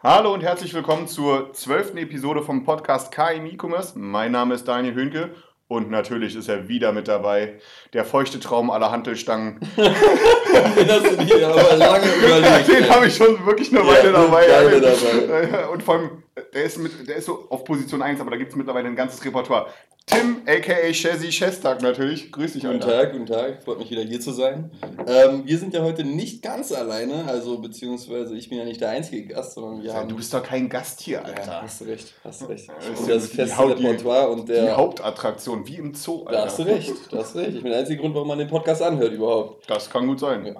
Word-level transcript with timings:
Hallo 0.00 0.32
und 0.32 0.44
herzlich 0.44 0.72
willkommen 0.74 1.08
zur 1.08 1.52
zwölften 1.54 1.98
Episode 1.98 2.42
vom 2.42 2.62
Podcast 2.62 3.10
KI 3.10 3.38
E-Commerce. 3.54 3.98
Mein 3.98 4.30
Name 4.30 4.54
ist 4.54 4.68
Daniel 4.68 4.94
Hünke 4.94 5.34
und 5.66 5.90
natürlich 5.90 6.36
ist 6.36 6.48
er 6.48 6.68
wieder 6.68 6.92
mit 6.92 7.08
dabei, 7.08 7.58
der 7.94 8.04
feuchte 8.04 8.38
Traum 8.38 8.70
aller 8.70 8.92
Hantelstangen. 8.92 9.58
Den 9.76 10.88
hast 10.88 11.04
du 11.04 11.24
dir 11.24 11.48
aber 11.48 11.74
lange 11.74 12.06
überlegt. 12.14 12.68
Den 12.68 12.88
habe 12.88 13.08
ich 13.08 13.16
schon 13.16 13.44
wirklich 13.44 13.76
eine 13.76 13.84
Weile 13.84 14.12
Ja, 14.12 14.22
dabei. 14.22 15.48
Dabei. 15.48 15.68
Und 15.68 15.82
vor 15.82 15.96
allem, 15.96 16.22
der 16.54 16.62
ist, 16.62 16.78
mit, 16.78 17.08
der 17.08 17.16
ist 17.16 17.24
so 17.24 17.48
auf 17.50 17.64
Position 17.64 18.00
1, 18.00 18.20
aber 18.20 18.30
da 18.30 18.36
gibt 18.36 18.50
es 18.52 18.56
mittlerweile 18.56 18.86
ein 18.86 18.94
ganzes 18.94 19.24
Repertoire. 19.24 19.66
Tim, 20.08 20.38
a.k.a. 20.46 20.92
Shazzy 20.94 21.30
Shestag 21.30 21.82
natürlich. 21.82 22.32
Grüß 22.32 22.54
dich, 22.54 22.62
Guten. 22.62 22.80
Tag, 22.80 23.12
guten 23.12 23.26
Tag, 23.26 23.62
freut 23.62 23.78
mich 23.78 23.90
wieder 23.90 24.00
hier 24.02 24.20
zu 24.20 24.32
sein. 24.32 24.70
Ähm, 25.06 25.42
wir 25.44 25.58
sind 25.58 25.74
ja 25.74 25.82
heute 25.82 26.02
nicht 26.02 26.42
ganz 26.42 26.72
alleine, 26.72 27.26
also 27.26 27.58
beziehungsweise 27.58 28.34
ich 28.34 28.48
bin 28.48 28.56
ja 28.58 28.64
nicht 28.64 28.80
der 28.80 28.88
einzige 28.88 29.26
Gast, 29.26 29.52
sondern 29.54 29.82
wir 29.82 29.92
haben. 29.92 30.08
Du 30.08 30.16
bist 30.16 30.32
doch 30.32 30.42
kein 30.42 30.70
Gast 30.70 31.00
hier, 31.02 31.18
ja, 31.18 31.22
Alter. 31.24 31.62
hast 31.62 31.82
du 31.82 31.84
recht, 31.84 32.14
hast 32.24 32.40
du 32.40 32.46
recht. 32.46 32.68
Das 32.68 32.86
Und 32.86 32.92
ist 32.94 33.08
das 33.08 33.30
die 33.30 33.36
feste 33.36 33.74
die- 33.76 33.86
Repertoire 33.86 34.28
und 34.30 34.48
Die 34.48 34.52
der. 34.52 34.76
Hauptattraktion, 34.78 35.66
wie 35.68 35.76
im 35.76 35.92
Zoo, 35.94 36.20
Alter. 36.24 36.32
Da 36.32 36.44
hast 36.46 36.58
du 36.58 36.62
recht, 36.62 36.94
da 37.12 37.18
hast 37.18 37.34
du 37.34 37.38
recht. 37.40 37.54
Ich 37.56 37.62
bin 37.62 37.70
der 37.70 37.80
einzige 37.80 38.00
Grund, 38.00 38.14
warum 38.14 38.28
man 38.28 38.38
den 38.38 38.48
Podcast 38.48 38.82
anhört 38.82 39.12
überhaupt. 39.12 39.68
Das 39.68 39.90
kann 39.90 40.06
gut 40.06 40.20
sein. 40.20 40.46
Ja. 40.46 40.54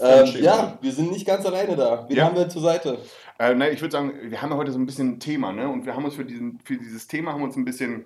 Ja, 0.00 0.22
Ähm, 0.24 0.42
ja, 0.42 0.78
wir 0.80 0.90
sind 0.92 1.12
nicht 1.12 1.24
ganz 1.26 1.46
alleine 1.46 1.76
da. 1.76 2.04
Wen 2.08 2.16
Ja. 2.16 2.24
haben 2.24 2.36
wir 2.36 2.48
zur 2.48 2.62
Seite? 2.62 2.98
Äh, 3.38 3.54
ne, 3.54 3.70
ich 3.70 3.80
würde 3.80 3.92
sagen, 3.92 4.12
wir 4.24 4.42
haben 4.42 4.50
ja 4.50 4.56
heute 4.56 4.72
so 4.72 4.78
ein 4.78 4.86
bisschen 4.86 5.12
ein 5.14 5.20
Thema, 5.20 5.52
ne? 5.52 5.68
Und 5.68 5.86
wir 5.86 5.94
haben 5.94 6.04
uns 6.04 6.14
für, 6.16 6.24
diesen, 6.24 6.58
für 6.64 6.76
dieses 6.76 7.06
Thema 7.06 7.32
haben 7.32 7.42
uns 7.42 7.56
ein 7.56 7.64
bisschen, 7.64 8.04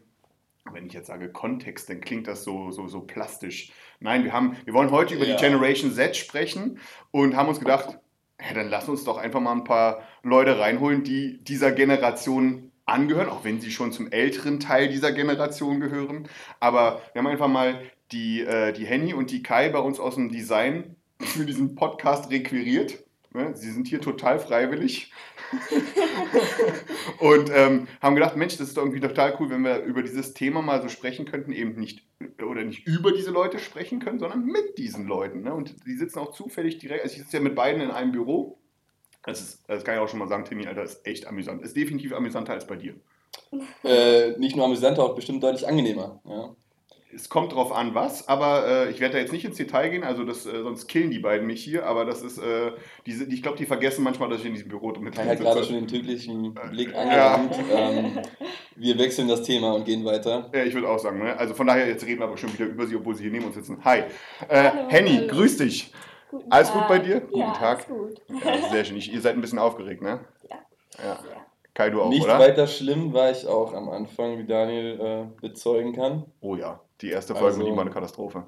wenn 0.72 0.86
ich 0.86 0.92
jetzt 0.92 1.06
sage 1.06 1.30
Kontext, 1.30 1.88
dann 1.88 2.00
klingt 2.00 2.26
das 2.26 2.44
so, 2.44 2.70
so, 2.70 2.88
so 2.88 3.00
plastisch. 3.00 3.72
Nein, 4.00 4.24
wir, 4.24 4.32
haben, 4.32 4.56
wir 4.64 4.74
wollen 4.74 4.90
heute 4.90 5.14
über 5.14 5.24
Ja. 5.26 5.36
die 5.36 5.42
Generation 5.42 5.92
Z 5.92 6.16
sprechen 6.16 6.78
und 7.10 7.36
haben 7.36 7.48
uns 7.48 7.58
gedacht, 7.60 7.98
ja, 8.40 8.54
dann 8.54 8.68
lass 8.68 8.88
uns 8.88 9.04
doch 9.04 9.16
einfach 9.16 9.40
mal 9.40 9.52
ein 9.52 9.64
paar 9.64 10.02
Leute 10.22 10.58
reinholen, 10.58 11.02
die 11.04 11.42
dieser 11.42 11.72
Generation 11.72 12.70
angehören, 12.84 13.28
auch 13.28 13.44
wenn 13.44 13.60
sie 13.60 13.70
schon 13.70 13.92
zum 13.92 14.12
älteren 14.12 14.60
Teil 14.60 14.88
dieser 14.88 15.12
Generation 15.12 15.80
gehören. 15.80 16.28
Aber 16.60 17.00
wir 17.12 17.20
haben 17.20 17.26
einfach 17.26 17.48
mal 17.48 17.80
die, 18.12 18.42
äh, 18.42 18.72
die 18.72 18.86
Henny 18.86 19.14
und 19.14 19.30
die 19.30 19.42
Kai 19.42 19.70
bei 19.70 19.78
uns 19.80 19.98
aus 19.98 20.14
dem 20.14 20.30
Design 20.30 20.94
für 21.20 21.44
diesen 21.46 21.74
Podcast 21.74 22.30
requiriert. 22.30 23.02
Ne? 23.32 23.56
Sie 23.56 23.70
sind 23.70 23.88
hier 23.88 24.00
total 24.00 24.38
freiwillig. 24.38 25.10
und 27.20 27.50
ähm, 27.52 27.88
haben 28.00 28.14
gedacht, 28.14 28.36
Mensch, 28.36 28.56
das 28.56 28.68
ist 28.68 28.76
doch 28.76 28.82
irgendwie 28.82 29.00
total 29.00 29.36
cool, 29.38 29.50
wenn 29.50 29.62
wir 29.62 29.82
über 29.82 30.02
dieses 30.02 30.34
Thema 30.34 30.62
mal 30.62 30.82
so 30.82 30.88
sprechen 30.88 31.24
könnten, 31.24 31.52
eben 31.52 31.78
nicht 31.78 32.02
oder 32.42 32.64
nicht 32.64 32.86
über 32.86 33.12
diese 33.12 33.30
Leute 33.30 33.58
sprechen 33.58 34.00
können, 34.00 34.18
sondern 34.18 34.44
mit 34.44 34.78
diesen 34.78 35.06
Leuten. 35.06 35.42
Ne? 35.42 35.54
Und 35.54 35.86
die 35.86 35.94
sitzen 35.94 36.18
auch 36.18 36.32
zufällig 36.32 36.78
direkt, 36.78 37.02
also 37.02 37.14
ich 37.14 37.22
sitze 37.22 37.36
ja 37.36 37.42
mit 37.42 37.54
beiden 37.54 37.80
in 37.80 37.90
einem 37.90 38.12
Büro. 38.12 38.58
Das, 39.24 39.40
ist, 39.40 39.64
das 39.68 39.84
kann 39.84 39.96
ich 39.96 40.00
auch 40.00 40.08
schon 40.08 40.20
mal 40.20 40.28
sagen, 40.28 40.44
Timmy, 40.44 40.66
Alter, 40.66 40.84
ist 40.84 41.06
echt 41.06 41.26
amüsant. 41.26 41.62
Ist 41.62 41.76
definitiv 41.76 42.12
amüsanter 42.12 42.52
als 42.52 42.66
bei 42.66 42.76
dir. 42.76 42.94
Äh, 43.82 44.38
nicht 44.38 44.56
nur 44.56 44.64
amüsanter, 44.64 45.02
auch 45.02 45.14
bestimmt 45.14 45.42
deutlich 45.42 45.66
angenehmer. 45.66 46.20
Ja. 46.24 46.54
Es 47.16 47.28
kommt 47.30 47.52
drauf 47.54 47.72
an, 47.72 47.94
was, 47.94 48.28
aber 48.28 48.66
äh, 48.68 48.90
ich 48.90 49.00
werde 49.00 49.14
da 49.14 49.20
jetzt 49.20 49.32
nicht 49.32 49.44
ins 49.46 49.56
Detail 49.56 49.88
gehen, 49.88 50.04
also 50.04 50.22
das, 50.22 50.44
äh, 50.44 50.62
sonst 50.62 50.86
killen 50.86 51.10
die 51.10 51.18
beiden 51.18 51.46
mich 51.46 51.64
hier, 51.64 51.86
aber 51.86 52.04
das 52.04 52.20
ist, 52.22 52.36
äh, 52.38 52.72
diese, 53.06 53.24
ich 53.24 53.42
glaube, 53.42 53.56
die 53.56 53.64
vergessen 53.64 54.04
manchmal, 54.04 54.28
dass 54.28 54.40
ich 54.40 54.46
in 54.46 54.52
diesem 54.52 54.68
Büro 54.68 54.90
mit 55.00 55.16
drin 55.16 55.26
hat 55.26 55.40
gerade 55.40 55.64
schon 55.64 55.76
den 55.76 55.88
tödlichen 55.88 56.52
Blick 56.70 56.92
Ja. 56.92 57.34
angewandt. 57.36 57.56
Ähm, 57.76 58.18
wir 58.76 58.98
wechseln 58.98 59.28
das 59.28 59.42
Thema 59.42 59.72
und 59.72 59.84
gehen 59.86 60.04
weiter. 60.04 60.50
Ja, 60.54 60.62
ich 60.64 60.74
würde 60.74 60.88
auch 60.90 60.98
sagen, 60.98 61.18
ne? 61.18 61.34
Also 61.38 61.54
von 61.54 61.66
daher, 61.66 61.88
jetzt 61.88 62.04
reden 62.04 62.20
wir 62.20 62.26
aber 62.26 62.36
schon 62.36 62.52
wieder 62.52 62.66
über 62.66 62.86
sie, 62.86 62.94
obwohl 62.96 63.14
sie 63.14 63.22
hier 63.22 63.32
neben 63.32 63.46
uns 63.46 63.54
sitzen. 63.54 63.78
Hi. 63.84 64.00
Äh, 64.00 64.70
Hallo, 64.70 64.88
Henny, 64.90 65.16
hallo. 65.16 65.28
grüß 65.28 65.56
dich. 65.56 65.92
Guten 66.30 66.52
Alles 66.52 66.70
gut 66.70 66.80
Tag. 66.82 66.88
bei 66.88 66.98
dir? 66.98 67.14
Ja, 67.14 67.20
Guten 67.20 67.52
Tag. 67.54 67.86
Alles 67.88 68.18
gut. 68.18 68.20
Ja, 68.44 68.68
sehr 68.70 68.84
schön. 68.84 68.96
Ich, 68.98 69.10
ihr 69.12 69.20
seid 69.22 69.34
ein 69.34 69.40
bisschen 69.40 69.58
aufgeregt, 69.58 70.02
ne? 70.02 70.20
Ja. 70.50 70.56
Ja. 71.02 71.18
Kai, 71.72 71.90
du 71.90 72.02
auch, 72.02 72.08
Nicht 72.10 72.24
oder? 72.24 72.38
weiter 72.38 72.66
schlimm 72.66 73.12
war 73.14 73.30
ich 73.30 73.46
auch 73.46 73.72
am 73.74 73.88
Anfang, 73.88 74.38
wie 74.38 74.44
Daniel 74.46 75.00
äh, 75.00 75.40
bezeugen 75.40 75.94
kann. 75.94 76.24
Oh 76.40 76.56
ja, 76.56 76.80
die 77.00 77.10
erste 77.10 77.34
Folge 77.34 77.48
Also- 77.48 77.58
mit 77.58 77.68
ihm 77.68 77.76
war 77.76 77.82
eine 77.82 77.90
Katastrophe. 77.90 78.44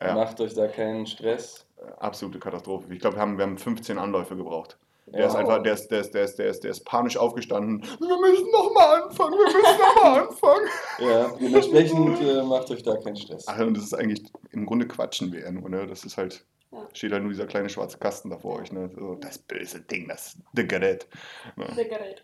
Ja. 0.00 0.14
Macht 0.14 0.40
euch 0.40 0.54
da 0.54 0.68
keinen 0.68 1.06
Stress. 1.06 1.66
Äh, 1.78 1.90
Absolute 1.98 2.38
Katastrophe. 2.38 2.92
Ich 2.92 3.00
glaube, 3.00 3.16
wir 3.16 3.20
haben, 3.22 3.36
wir 3.36 3.44
haben 3.44 3.58
15 3.58 3.98
Anläufe 3.98 4.36
gebraucht. 4.36 4.78
Der 5.06 5.20
Ja. 5.20 5.26
ist 5.26 5.34
einfach, 5.34 5.62
der 5.62 5.74
ist, 5.74 5.88
der 5.88 6.00
ist, 6.00 6.12
der 6.14 6.24
ist, 6.24 6.36
der 6.38 6.46
ist, 6.46 6.60
der 6.64 6.70
ist 6.70 6.84
panisch 6.86 7.16
aufgestanden. 7.18 7.82
Wir 8.00 8.18
müssen 8.20 8.50
nochmal 8.50 9.02
anfangen, 9.02 9.32
wir 9.32 9.44
müssen 9.44 9.78
nochmal 9.78 10.20
anfangen. 10.28 10.66
Ja, 10.98 11.30
dementsprechend 11.38 12.20
äh, 12.22 12.42
macht 12.42 12.70
euch 12.70 12.82
da 12.82 12.96
keinen 12.96 13.16
Stress. 13.16 13.44
Ach, 13.46 13.58
und 13.60 13.76
das 13.76 13.84
ist 13.84 13.92
eigentlich, 13.94 14.22
im 14.52 14.64
Grunde 14.64 14.88
quatschen 14.88 15.30
wir 15.32 15.40
ja 15.42 15.50
nur, 15.52 15.68
ne? 15.68 15.86
Das 15.86 16.04
ist 16.04 16.16
halt, 16.16 16.46
Ja. 16.72 16.88
steht 16.94 17.12
halt 17.12 17.22
nur 17.22 17.32
dieser 17.32 17.46
kleine 17.46 17.68
schwarze 17.68 17.98
Kasten 17.98 18.30
da 18.30 18.38
vor 18.38 18.58
euch, 18.60 18.72
ne? 18.72 18.90
So, 18.98 19.16
das 19.16 19.36
böse 19.36 19.82
Ding, 19.82 20.08
das 20.08 20.38
the 20.54 20.66
Gerät. 20.66 21.06
Ne? 21.56 21.66
Sehr 21.74 21.84
gerät. 21.84 22.22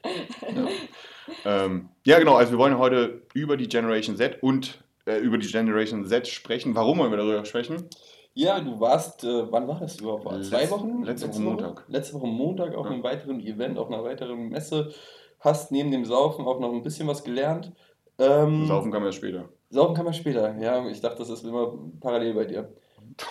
Ähm, 1.44 1.90
ja, 2.04 2.18
genau, 2.18 2.36
also 2.36 2.52
wir 2.52 2.58
wollen 2.58 2.78
heute 2.78 3.22
über 3.34 3.56
die 3.58 3.68
Generation 3.68 4.16
Z 4.16 4.42
und 4.42 4.82
äh, 5.06 5.18
über 5.18 5.38
die 5.38 5.46
Generation 5.46 6.04
Z 6.06 6.26
sprechen. 6.28 6.74
Warum 6.74 6.98
wollen 6.98 7.10
wir 7.10 7.18
darüber 7.18 7.44
sprechen? 7.44 7.88
Ja, 8.34 8.60
du 8.60 8.78
warst, 8.78 9.24
äh, 9.24 9.50
wann 9.50 9.66
war 9.66 9.80
das 9.80 9.96
überhaupt? 10.00 10.22
Vor 10.22 10.40
Zwei 10.42 10.70
Wochen? 10.70 11.02
letzte 11.02 11.28
Woche 11.28 11.40
Montag. 11.40 11.84
Letzte 11.88 12.14
Woche 12.14 12.26
Montag 12.28 12.74
auf 12.76 12.86
Ja. 12.86 12.92
einem 12.92 13.02
weiteren 13.02 13.40
Event, 13.40 13.78
auf 13.78 13.88
einer 13.88 14.04
weiteren 14.04 14.48
Messe. 14.48 14.92
Hast 15.40 15.72
neben 15.72 15.90
dem 15.90 16.04
Saufen 16.04 16.44
auch 16.46 16.60
noch 16.60 16.72
ein 16.72 16.82
bisschen 16.82 17.08
was 17.08 17.24
gelernt. 17.24 17.72
Ähm, 18.18 18.66
Saufen 18.66 18.92
kann 18.92 19.02
man 19.02 19.10
ja 19.10 19.16
später. 19.16 19.48
Saufen 19.70 19.94
kann 19.94 20.04
man 20.04 20.14
später, 20.14 20.56
ja. 20.58 20.86
Ich 20.88 21.00
dachte, 21.00 21.18
das 21.18 21.30
ist 21.30 21.44
immer 21.44 21.72
parallel 22.00 22.34
bei 22.34 22.44
dir. 22.44 22.72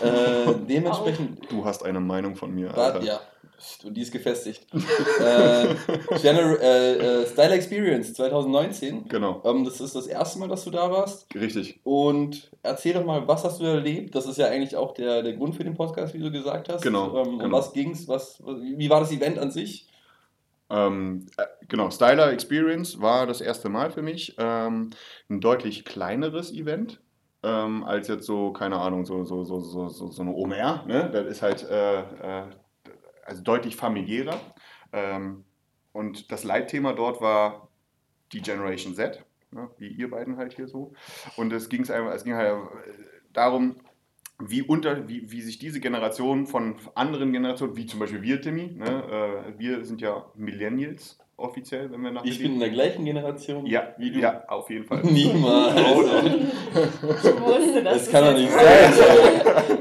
Äh, 0.01 0.53
dementsprechend 0.67 1.49
Du 1.51 1.63
hast 1.63 1.83
eine 1.85 1.99
Meinung 1.99 2.35
von 2.35 2.53
mir, 2.53 2.75
Alter. 2.75 3.01
ja, 3.01 3.19
und 3.85 3.93
die 3.95 4.01
ist 4.01 4.11
gefestigt. 4.11 4.65
äh, 5.19 5.75
Gener 6.21 6.59
äh, 6.61 6.93
äh, 7.21 7.25
Style 7.27 7.53
Experience 7.53 8.13
2019. 8.13 9.07
Genau, 9.07 9.41
Ähm, 9.45 9.65
das 9.65 9.79
ist 9.81 9.95
das 9.95 10.07
erste 10.07 10.39
Mal, 10.39 10.47
dass 10.47 10.63
du 10.65 10.71
da 10.71 10.89
warst. 10.91 11.27
richtig. 11.35 11.79
Und 11.83 12.51
erzähl 12.63 12.93
doch 12.93 13.05
mal, 13.05 13.27
was 13.27 13.43
hast 13.43 13.59
du 13.59 13.65
erlebt? 13.65 14.15
Das 14.15 14.25
ist 14.25 14.37
ja 14.37 14.47
eigentlich 14.47 14.75
auch 14.75 14.93
der, 14.93 15.21
der 15.23 15.33
Grund 15.33 15.55
für 15.55 15.63
den 15.63 15.75
Podcast, 15.75 16.13
wie 16.13 16.19
du 16.19 16.31
gesagt 16.31 16.69
hast. 16.69 16.81
Genau, 16.81 17.17
Ähm, 17.17 17.27
um 17.33 17.39
genau. 17.39 17.57
was 17.57 17.73
ging's? 17.73 18.07
Was, 18.07 18.41
wie 18.45 18.89
war 18.89 18.99
das 19.01 19.11
Event 19.11 19.37
an 19.39 19.51
sich? 19.51 19.87
Ähm, 20.71 21.25
äh, 21.37 21.45
genau, 21.67 21.89
Styler 21.89 22.31
Experience 22.31 23.01
war 23.01 23.25
das 23.25 23.41
erste 23.41 23.69
Mal 23.69 23.89
für 23.91 24.01
mich. 24.03 24.35
Ähm, 24.37 24.91
ein 25.29 25.41
deutlich 25.41 25.83
kleineres 25.85 26.51
Event. 26.53 26.99
Ähm, 27.41 27.83
als 27.85 28.07
jetzt 28.09 28.25
so, 28.25 28.51
keine 28.51 28.77
Ahnung, 28.79 29.05
so, 29.05 29.23
so, 29.23 29.45
so, 29.45 29.61
so, 29.61 29.87
so, 29.87 30.11
so 30.11 30.21
eine 30.21 30.33
OMR. 30.33 30.83
Ne? 30.87 31.09
Das 31.11 31.25
ist 31.25 31.41
halt 31.41 31.65
äh, 31.69 31.99
äh, 32.01 32.43
also 33.29 33.43
deutlich 33.43 33.75
familiärer. 33.75 34.39
Ähm, 34.91 35.45
und 35.93 36.31
das 36.31 36.43
Leitthema 36.43 36.93
dort 36.93 37.21
war 37.21 37.69
die 38.31 38.41
Generation 38.41 38.93
Z, 38.95 39.23
ne? 39.51 39.69
wie 39.77 39.87
ihr 39.87 40.09
beiden 40.09 40.37
halt 40.37 40.53
hier 40.53 40.67
so. 40.67 40.93
Und 41.37 41.53
es, 41.53 41.69
ging's 41.69 41.89
einfach, 41.89 42.13
es 42.13 42.23
ging 42.23 42.35
halt 42.35 42.53
äh, 42.53 42.91
darum, 43.33 43.77
wie, 44.39 44.61
unter, 44.61 45.07
wie, 45.07 45.31
wie 45.31 45.41
sich 45.41 45.59
diese 45.59 45.79
Generation 45.79 46.47
von 46.47 46.77
anderen 46.95 47.33
Generationen, 47.33 47.75
wie 47.75 47.85
zum 47.85 47.99
Beispiel 47.99 48.21
wir, 48.21 48.41
Timmy, 48.41 48.71
ne? 48.75 49.43
äh, 49.55 49.59
wir 49.59 49.83
sind 49.83 50.01
ja 50.01 50.25
Millennials 50.35 51.19
offiziell, 51.35 51.91
wenn 51.91 52.01
wir 52.01 52.11
nach 52.11 52.23
Ich 52.23 52.39
bin 52.39 52.53
in 52.53 52.59
der 52.59 52.69
gleichen 52.69 53.05
Generation 53.05 53.65
ja, 53.65 53.93
wie 53.97 54.11
du. 54.11 54.19
ja, 54.19 54.43
auf 54.47 54.69
jeden 54.69 54.85
Fall. 54.85 55.01
Niemals. 55.03 55.75
Ich 55.75 57.41
wusste, 57.41 57.83
Das 57.83 58.05
du 58.05 58.11
kann 58.11 58.25
doch 58.25 58.33
nicht 58.37 58.51
sein. 58.51 58.93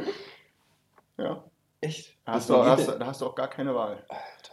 Ja. 1.21 1.45
Echt? 1.81 2.17
Da 2.25 2.33
hast, 2.33 2.51
du, 2.51 2.57
hast, 2.57 2.87
da 2.89 3.07
hast 3.07 3.21
du 3.21 3.27
auch 3.27 3.35
gar 3.35 3.49
keine 3.49 3.75
Wahl. 3.75 4.05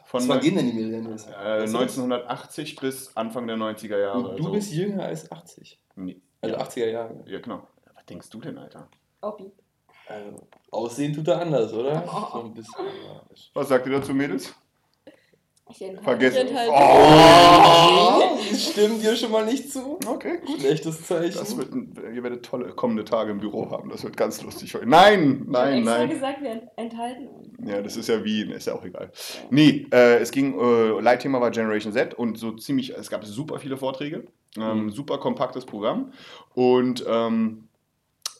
Von 0.06 0.22
Von 0.22 0.30
wann 0.30 0.40
gehen 0.42 0.56
denn 0.56 0.68
die 0.68 0.74
Millennials? 0.74 1.26
äh, 1.28 1.32
Weißt 1.32 1.74
du 1.74 1.78
das? 1.80 1.98
1980 1.98 2.76
bis 2.78 3.18
Anfang 3.18 3.48
der 3.48 3.58
90er 3.58 3.98
Jahre. 3.98 4.18
Und 4.20 4.26
du 4.40 4.44
also- 4.44 4.52
bist 4.52 4.72
jünger 4.74 5.06
als 5.06 5.32
80. 5.32 5.80
Nee. 5.96 6.22
Also 6.42 6.56
ja. 6.56 6.62
80er 6.62 6.86
Jahre. 6.90 7.24
ja, 7.26 7.40
genau. 7.40 7.68
Was 7.96 8.06
denkst 8.06 8.30
du 8.30 8.40
denn, 8.42 8.58
Alter? 8.58 8.88
Obi. 9.22 9.52
Also, 10.08 10.48
aussehen 10.70 11.14
tut 11.14 11.28
er 11.28 11.42
anders, 11.42 11.74
oder? 11.74 12.06
So 12.32 12.42
ein 12.44 12.54
bisschen. 12.54 12.86
Was 13.56 13.70
sagt 13.70 13.88
ihr 13.88 13.94
dazu, 13.94 14.14
Mädels? 14.14 14.54
Ich 15.70 15.82
enthalte. 15.82 16.04
Vergessen. 16.04 16.48
enthalte. 16.48 16.72
Oh! 16.76 18.38
Stimmt 18.56 19.02
dir 19.02 19.16
schon 19.16 19.32
mal 19.32 19.46
nicht 19.46 19.72
zu? 19.72 19.98
Okay, 20.06 20.40
gut. 20.46 20.60
Schlechtes 20.60 21.02
Zeichen. 21.08 21.38
Das 21.40 21.58
wird, 21.58 21.74
ein- 21.74 21.94
ihr 22.14 22.22
werdet 22.24 22.46
tolle 22.46 22.70
kommende 22.70 23.04
Tage 23.04 23.32
im 23.32 23.40
Büro 23.40 23.72
haben. 23.72 23.90
Das 23.90 24.04
wird 24.04 24.16
ganz 24.16 24.42
lustig 24.44 24.72
für 24.72 24.80
euch. 24.82 24.86
Nein, 24.86 25.42
Ich 25.44 25.48
nein, 25.52 25.78
extra 25.80 25.98
nein. 25.98 26.10
gesagt, 26.10 26.42
wir 26.42 26.52
ent- 26.52 26.64
enthalten 26.76 27.28
uns. 27.28 27.48
Ja, 27.68 27.82
das 27.82 27.98
ist 27.98 28.08
ja 28.08 28.24
Wien, 28.24 28.52
ist 28.52 28.68
ja 28.68 28.76
auch 28.76 28.86
egal. 28.86 29.12
Nee, 29.50 29.88
äh, 29.92 30.18
es 30.20 30.30
ging, 30.32 30.58
äh, 30.60 31.00
Leitthema 31.02 31.42
war 31.42 31.50
Generation 31.50 31.94
Z 31.94 32.14
und 32.14 32.38
so 32.38 32.52
ziemlich, 32.52 32.96
es 32.96 33.10
gab 33.10 33.26
super 33.26 33.58
viele 33.60 33.78
Vorträge, 33.78 34.26
ähm, 34.58 34.86
Mhm. 34.86 34.90
super 34.92 35.18
kompaktes 35.18 35.66
Programm 35.66 36.12
und 36.54 37.04
ähm, 37.10 37.68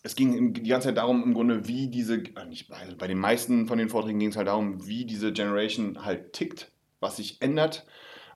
es 0.04 0.16
ging 0.16 0.54
die 0.54 0.62
ganze 0.70 0.90
Zeit 0.90 0.98
darum, 0.98 1.24
im 1.24 1.34
Grunde, 1.34 1.68
wie 1.68 1.88
diese, 1.88 2.18
äh, 2.18 2.46
nicht 2.48 2.70
bei 3.00 3.08
den 3.08 3.18
meisten 3.18 3.66
von 3.66 3.80
den 3.80 3.90
Vorträgen 3.90 4.20
ging 4.20 4.30
es 4.30 4.38
halt 4.38 4.48
darum, 4.48 4.86
wie 4.86 5.06
diese 5.06 5.34
Generation 5.34 6.06
halt 6.06 6.34
tickt, 6.34 6.72
was 7.00 7.18
sich 7.18 7.42
ändert, 7.42 7.86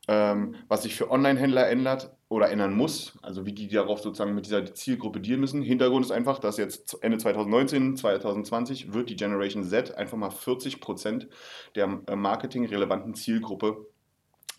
ähm, 0.07 0.56
was 0.67 0.83
sich 0.83 0.95
für 0.95 1.11
Online-Händler 1.11 1.69
ändert 1.69 2.11
oder 2.29 2.50
ändern 2.50 2.73
muss, 2.73 3.17
also 3.21 3.45
wie 3.45 3.53
die 3.53 3.67
darauf 3.67 4.01
sozusagen 4.01 4.35
mit 4.35 4.45
dieser 4.45 4.73
Zielgruppe 4.73 5.19
dealen 5.19 5.39
müssen. 5.39 5.61
Hintergrund 5.61 6.06
ist 6.06 6.11
einfach, 6.11 6.39
dass 6.39 6.57
jetzt 6.57 7.01
Ende 7.01 7.17
2019, 7.17 7.97
2020 7.97 8.94
wird 8.94 9.09
die 9.09 9.15
Generation 9.15 9.63
Z 9.63 9.95
einfach 9.95 10.17
mal 10.17 10.29
40 10.29 10.79
Prozent 10.79 11.27
der 11.75 12.01
äh, 12.07 12.15
marketingrelevanten 12.15 13.15
Zielgruppe 13.15 13.88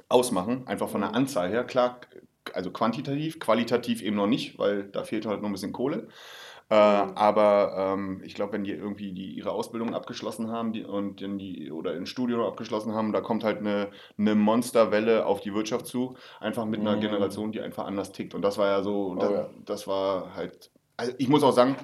ausmachen, 0.09 0.67
einfach 0.67 0.89
von 0.89 1.03
der 1.03 1.15
Anzahl 1.15 1.49
her. 1.49 1.65
Klar, 1.65 2.01
also 2.55 2.71
quantitativ, 2.71 3.39
qualitativ 3.39 4.03
eben 4.03 4.17
noch 4.17 4.27
nicht, 4.27 4.59
weil 4.59 4.85
da 4.85 5.05
fehlt 5.05 5.27
halt 5.27 5.43
noch 5.43 5.49
ein 5.49 5.53
bisschen 5.53 5.73
Kohle. 5.73 6.09
Äh, 6.71 6.75
aber 6.75 7.75
ähm, 7.77 8.23
ich 8.25 8.35
glaube, 8.35 8.53
wenn 8.53 8.63
die 8.63 8.71
irgendwie 8.71 9.13
die, 9.13 9.33
ihre 9.35 9.51
Ausbildung 9.51 9.93
abgeschlossen 9.93 10.53
haben 10.53 10.73
die, 10.73 10.85
und 10.85 11.21
in 11.21 11.37
die, 11.37 11.73
oder 11.73 11.91
ein 11.91 12.07
Studium 12.07 12.43
abgeschlossen 12.43 12.95
haben, 12.95 13.13
da 13.13 13.21
kommt 13.21 13.43
halt 13.43 13.59
eine, 13.59 13.89
eine 14.17 14.37
Monsterwelle 14.37 15.27
auf 15.27 15.41
die 15.41 15.53
Wirtschaft 15.53 15.87
zu, 15.87 16.17
einfach 16.39 16.65
mit 16.67 16.81
einer 16.81 16.95
Mhm. 16.97 17.01
Generation, 17.01 17.51
die 17.51 17.61
einfach 17.61 17.87
anders 17.87 18.13
tickt. 18.13 18.35
Und 18.37 18.43
das 18.43 18.57
war 18.57 18.69
ja 18.69 18.83
so, 18.85 19.17
das, 19.17 19.31
ja. 19.31 19.51
das 19.65 19.87
war 19.89 20.37
halt, 20.37 20.71
also 20.97 21.13
ich 21.19 21.29
muss 21.29 21.43
auch 21.43 21.53
sagen, 21.53 21.75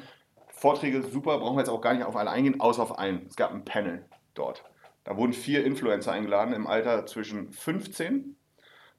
Vorträge 0.49 1.03
super, 1.03 1.38
brauchen 1.38 1.56
wir 1.56 1.62
jetzt 1.62 1.69
auch 1.69 1.81
gar 1.81 1.93
nicht 1.93 2.05
auf 2.05 2.15
alle 2.15 2.31
eingehen, 2.31 2.61
außer 2.61 2.83
auf 2.83 2.97
einen. 2.97 3.27
Es 3.29 3.35
gab 3.35 3.53
ein 3.53 3.65
Panel 3.65 4.05
dort. 4.35 4.62
Da 5.03 5.17
wurden 5.17 5.33
vier 5.33 5.65
Influencer 5.65 6.12
eingeladen 6.12 6.55
im 6.55 6.67
Alter 6.67 7.06
zwischen 7.06 7.50
15 7.53 8.36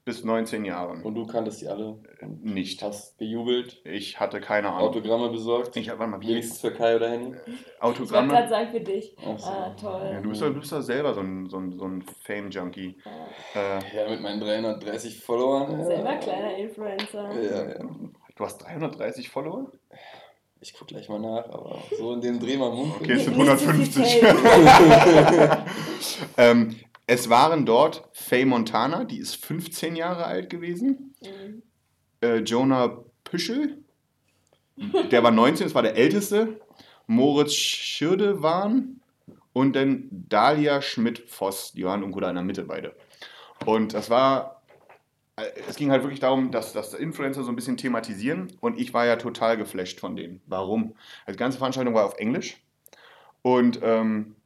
bis 0.08 0.24
19 0.24 0.64
Jahren. 0.64 1.02
Und 1.02 1.14
du 1.16 1.26
kanntest 1.26 1.60
die 1.60 1.68
alle. 1.68 1.98
Und 2.22 2.42
Nicht. 2.42 2.82
hast 2.82 3.18
gejubelt, 3.18 3.78
Ich 3.84 4.18
hatte 4.18 4.40
keine 4.40 4.70
Ahnung. 4.70 4.88
Autogramme 4.88 5.28
besorgt. 5.28 5.76
Ich, 5.76 5.86
warte 5.88 6.06
mal, 6.06 6.20
wie 6.22 6.28
Wenigstens 6.28 6.62
für 6.62 6.72
Kai 6.72 6.96
oder 6.96 7.10
Henny. 7.10 7.26
Ich 7.26 7.52
wollte 7.52 7.82
Autogramme? 7.82 8.28
gerade 8.32 8.48
sagen 8.48 8.70
für 8.70 8.80
dich. 8.80 9.14
Ach 9.20 9.38
so. 9.38 9.46
Ah, 9.50 9.76
toll. 9.78 10.10
Ja, 10.14 10.20
du 10.22 10.30
bist 10.30 10.40
doch, 10.40 10.46
du 10.48 10.60
bist 10.60 10.72
doch 10.72 10.80
selber 10.80 11.12
so 11.12 11.20
ein, 11.20 11.46
so 11.50 11.58
ein, 11.58 11.78
so 11.78 11.84
ein 11.84 12.02
Fame-Junkie. 12.22 12.96
Äh, 13.54 13.96
Ja, 13.96 14.08
mit 14.08 14.22
meinen 14.22 14.40
330 14.40 15.20
Followern. 15.22 15.78
Ja. 15.78 15.84
Selber 15.84 16.16
kleiner 16.16 16.56
Influencer. 16.56 17.30
Ja, 17.42 17.68
ja. 17.68 17.84
du 18.34 18.44
hast 18.44 18.56
330 18.64 19.28
Follower? 19.28 19.70
Ich 20.60 20.72
guck 20.72 20.88
gleich 20.88 21.08
mal 21.10 21.20
nach, 21.20 21.44
aber 21.50 21.78
so 21.98 22.14
in 22.14 22.22
dem 22.22 22.40
Dreh 22.40 22.56
mal 22.56 22.70
Mund. 22.70 22.94
Okay, 22.98 23.12
es 23.12 23.24
sind 23.26 23.36
Nicht 23.36 23.92
zu 23.92 24.02
viel 24.02 24.26
150. 24.26 25.58
ähm, 26.38 26.74
es 27.08 27.30
waren 27.30 27.64
dort 27.64 28.06
Faye 28.12 28.44
Montana, 28.44 29.04
die 29.04 29.18
ist 29.18 29.42
15 29.44 29.96
Jahre 29.96 30.26
alt 30.26 30.50
gewesen. 30.50 31.14
Mhm. 31.22 31.62
Äh, 32.20 32.36
Jonah 32.40 33.02
Püschel, 33.24 33.82
der 35.10 35.22
war 35.22 35.30
19, 35.30 35.66
das 35.66 35.74
war 35.74 35.82
der 35.82 35.96
älteste. 35.96 36.60
Moritz 37.06 37.54
Schirdewan 37.54 39.00
und 39.54 39.74
dann 39.74 40.08
Dalia 40.10 40.82
Schmidt-Voss, 40.82 41.72
die 41.72 41.84
waren 41.84 42.00
irgendwo 42.00 42.20
da 42.20 42.28
in 42.28 42.34
der 42.34 42.44
Mitte 42.44 42.64
beide. 42.64 42.94
Und 43.64 43.94
das 43.94 44.10
war, 44.10 44.62
äh, 45.36 45.46
es 45.66 45.76
ging 45.76 45.90
halt 45.90 46.02
wirklich 46.02 46.20
darum, 46.20 46.50
dass, 46.50 46.74
dass 46.74 46.92
Influencer 46.92 47.42
so 47.42 47.48
ein 47.48 47.56
bisschen 47.56 47.78
thematisieren 47.78 48.52
und 48.60 48.78
ich 48.78 48.92
war 48.92 49.06
ja 49.06 49.16
total 49.16 49.56
geflasht 49.56 49.98
von 49.98 50.14
denen. 50.14 50.42
Warum? 50.46 50.94
Also 51.24 51.38
die 51.38 51.42
ganze 51.42 51.56
Veranstaltung 51.56 51.94
war 51.94 52.04
auf 52.04 52.18
Englisch 52.18 52.58
und 53.40 53.80
ähm, 53.82 54.36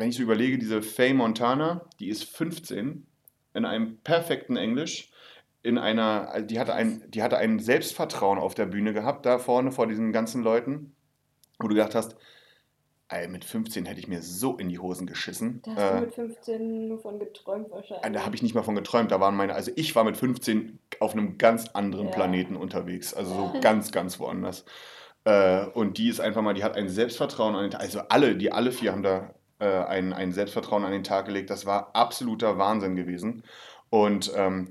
wenn 0.00 0.08
ich 0.08 0.16
so 0.16 0.22
überlege, 0.22 0.58
diese 0.58 0.82
Faye 0.82 1.14
Montana, 1.14 1.82
die 2.00 2.08
ist 2.08 2.24
15 2.24 3.06
in 3.54 3.64
einem 3.64 3.98
perfekten 3.98 4.56
Englisch, 4.56 5.10
in 5.62 5.76
einer, 5.76 6.40
die 6.42 6.58
hatte 6.58 6.72
ein, 6.74 7.04
die 7.08 7.22
hatte 7.22 7.36
ein 7.36 7.58
Selbstvertrauen 7.58 8.38
auf 8.38 8.54
der 8.54 8.66
Bühne 8.66 8.92
gehabt, 8.94 9.26
da 9.26 9.38
vorne 9.38 9.72
vor 9.72 9.86
diesen 9.86 10.12
ganzen 10.12 10.42
Leuten, 10.42 10.94
wo 11.58 11.68
du 11.68 11.74
gedacht 11.74 11.94
hast, 11.94 12.16
ey, 13.08 13.28
mit 13.28 13.44
15 13.44 13.84
hätte 13.86 13.98
ich 14.00 14.08
mir 14.08 14.22
so 14.22 14.56
in 14.56 14.68
die 14.68 14.78
Hosen 14.78 15.06
geschissen. 15.06 15.60
Da 15.64 15.72
hast 15.74 15.78
du 15.82 15.96
Äh, 15.96 16.00
mit 16.00 16.14
15 16.14 16.88
nur 16.88 16.98
von 17.02 17.18
geträumt 17.18 17.70
wahrscheinlich. 17.70 18.12
da 18.12 18.24
habe 18.24 18.36
ich 18.36 18.42
nicht 18.42 18.54
mal 18.54 18.62
von 18.62 18.76
geträumt. 18.76 19.10
Da 19.10 19.20
waren 19.20 19.34
meine, 19.36 19.54
also 19.54 19.70
ich 19.76 19.94
war 19.96 20.04
mit 20.04 20.16
15 20.16 20.78
auf 21.00 21.12
einem 21.12 21.36
ganz 21.36 21.68
anderen 21.70 22.06
Ja. 22.06 22.12
Planeten 22.12 22.56
unterwegs. 22.56 23.12
Also 23.12 23.34
so 23.34 23.52
ganz, 23.60 23.90
ganz 23.92 24.18
woanders. 24.20 24.64
Äh, 25.24 25.66
und 25.66 25.98
die 25.98 26.08
ist 26.08 26.20
einfach 26.20 26.40
mal, 26.40 26.54
die 26.54 26.64
hat 26.64 26.76
ein 26.76 26.88
Selbstvertrauen. 26.88 27.74
Also 27.74 28.00
alle, 28.08 28.36
die 28.36 28.52
alle 28.52 28.70
vier 28.72 28.92
haben 28.92 29.02
da 29.02 29.34
ein, 29.64 30.12
ein 30.12 30.32
Selbstvertrauen 30.32 30.84
an 30.84 30.92
den 30.92 31.04
Tag 31.04 31.26
gelegt. 31.26 31.50
Das 31.50 31.66
war 31.66 31.90
absoluter 31.94 32.58
Wahnsinn 32.58 32.96
gewesen. 32.96 33.42
Und 33.90 34.32
ähm, 34.36 34.70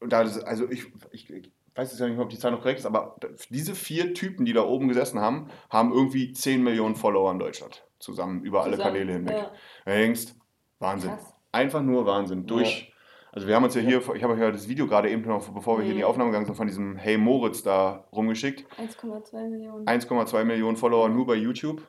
da, 0.00 0.20
also 0.20 0.68
ich, 0.70 0.86
ich, 1.12 1.30
weiß 1.74 1.90
jetzt 1.90 2.00
ja 2.00 2.08
nicht, 2.08 2.18
ob 2.18 2.28
die 2.28 2.38
Zahl 2.38 2.50
noch 2.52 2.60
korrekt 2.60 2.80
ist, 2.80 2.86
aber 2.86 3.16
diese 3.50 3.74
vier 3.74 4.14
Typen, 4.14 4.44
die 4.44 4.52
da 4.52 4.62
oben 4.62 4.88
gesessen 4.88 5.20
haben, 5.20 5.48
haben 5.70 5.92
irgendwie 5.92 6.32
10 6.32 6.62
Millionen 6.62 6.96
Follower 6.96 7.30
in 7.30 7.38
Deutschland. 7.38 7.84
Zusammen, 7.98 8.42
über 8.42 8.62
alle 8.62 8.76
Zusammen, 8.76 8.94
Kanäle 8.94 9.12
hinweg. 9.12 9.36
Ja. 9.36 9.52
Da 9.84 9.92
denkst, 9.92 10.34
Wahnsinn. 10.80 11.10
Krass. 11.10 11.34
Einfach 11.52 11.82
nur 11.82 12.04
Wahnsinn. 12.06 12.46
Durch. 12.46 12.92
Also 13.30 13.48
wir 13.48 13.54
haben 13.54 13.64
uns 13.64 13.74
ja 13.74 13.80
hier, 13.80 14.02
ich 14.14 14.22
habe 14.22 14.34
euch 14.34 14.40
ja 14.40 14.50
das 14.50 14.68
Video 14.68 14.86
gerade 14.86 15.08
eben 15.08 15.22
noch, 15.22 15.48
bevor 15.48 15.78
wir 15.78 15.84
hier 15.84 15.92
in 15.92 15.98
die 15.98 16.02
Mhm. 16.02 16.10
Aufnahme 16.10 16.30
gegangen 16.30 16.46
sind, 16.46 16.54
von 16.54 16.66
diesem 16.66 16.96
Hey 16.96 17.16
Moritz 17.16 17.62
da 17.62 18.04
rumgeschickt. 18.12 18.66
1,2 18.78 19.48
Millionen. 19.48 19.86
1,2 19.86 20.44
Millionen 20.44 20.76
Follower 20.76 21.08
nur 21.08 21.26
bei 21.26 21.36
YouTube. 21.36 21.82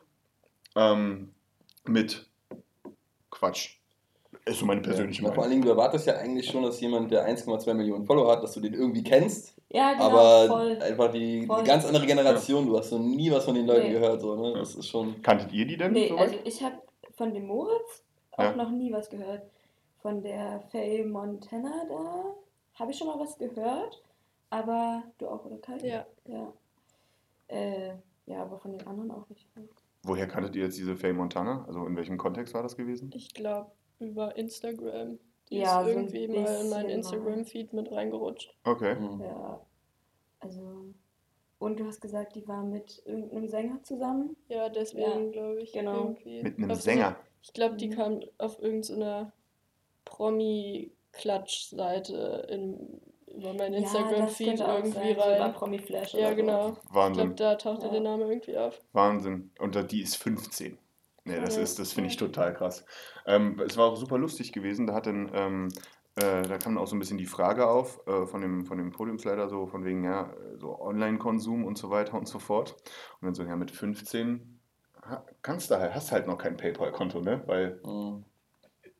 Ähm, 0.75 1.33
mit 1.85 2.27
Quatsch. 3.29 3.77
Ist 4.45 4.59
so 4.59 4.65
meine 4.65 4.81
persönliche 4.81 5.21
Ja, 5.23 5.31
vor 5.31 5.43
allen 5.43 5.51
Meinung. 5.51 5.51
Dingen, 5.51 5.61
du 5.63 5.69
erwartest 5.69 6.05
ja 6.07 6.17
eigentlich 6.17 6.47
schon, 6.49 6.63
dass 6.63 6.81
jemand, 6.81 7.11
der 7.11 7.25
1,2 7.27 7.73
Millionen 7.73 8.05
Follower 8.05 8.31
hat, 8.31 8.43
dass 8.43 8.53
du 8.53 8.59
den 8.59 8.73
irgendwie 8.73 9.03
kennst. 9.03 9.55
ja, 9.69 9.93
genau, 9.93 10.05
aber 10.05 10.47
voll. 10.47 10.81
einfach 10.81 11.11
die, 11.11 11.45
Voll. 11.45 11.63
ganz 11.63 11.85
andere 11.85 12.05
Generation, 12.05 12.65
du 12.67 12.77
hast 12.77 12.91
noch 12.91 12.99
nie 12.99 13.31
was 13.31 13.45
von 13.45 13.55
den 13.55 13.65
Leuten 13.65 13.87
Nee. 13.87 13.93
gehört. 13.93 14.19
So, 14.21 14.35
ne? 14.35 14.53
Das 14.59 14.75
ist 14.75 14.87
schon. 14.87 15.21
Kanntet 15.21 15.53
ihr 15.53 15.65
die 15.65 15.77
denn? 15.77 15.93
Nee, 15.93 16.09
soweit? 16.09 16.21
also 16.29 16.35
ich 16.43 16.61
habe 16.61 16.75
von 17.15 17.33
dem 17.33 17.45
Moritz 17.47 18.03
auch 18.31 18.43
Ja. 18.43 18.55
noch 18.55 18.71
nie 18.71 18.91
was 18.91 19.09
gehört. 19.09 19.43
Von 20.01 20.21
der 20.21 20.61
Faye 20.71 21.05
Montana 21.05 21.85
da 21.87 22.25
habe 22.75 22.91
ich 22.91 22.97
schon 22.97 23.07
mal 23.07 23.19
was 23.19 23.37
gehört, 23.37 24.01
aber 24.49 25.03
du 25.19 25.27
auch, 25.29 25.45
oder 25.45 25.57
Kai? 25.57 25.77
Ja. 25.83 26.05
Ja, 26.27 26.53
äh, 27.47 27.93
ja 28.25 28.41
aber 28.41 28.57
von 28.59 28.77
den 28.77 28.85
anderen 28.85 29.11
auch 29.11 29.29
nicht. 29.29 29.47
Woher 30.03 30.27
kanntet 30.27 30.55
ihr 30.55 30.63
jetzt 30.65 30.77
diese 30.77 30.95
Faye 30.97 31.13
Montana? 31.13 31.63
Also 31.65 31.85
in 31.85 31.95
welchem 31.95 32.17
Kontext 32.17 32.53
war 32.53 32.61
das 32.63 32.75
gewesen? 32.75 33.09
Ich 33.13 33.33
glaube, 33.33 33.71
über 33.99 34.35
Instagram. 34.35 35.17
Die 35.49 35.57
Ja, 35.57 35.81
ist 35.81 35.87
so 35.87 35.91
irgendwie 35.97 36.27
mal 36.27 36.61
in 36.61 36.69
meinen. 36.69 36.89
Instagram-Feed 36.89 37.73
mit 37.73 37.91
reingerutscht. 37.91 38.53
Okay. 38.65 38.95
hm. 38.97 39.21
Ja, 39.21 39.61
also. 40.39 40.93
Und 41.59 41.79
du 41.79 41.85
hast 41.85 42.01
gesagt, 42.01 42.35
die 42.35 42.45
war 42.47 42.63
mit 42.63 43.01
irgendeinem 43.05 43.47
Sänger 43.47 43.81
zusammen? 43.83 44.35
Ja, 44.49 44.67
deswegen 44.69 45.25
Ja, 45.25 45.31
glaube 45.31 45.61
ich. 45.61 45.71
genau. 45.71 45.99
Irgendwie 46.09 46.43
Mit 46.43 46.57
einem 46.57 46.71
auf 46.71 46.77
so- 46.77 46.83
Sänger. 46.83 47.15
Ich 47.41 47.53
glaube, 47.53 47.75
die 47.77 47.87
Mhm. 47.87 47.91
kam 47.93 48.19
auf 48.37 48.61
irgendeiner 48.61 49.31
Promi-Klatsch-Seite 50.05 52.47
in- 52.49 52.99
über 53.33 53.53
meinen 53.53 53.73
Instagram-Feed 53.75 54.61
auch 54.61 54.77
irgendwie 54.77 54.91
sein, 54.93 55.15
so 55.15 55.21
rein. 55.21 55.53
Promi 55.53 55.79
Flash 55.79 56.13
Ja, 56.13 56.27
oder 56.27 56.35
genau. 56.35 56.61
So. 56.67 56.69
Ich 56.73 56.79
glaube, 56.81 56.95
Wahnsinn. 56.95 57.35
da 57.35 57.55
tauchte 57.55 57.85
Ja. 57.87 57.91
der 57.91 58.01
Name 58.01 58.23
irgendwie 58.25 58.57
auf. 58.57 58.79
Wahnsinn. 58.93 59.51
Und 59.59 59.75
da- 59.75 59.83
die 59.83 60.01
ist 60.01 60.15
15. 60.17 60.77
Nee, 61.25 61.39
das 61.39 61.55
Ja. 61.55 61.61
ist, 61.63 61.79
das 61.79 61.93
finde 61.93 62.09
ich 62.09 62.17
total 62.17 62.53
krass. 62.53 62.85
Ähm, 63.25 63.59
es 63.65 63.77
war 63.77 63.85
auch 63.87 63.95
super 63.95 64.17
lustig 64.17 64.51
gewesen. 64.51 64.87
Da 64.87 64.93
hat 64.93 65.05
dann, 65.07 65.31
ähm, 65.33 65.69
äh, 66.15 66.41
da 66.43 66.57
kam 66.57 66.77
auch 66.77 66.85
so 66.87 66.95
ein 66.95 66.99
bisschen 66.99 67.17
die 67.17 67.25
Frage 67.25 67.67
auf 67.67 68.05
äh, 68.07 68.25
von 68.27 68.41
dem, 68.41 68.65
von 68.65 68.77
dem 68.77 68.91
Podiumsleiter, 68.91 69.47
so 69.49 69.65
von 69.65 69.85
wegen, 69.85 70.03
ja, 70.03 70.33
so 70.59 70.79
Online-Konsum 70.79 71.63
und 71.65 71.77
so 71.77 71.89
weiter 71.89 72.15
und 72.17 72.27
so 72.27 72.39
fort. 72.39 72.75
Und 73.21 73.25
dann 73.27 73.35
so, 73.35 73.43
ja, 73.43 73.55
mit 73.55 73.71
15 73.71 74.59
ha- 75.01 75.23
kannst 75.41 75.71
du 75.71 75.75
halt, 75.79 75.95
hast 75.95 76.11
halt 76.11 76.27
noch 76.27 76.37
kein 76.37 76.57
PayPal-Konto, 76.57 77.21
ne? 77.21 77.41
Weil 77.45 77.79
Hm. 77.85 78.25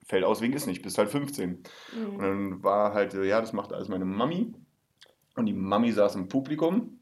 Fällt 0.06 0.24
aus 0.24 0.42
wegen 0.42 0.54
ist 0.54 0.68
nicht, 0.68 0.82
bist 0.82 0.98
halt 0.98 1.10
15. 1.10 1.64
Und 1.94 2.18
Mhm. 2.18 2.20
dann 2.20 2.64
war 2.64 2.94
halt, 2.94 3.14
ja, 3.14 3.40
das 3.42 3.54
macht 3.54 3.74
alles 3.74 3.88
meine 3.90 4.06
Mami. 4.06 4.54
Und 5.36 5.46
die 5.46 5.54
Mami 5.54 5.92
saß 5.92 6.16
im 6.16 6.28
Publikum. 6.28 7.00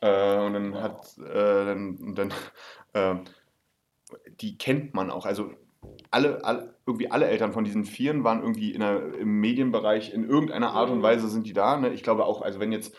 Äh, 0.00 0.38
und 0.38 0.54
dann 0.54 0.74
hat, 0.82 1.16
äh, 1.18 1.64
dann, 1.66 1.96
und 1.96 2.14
dann 2.16 2.32
äh, 2.94 3.16
die 4.40 4.58
kennt 4.58 4.94
man 4.94 5.10
auch. 5.10 5.26
Also 5.26 5.52
alle, 6.10 6.44
alle, 6.44 6.74
irgendwie 6.86 7.10
alle 7.10 7.26
Eltern 7.26 7.52
von 7.52 7.64
diesen 7.64 7.84
Vieren 7.84 8.24
waren 8.24 8.40
irgendwie 8.40 8.72
in 8.72 8.80
der, 8.80 9.14
im 9.14 9.40
Medienbereich 9.40 10.12
in 10.12 10.28
irgendeiner 10.28 10.72
Art 10.72 10.90
und 10.90 10.98
Mhm. 10.98 11.02
Weise 11.02 11.28
sind 11.28 11.46
die 11.46 11.52
da. 11.52 11.76
Ne? 11.78 11.92
Ich 11.92 12.02
glaube 12.02 12.24
auch, 12.24 12.42
also 12.42 12.60
wenn 12.60 12.72
jetzt 12.72 12.94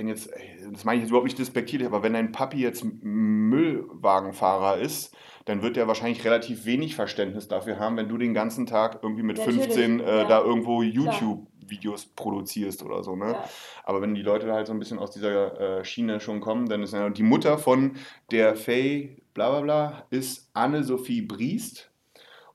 wenn 0.00 0.08
jetzt, 0.08 0.30
das 0.72 0.84
meine 0.84 0.96
ich 0.96 1.02
jetzt 1.02 1.10
überhaupt 1.10 1.26
nicht 1.26 1.38
despektierlich, 1.38 1.86
aber 1.86 2.02
wenn 2.02 2.14
dein 2.14 2.32
Papi 2.32 2.56
jetzt 2.56 2.84
Müllwagenfahrer 3.02 4.78
ist, 4.78 5.14
dann 5.44 5.60
wird 5.60 5.76
er 5.76 5.88
wahrscheinlich 5.88 6.24
relativ 6.24 6.64
wenig 6.64 6.96
Verständnis 6.96 7.48
dafür 7.48 7.78
haben, 7.78 7.98
wenn 7.98 8.08
du 8.08 8.16
den 8.16 8.32
ganzen 8.32 8.64
Tag 8.64 9.00
irgendwie 9.02 9.22
mit 9.22 9.36
Natürlich, 9.36 9.64
15 9.64 10.00
äh, 10.00 10.04
ja. 10.04 10.24
da 10.24 10.40
irgendwo 10.40 10.82
YouTube-Videos 10.82 12.06
produzierst 12.16 12.82
oder 12.82 13.04
so. 13.04 13.14
Ne? 13.14 13.32
Ja. 13.32 13.44
Aber 13.84 14.00
wenn 14.00 14.14
die 14.14 14.22
Leute 14.22 14.46
da 14.46 14.54
halt 14.54 14.68
so 14.68 14.72
ein 14.72 14.78
bisschen 14.78 14.98
aus 14.98 15.10
dieser 15.10 15.80
äh, 15.80 15.84
Schiene 15.84 16.18
schon 16.18 16.40
kommen, 16.40 16.66
dann 16.66 16.82
ist 16.82 16.94
ja 16.94 17.10
die 17.10 17.22
Mutter 17.22 17.58
von 17.58 17.96
der 18.30 18.56
Faye 18.56 19.18
bla 19.34 19.50
bla 19.50 19.60
bla 19.60 20.06
ist 20.08 20.48
Anne-Sophie 20.54 21.20
Briest 21.20 21.90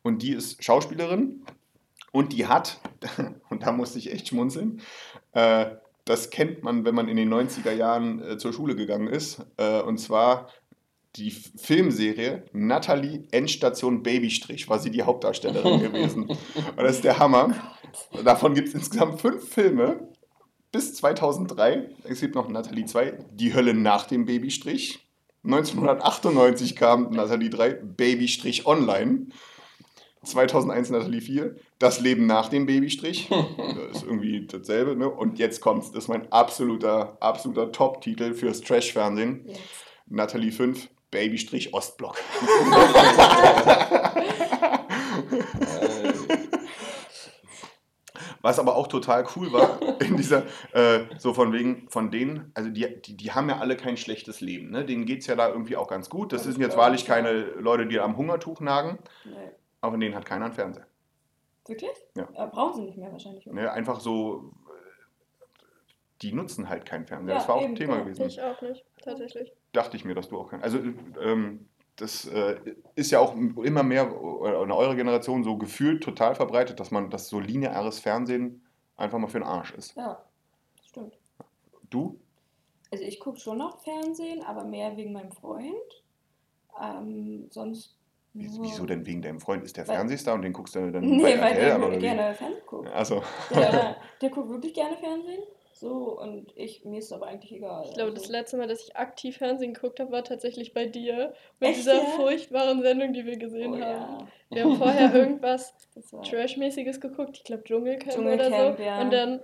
und 0.01 0.23
die 0.23 0.31
ist 0.31 0.63
Schauspielerin 0.63 1.45
und 2.11 2.33
die 2.33 2.47
hat, 2.47 2.79
und 3.51 3.61
da 3.61 3.71
musste 3.71 3.99
ich 3.99 4.11
echt 4.11 4.29
schmunzeln, 4.29 4.81
äh, 5.33 5.67
das 6.05 6.29
kennt 6.29 6.63
man, 6.63 6.85
wenn 6.85 6.95
man 6.95 7.07
in 7.07 7.17
den 7.17 7.33
90er 7.33 7.71
Jahren 7.71 8.21
äh, 8.21 8.37
zur 8.37 8.53
Schule 8.53 8.75
gegangen 8.75 9.07
ist, 9.07 9.43
äh, 9.57 9.81
und 9.81 9.97
zwar 9.97 10.49
die 11.15 11.31
Filmserie 11.31 12.43
Natalie 12.51 13.23
Endstation 13.31 14.03
Babystrich 14.03 14.67
war 14.69 14.79
sie 14.79 14.91
die 14.91 15.03
Hauptdarstellerin 15.03 15.79
gewesen. 15.91 16.25
Und 16.25 16.77
das 16.77 16.97
ist 16.97 17.03
der 17.03 17.19
Hammer. 17.19 17.55
Davon 18.23 18.53
gibt 18.53 18.69
es 18.69 18.73
insgesamt 18.73 19.21
fünf 19.21 19.47
Filme 19.47 20.09
bis 20.71 20.93
2003. 20.95 21.89
Es 22.03 22.19
gibt 22.19 22.35
noch 22.35 22.49
Natalie 22.49 22.85
2, 22.85 23.25
Die 23.31 23.53
Hölle 23.53 23.73
nach 23.73 24.05
dem 24.07 24.25
Babystrich. 24.25 24.99
1998 25.43 26.75
kam 26.75 27.11
Natalie 27.11 27.49
3, 27.49 27.73
Babystrich 27.73 28.65
Online. 28.65 29.27
2001 30.25 30.89
Natalie 30.89 31.21
4, 31.21 31.55
Das 31.79 31.99
Leben 31.99 32.25
nach 32.25 32.49
dem 32.49 32.65
Babystrich. 32.65 33.29
Das 33.57 34.01
ist 34.01 34.03
irgendwie 34.03 34.45
dasselbe. 34.47 34.95
Ne? 34.95 35.09
Und 35.09 35.39
jetzt 35.39 35.61
kommt's. 35.61 35.91
Das 35.91 36.05
ist 36.05 36.07
mein 36.07 36.31
absoluter, 36.31 37.17
absoluter 37.19 37.71
Top-Titel 37.71 38.33
fürs 38.33 38.61
Trash-Fernsehen. 38.61 39.47
Natalie 40.07 40.51
5, 40.51 40.89
Babystrich 41.11 41.73
Ostblock. 41.73 42.17
Was 48.41 48.59
aber 48.59 48.75
auch 48.75 48.87
total 48.87 49.25
cool 49.35 49.51
war, 49.51 49.79
in 50.01 50.17
dieser, 50.17 50.43
äh, 50.71 51.05
so 51.17 51.33
von 51.33 51.51
wegen, 51.51 51.87
von 51.89 52.11
denen, 52.11 52.51
also 52.53 52.69
die, 52.69 52.85
die, 53.01 53.17
die 53.17 53.31
haben 53.31 53.49
ja 53.49 53.57
alle 53.57 53.75
kein 53.75 53.97
schlechtes 53.97 54.39
Leben, 54.39 54.69
ne? 54.69 54.85
Denen 54.85 55.05
geht 55.05 55.21
es 55.21 55.27
ja 55.27 55.35
da 55.35 55.49
irgendwie 55.49 55.75
auch 55.77 55.87
ganz 55.87 56.11
gut. 56.11 56.31
Das 56.31 56.43
sind 56.43 56.59
jetzt 56.59 56.77
wahrlich 56.77 57.05
keine 57.05 57.31
Leute, 57.59 57.87
die 57.87 57.99
am 57.99 58.17
Hungertuch 58.17 58.59
nagen, 58.59 58.99
Nee. 59.23 59.31
Aber 59.85 59.93
von 59.93 59.99
denen 59.99 60.15
hat 60.15 60.25
keiner 60.25 60.45
einen 60.45 60.53
Fernseher. 60.53 60.87
Wirklich? 61.67 61.91
Ja. 62.15 62.27
Aber 62.35 62.51
brauchen 62.51 62.75
sie 62.75 62.81
nicht 62.83 62.97
mehr 62.97 63.11
wahrscheinlich. 63.11 63.47
oder? 63.47 63.55
Ne? 63.55 63.71
Einfach 63.71 63.99
so, 63.99 64.51
äh, 64.67 65.71
die 66.21 66.33
nutzen 66.33 66.69
halt 66.69 66.85
keinen 66.85 67.05
Fernseher. 67.05 67.35
Ja, 67.35 67.39
das 67.39 67.47
war 67.47 67.55
auch 67.55 67.63
ein 67.63 67.75
Thema 67.75 67.97
ja. 67.97 68.03
gewesen. 68.03 68.27
Ich 68.27 68.41
auch 68.41 68.61
nicht, 68.61 68.85
tatsächlich. 69.01 69.53
Dachte 69.71 69.97
ich 69.97 70.05
mir, 70.05 70.13
dass 70.15 70.29
du 70.29 70.37
auch 70.37 70.49
keinen. 70.49 70.63
Also, 70.63 70.79
ähm, 71.21 71.67
das 71.95 72.25
äh, 72.25 72.59
ist 72.95 73.11
ja 73.11 73.19
auch 73.19 73.35
immer 73.35 73.83
mehr 73.83 74.03
in 74.03 74.11
eurer 74.71 74.95
Generation 74.95 75.43
so 75.43 75.57
gefühlt 75.57 76.03
total 76.03 76.35
verbreitet, 76.35 76.79
dass 76.79 76.91
man, 76.91 77.09
dass 77.09 77.29
so 77.29 77.39
lineares 77.39 77.99
Fernsehen 77.99 78.65
einfach 78.97 79.17
mal 79.17 79.27
für 79.27 79.39
den 79.39 79.47
Arsch 79.47 79.73
ist. 79.73 79.95
Ja, 79.95 80.21
das 80.77 80.87
stimmt. 80.87 81.17
Du? 81.89 82.19
Also 82.91 83.03
ich 83.03 83.19
gucke 83.19 83.39
schon 83.39 83.57
noch 83.57 83.81
Fernsehen, 83.81 84.43
aber 84.43 84.65
mehr 84.65 84.95
wegen 84.97 85.13
meinem 85.13 85.31
Freund. 85.31 86.03
Ähm, 86.81 87.47
sonst. 87.49 87.94
Wieso, 88.37 88.85
denn 88.85 89.05
wegen 89.05 89.21
deinem 89.21 89.39
Freund? 89.39 89.63
Ist 89.63 89.77
der 89.77 89.87
Weil- 89.87 89.95
Fernsehstar 89.95 90.35
und 90.35 90.41
den 90.41 90.51
guckst 90.53 90.75
du 90.75 90.91
dann 90.91 91.03
Nee, 91.05 91.23
bei 91.23 91.41
weil 91.41 91.53
RTL 91.53 91.65
der 91.65 91.77
oder 91.77 91.91
wie? 91.95 91.99
gerne 91.99 92.33
Fernsehen 92.33 92.61
guckt. 92.65 92.89
Also, 92.93 93.23
Der, 93.53 93.95
der 94.21 94.29
guckt 94.29 94.49
wirklich 94.49 94.73
gerne 94.73 94.97
Fernsehen. 94.97 95.41
So, 95.71 96.19
und 96.19 96.53
ich, 96.55 96.85
mir 96.85 96.99
ist 96.99 97.11
aber 97.11 97.27
eigentlich 97.27 97.51
egal. 97.53 97.83
Ich 97.85 97.93
glaube, 97.95 98.11
das 98.11 98.23
also. 98.23 98.31
letzte 98.33 98.57
Mal, 98.57 98.67
dass 98.67 98.81
ich 98.81 98.95
aktiv 98.95 99.37
Fernsehen 99.37 99.73
geguckt 99.73 99.99
habe, 99.99 100.09
war 100.11 100.23
tatsächlich 100.23 100.73
bei 100.73 100.85
dir. 100.85 101.33
Mit 101.59 101.69
Echt, 101.71 101.79
dieser 101.79 101.95
ja? 101.95 102.09
furchtbaren 102.15 102.81
Sendung, 102.81 103.11
die 103.11 103.25
wir 103.25 103.37
gesehen 103.37 103.73
oh, 103.73 103.79
haben. 103.81 103.81
ja, 103.81 104.27
Wir 104.51 104.63
haben 104.63 104.77
vorher 104.77 105.13
irgendwas 105.13 105.73
das. 105.93 106.11
Trash-mäßiges 106.29 107.01
geguckt, 107.01 107.37
ich 107.37 107.43
glaube 107.43 107.63
Dschungelcamp, 107.63 108.17
oder 108.17 108.37
Dschungelcamp, 108.37 108.77
so. 108.77 108.83
ja. 108.83 109.01
Und 109.01 109.11
dann 109.11 109.41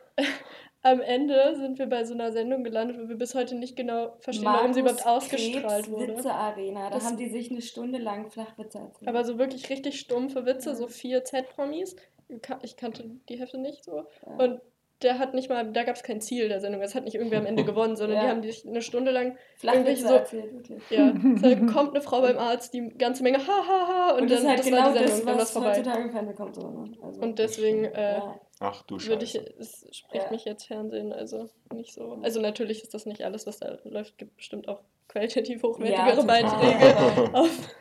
am 0.84 1.00
Ende 1.02 1.56
sind 1.58 1.78
wir 1.80 1.86
bei 1.88 2.04
so 2.06 2.14
einer 2.14 2.32
Sendung 2.32 2.64
gelandet, 2.64 2.98
wo 3.00 3.08
wir 3.08 3.16
bis 3.18 3.36
heute 3.36 3.56
nicht 3.56 3.76
genau 3.76 4.14
verstehen, 4.20 4.46
warum 4.46 4.74
sie 4.74 4.80
überhaupt 4.80 5.06
Markus 5.06 5.24
ausgestrahlt 5.26 5.86
Krebs 5.86 5.92
wurde. 5.92 6.18
Witze 6.18 6.32
Arena. 6.34 6.90
Da 6.90 6.96
Das- 6.96 7.06
haben 7.06 7.18
die 7.18 7.30
sich 7.30 7.52
eine 7.52 7.62
Stunde 7.62 8.00
lang 8.00 8.30
Flachwitze 8.32 8.80
erzählt. 8.80 9.08
Aber 9.08 9.24
so 9.24 9.38
wirklich 9.38 9.70
richtig 9.70 10.00
stumpfe 10.00 10.46
Witze, 10.46 10.70
Ja. 10.70 10.76
so 10.76 10.88
vier 10.88 11.24
Z-Promis. 11.24 11.96
Ich 12.64 12.78
kannte 12.78 13.04
die 13.30 13.38
Hälfte 13.40 13.58
nicht 13.60 13.84
so. 13.84 14.06
ja. 14.26 14.44
Und 14.44 14.62
der 15.04 15.18
hat 15.18 15.34
nicht 15.34 15.50
mal, 15.50 15.66
da 15.72 15.84
gab 15.84 15.96
es 15.96 16.04
kein 16.04 16.22
Ziel 16.22 16.48
der 16.48 16.60
Sendung. 16.60 16.80
Es 16.84 16.94
hat 16.94 17.06
nicht 17.06 17.16
irgendwer 17.16 17.40
am 17.40 17.46
Ende 17.48 17.64
gewonnen, 17.66 17.96
sondern 17.96 18.18
Ja. 18.18 18.24
die 18.26 18.30
haben 18.30 18.44
sich 18.44 18.68
eine 18.68 18.82
Stunde 18.84 19.10
lang, 19.12 19.36
Flachwitze 19.58 20.08
so- 20.08 20.14
erzählt, 20.14 20.54
wirklich. 20.54 20.82
ja, 20.92 21.10
es 21.10 21.12
kommt 21.76 21.92
eine 21.96 22.02
Frau 22.02 22.22
beim 22.22 22.38
Arzt, 22.38 22.74
die 22.74 22.88
ganze 22.90 23.24
Menge, 23.24 23.40
ha, 23.40 23.68
ha, 23.68 23.88
ha, 23.88 24.10
und, 24.14 24.22
Und, 24.22 24.30
dann 24.30 24.30
das 24.30 24.40
ist 24.42 24.48
halt 24.48 24.60
das 24.60 24.66
genau 24.68 24.78
war 24.82 24.92
die 24.94 24.98
Sendung, 25.00 25.10
das, 25.12 25.20
und 25.22 25.28
dann 25.28 25.38
was 25.40 25.52
vorbei. 25.52 26.34
kommt. 26.34 26.56
So, 26.56 26.70
ne? 26.70 26.92
also, 27.04 27.22
Und 27.22 27.40
deswegen 27.40 27.86
äh. 27.86 28.20
Ach 28.62 28.84
du 28.84 28.98
würde 29.02 29.26
ich, 29.26 29.32
Scheiße. 29.34 29.54
es 29.60 29.86
spricht 29.92 30.24
Ja. 30.26 30.32
mich 30.32 30.46
jetzt 30.46 30.64
Fernsehen, 30.68 31.12
also 31.12 31.50
nicht 31.74 31.94
so. 31.94 32.18
Also 32.22 32.40
natürlich 32.40 32.82
ist 32.84 32.94
das 32.94 33.06
nicht 33.06 33.24
alles, 33.26 33.46
was 33.46 33.60
da 33.60 33.78
läuft, 33.84 34.18
gibt 34.18 34.38
bestimmt 34.38 34.70
auch 34.70 34.80
qualitativ 35.10 35.62
hochwertigere 35.64 36.16
total. 36.22 36.26
Beiträge 36.44 37.34
auf 37.34 37.50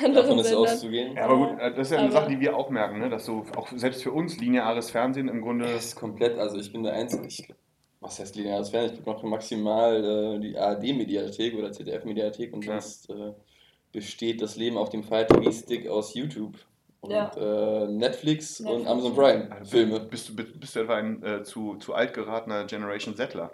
Davon 0.00 0.16
anderen 0.16 0.38
ist 0.38 0.46
Sendern. 0.48 0.64
auszugehen. 0.66 1.16
Ja, 1.16 1.24
aber 1.24 1.36
gut, 1.36 1.58
äh, 1.60 1.70
das 1.74 1.88
ist 1.88 1.92
ja 1.92 1.98
eine 1.98 2.08
Aber- 2.08 2.20
Sache, 2.20 2.30
die 2.30 2.40
wir 2.40 2.56
auch 2.56 2.70
merken, 2.70 3.00
ne? 3.00 3.10
dass 3.10 3.24
so 3.26 3.44
auch 3.56 3.68
selbst 3.74 4.02
für 4.02 4.12
uns 4.12 4.38
lineares 4.38 4.90
Fernsehen 4.90 5.28
im 5.28 5.40
Grunde. 5.42 5.64
Das 5.66 5.86
ist 5.86 5.96
komplett, 5.96 6.38
also 6.38 6.58
ich 6.58 6.72
bin 6.72 6.84
der 6.84 6.92
Einzige, 6.94 7.26
ich, 7.26 7.52
was 8.00 8.18
heißt 8.20 8.36
lineares 8.36 8.70
Fernsehen? 8.70 8.98
Ich 8.98 9.04
gucke 9.04 9.16
noch 9.18 9.22
maximal 9.24 10.36
äh, 10.36 10.38
die 10.40 10.56
ARD-Mediathek 10.56 11.54
oder 11.56 11.72
ZDF-Mediathek 11.72 12.52
und 12.54 12.60
Klar. 12.60 12.80
sonst 12.80 13.10
äh, 13.10 13.32
besteht 13.92 14.40
das 14.40 14.56
Leben 14.56 14.78
auf 14.78 14.88
dem 14.90 15.02
Fire 15.02 15.26
TV-Stick 15.26 15.88
aus 15.88 16.14
YouTube 16.14 16.54
und 17.02 17.10
Ja. 17.10 17.30
äh, 17.36 17.86
Netflix, 17.86 18.60
und 18.60 18.66
Netflix. 18.66 18.90
Amazon 18.90 19.14
Prime 19.14 19.48
Also, 19.50 19.70
Filme. 19.70 20.00
Bist 20.00 20.28
du, 20.28 20.36
bist, 20.36 20.60
bist 20.60 20.76
du 20.76 20.80
etwa 20.80 20.96
ein 20.96 21.22
äh, 21.22 21.42
zu, 21.42 21.76
zu 21.76 21.94
alt 21.94 22.12
geratener 22.14 22.64
Generation 22.64 23.14
Settler? 23.16 23.50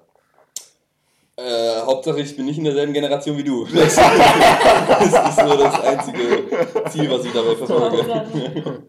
Äh, 1.38 1.80
Hauptsache, 1.82 2.20
ich 2.20 2.34
bin 2.34 2.46
nicht 2.46 2.56
in 2.58 2.64
derselben 2.64 2.94
Generation 2.94 3.36
wie 3.36 3.44
du. 3.44 3.66
Das, 3.66 3.94
das 3.96 5.28
ist 5.28 5.38
so 5.48 5.56
das 5.56 5.80
einzige 5.82 6.44
Ziel, 6.90 7.10
was 7.10 7.24
ich 7.26 7.32
dabei 7.32 7.54
verfolge. 7.56 8.82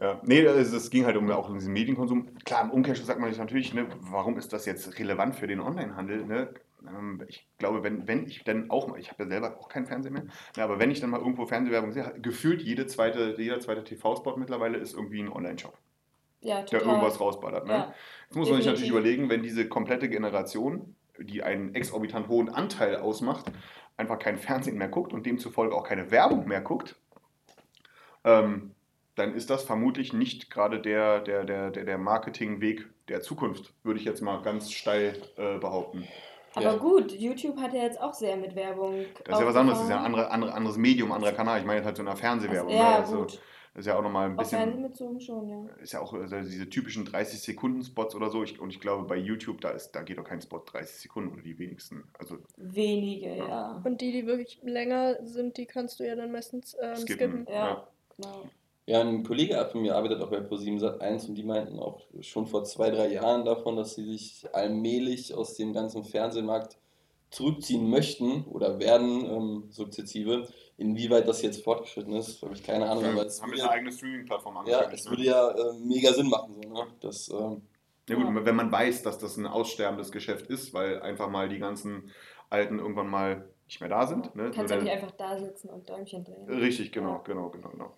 Ja, 0.00 0.20
nee, 0.22 0.40
es, 0.40 0.72
es 0.72 0.90
ging 0.90 1.04
halt 1.06 1.16
um, 1.16 1.30
auch 1.30 1.48
um 1.48 1.54
diesen 1.54 1.72
Medienkonsum. 1.72 2.28
Klar, 2.44 2.64
im 2.64 2.70
Umkehrschluss 2.70 3.06
sagt 3.06 3.18
man 3.20 3.30
sich 3.30 3.38
natürlich, 3.38 3.74
ne, 3.74 3.86
warum 4.00 4.38
ist 4.38 4.52
das 4.52 4.66
jetzt 4.66 4.98
relevant 4.98 5.34
für 5.36 5.46
den 5.46 5.60
Onlinehandel? 5.60 6.24
Ne? 6.26 6.48
Ähm, 6.86 7.22
Ich 7.28 7.46
glaube, 7.58 7.82
wenn, 7.82 8.06
wenn 8.08 8.26
ich 8.26 8.44
dann 8.44 8.70
auch 8.70 8.88
mal, 8.88 8.98
ich 8.98 9.10
habe 9.10 9.24
ja 9.24 9.28
selber 9.28 9.58
auch 9.58 9.68
keinen 9.68 9.86
Fernseher 9.86 10.12
mehr, 10.12 10.24
aber 10.56 10.78
wenn 10.78 10.90
ich 10.90 11.00
dann 11.00 11.10
mal 11.10 11.20
irgendwo 11.20 11.46
Fernsehwerbung 11.46 11.92
sehe, 11.92 12.14
gefühlt 12.20 12.62
jede 12.62 12.86
zweite, 12.86 13.34
jeder 13.38 13.60
zweite 13.60 13.84
TV-Spot 13.84 14.36
mittlerweile 14.36 14.78
ist 14.78 14.94
irgendwie 14.94 15.20
ein 15.20 15.28
Online-Shop, 15.30 15.76
ja, 16.40 16.62
der 16.62 16.80
irgendwas 16.80 17.20
rausballert. 17.20 17.66
Ne? 17.66 17.72
Ja. 17.72 17.94
Jetzt 18.26 18.36
muss 18.36 18.48
man 18.48 18.58
sich 18.58 18.66
natürlich 18.66 18.90
überlegen, 18.90 19.28
wenn 19.28 19.42
diese 19.42 19.68
komplette 19.68 20.08
Generation, 20.08 20.96
die 21.18 21.42
einen 21.42 21.74
exorbitant 21.74 22.28
hohen 22.28 22.48
Anteil 22.48 22.96
ausmacht, 22.96 23.50
einfach 23.96 24.18
kein 24.18 24.38
Fernsehen 24.38 24.78
mehr 24.78 24.88
guckt 24.88 25.12
und 25.12 25.26
demzufolge 25.26 25.74
auch 25.74 25.84
keine 25.84 26.10
Werbung 26.10 26.48
mehr 26.48 26.62
guckt, 26.62 26.96
ähm, 28.24 28.74
dann 29.14 29.34
ist 29.34 29.50
das 29.50 29.64
vermutlich 29.64 30.12
nicht 30.12 30.50
gerade 30.50 30.80
der, 30.80 31.20
der, 31.20 31.44
der, 31.44 31.70
der, 31.70 31.84
der 31.84 31.98
Marketingweg 31.98 32.88
der 33.08 33.20
Zukunft, 33.20 33.74
würde 33.82 33.98
ich 33.98 34.06
jetzt 34.06 34.22
mal 34.22 34.40
ganz 34.42 34.72
steil 34.72 35.20
äh, 35.36 35.58
behaupten. 35.58 36.06
Aber 36.54 36.64
Ja. 36.64 36.76
gut, 36.76 37.12
YouTube 37.12 37.56
hat 37.58 37.72
ja 37.72 37.82
jetzt 37.82 38.00
auch 38.00 38.14
sehr 38.14 38.36
mit 38.36 38.54
Werbung. 38.56 39.04
Das 39.24 39.36
ist 39.36 39.40
ja 39.42 39.46
was 39.46 39.56
anderes, 39.56 39.78
das 39.78 39.84
ist 39.86 39.90
ja 39.90 39.98
ein 40.00 40.06
andere, 40.06 40.30
andere, 40.30 40.52
anderes 40.52 40.76
Medium, 40.76 41.12
anderer 41.12 41.32
Kanal. 41.32 41.60
Ich 41.60 41.64
meine 41.66 41.78
jetzt 41.78 41.86
halt 41.86 41.96
so 41.96 42.02
eine 42.02 42.16
Fernsehwerbung. 42.16 42.72
Also, 42.72 42.82
ja, 42.82 42.90
ne? 42.90 42.96
also, 42.96 43.16
gut. 43.18 43.40
das 43.74 43.80
ist 43.80 43.86
ja 43.86 43.96
auch 43.96 44.02
nochmal 44.02 44.26
ein 44.30 44.32
Auf 44.38 44.50
bisschen, 44.50 44.82
bezogen 44.82 45.20
schon, 45.20 45.48
ja. 45.48 45.64
ist 45.80 45.92
ja 45.92 46.00
auch 46.00 46.12
also 46.12 46.40
diese 46.40 46.68
typischen 46.68 47.06
30-Sekunden-Spots 47.06 48.16
oder 48.16 48.30
so. 48.30 48.42
Ich, 48.42 48.60
und 48.60 48.70
ich 48.70 48.80
glaube, 48.80 49.04
bei 49.06 49.16
YouTube, 49.16 49.60
da, 49.60 49.70
ist, 49.70 49.92
da 49.92 50.02
geht 50.02 50.18
doch 50.18 50.24
kein 50.24 50.40
Spot 50.40 50.58
30 50.58 50.96
Sekunden 50.96 51.32
oder 51.32 51.42
die 51.42 51.56
wenigsten. 51.58 52.04
Also 52.18 52.38
Wenige, 52.56 53.36
ja. 53.36 53.80
Und 53.84 54.00
die, 54.00 54.10
die 54.10 54.26
wirklich 54.26 54.60
länger 54.64 55.24
sind, 55.24 55.56
die 55.56 55.66
kannst 55.66 56.00
du 56.00 56.04
ja 56.06 56.16
dann 56.16 56.32
meistens 56.32 56.76
ähm, 56.82 56.96
skippen. 56.96 57.44
skippen. 57.44 57.46
Ja, 57.48 57.66
Ja. 57.68 57.86
genau. 58.16 58.42
Ja, 58.90 59.02
ein 59.02 59.22
Kollege 59.22 59.64
von 59.70 59.82
mir 59.82 59.94
arbeitet 59.94 60.20
auch 60.20 60.30
bei 60.30 60.38
Pro7 60.38 60.80
Sat1 60.80 61.28
und 61.28 61.36
die 61.36 61.44
meinten 61.44 61.78
auch 61.78 62.00
schon 62.22 62.48
vor 62.48 62.64
zwei, 62.64 62.90
drei 62.90 63.12
Jahren 63.12 63.44
davon, 63.44 63.76
dass 63.76 63.94
sie 63.94 64.04
sich 64.04 64.44
allmählich 64.52 65.32
aus 65.32 65.54
dem 65.54 65.72
ganzen 65.72 66.02
Fernsehmarkt 66.02 66.76
zurückziehen 67.30 67.88
möchten 67.88 68.44
oder 68.46 68.80
werden, 68.80 69.26
ähm, 69.26 69.64
sukzessive. 69.70 70.48
Inwieweit 70.76 71.28
das 71.28 71.40
jetzt 71.40 71.62
fortgeschritten 71.62 72.14
ist, 72.14 72.42
habe 72.42 72.52
ich 72.52 72.64
keine 72.64 72.90
Ahnung. 72.90 73.04
Aber 73.04 73.26
es 73.26 73.40
haben 73.40 73.50
jetzt 73.50 73.60
eine 73.60 73.68
ja, 73.68 73.74
eigene 73.76 73.92
Streaming-Plattform 73.92 74.54
ja, 74.54 74.78
angekündigt, 74.80 74.92
es 74.98 75.04
ne? 75.04 75.10
würde 75.12 75.22
ja 75.22 75.50
äh, 75.50 75.72
mega 75.84 76.12
Sinn 76.12 76.28
machen. 76.28 76.54
So, 76.60 76.68
ne? 76.68 76.86
das, 77.00 77.28
ähm, 77.28 77.62
Ja 78.08 78.16
gut, 78.16 78.44
wenn 78.44 78.56
man 78.56 78.72
weiß, 78.72 79.04
dass 79.04 79.18
das 79.18 79.36
ein 79.36 79.46
aussterbendes 79.46 80.10
Geschäft 80.10 80.48
ist, 80.48 80.74
weil 80.74 81.00
einfach 81.00 81.30
mal 81.30 81.48
die 81.48 81.60
ganzen 81.60 82.10
Alten 82.50 82.78
irgendwann 82.78 83.08
mal 83.08 83.48
nicht 83.66 83.80
mehr 83.80 83.88
da 83.88 84.06
sind. 84.06 84.34
Ne? 84.34 84.50
Du 84.50 84.56
kannst 84.56 84.74
ja 84.74 84.80
nicht 84.80 84.90
einfach 84.90 85.12
da 85.12 85.38
sitzen 85.38 85.68
und 85.70 85.88
Däumchen 85.88 86.24
drehen. 86.24 86.48
Richtig, 86.48 86.90
genau, 86.90 87.12
Ja. 87.12 87.22
genau, 87.24 87.50
genau, 87.50 87.68
genau. 87.68 87.94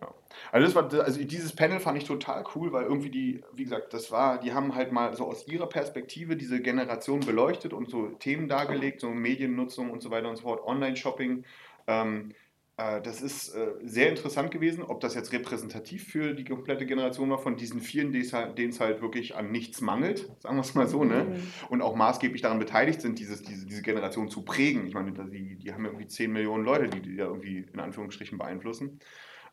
Ja. 0.00 0.14
Also, 0.52 0.66
das 0.66 0.74
war, 0.92 1.04
also 1.04 1.24
dieses 1.24 1.54
Panel 1.54 1.80
fand 1.80 1.98
ich 1.98 2.04
total 2.04 2.44
cool, 2.54 2.72
weil 2.72 2.84
irgendwie 2.84 3.10
die, 3.10 3.42
wie 3.52 3.64
gesagt, 3.64 3.92
das 3.92 4.12
war, 4.12 4.38
die 4.38 4.52
haben 4.52 4.74
halt 4.76 4.92
mal 4.92 5.14
so 5.16 5.26
aus 5.26 5.48
ihrer 5.48 5.68
Perspektive 5.68 6.36
diese 6.36 6.60
Generation 6.62 7.20
beleuchtet 7.20 7.72
und 7.72 7.90
so 7.90 8.06
Themen 8.08 8.46
dargelegt, 8.46 9.00
so 9.00 9.10
Mediennutzung 9.10 9.90
und 9.90 10.00
so 10.00 10.10
weiter 10.10 10.28
und 10.28 10.36
so 10.36 10.42
fort, 10.42 10.64
Online-Shopping. 10.64 11.44
Ähm, 11.88 12.30
äh, 12.30 12.34
das 12.76 13.22
ist 13.22 13.54
äh, 13.54 13.72
sehr 13.84 14.10
interessant 14.10 14.50
gewesen, 14.50 14.82
ob 14.82 15.00
das 15.00 15.14
jetzt 15.14 15.32
repräsentativ 15.32 16.08
für 16.08 16.34
die 16.34 16.44
komplette 16.44 16.84
Generation 16.84 17.30
war, 17.30 17.38
von 17.38 17.56
diesen 17.56 17.80
vielen, 17.80 18.12
halt, 18.32 18.58
denen 18.58 18.68
es 18.70 18.80
halt 18.80 19.00
wirklich 19.00 19.34
an 19.34 19.50
nichts 19.50 19.80
mangelt, 19.80 20.30
sagen 20.40 20.56
wir 20.56 20.60
es 20.60 20.74
mal 20.74 20.86
so, 20.86 21.02
ne? 21.02 21.24
Mhm. 21.24 21.42
Und 21.70 21.80
auch 21.80 21.96
maßgeblich 21.96 22.42
daran 22.42 22.58
beteiligt 22.58 23.00
sind, 23.00 23.18
dieses, 23.18 23.42
diese, 23.42 23.64
diese 23.64 23.80
Generation 23.80 24.28
zu 24.28 24.44
prägen. 24.44 24.86
Ich 24.86 24.92
meine, 24.92 25.12
die, 25.12 25.56
die 25.56 25.72
haben 25.72 25.84
ja 25.84 25.90
irgendwie 25.90 26.06
10 26.06 26.30
Millionen 26.30 26.64
Leute, 26.64 26.88
die 26.88 27.00
die 27.00 27.14
ja 27.14 27.24
irgendwie 27.24 27.66
in 27.72 27.80
Anführungsstrichen 27.80 28.36
beeinflussen. 28.36 29.00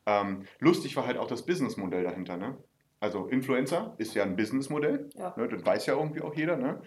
Ähm, 0.06 0.44
lustig 0.60 0.98
war 0.98 1.08
halt 1.08 1.18
auch 1.18 1.28
das 1.28 1.46
Businessmodell 1.46 2.04
dahinter, 2.04 2.36
ne? 2.36 2.58
Also 3.00 3.28
Influencer 3.28 3.96
ist 4.00 4.16
ja 4.16 4.24
ein 4.24 4.36
Businessmodell, 4.36 5.10
Ja. 5.16 5.34
ne? 5.38 5.48
das 5.48 5.66
weiß 5.66 5.86
ja 5.86 5.96
irgendwie 5.96 6.22
auch 6.22 6.36
jeder, 6.36 6.58
ne? 6.58 6.82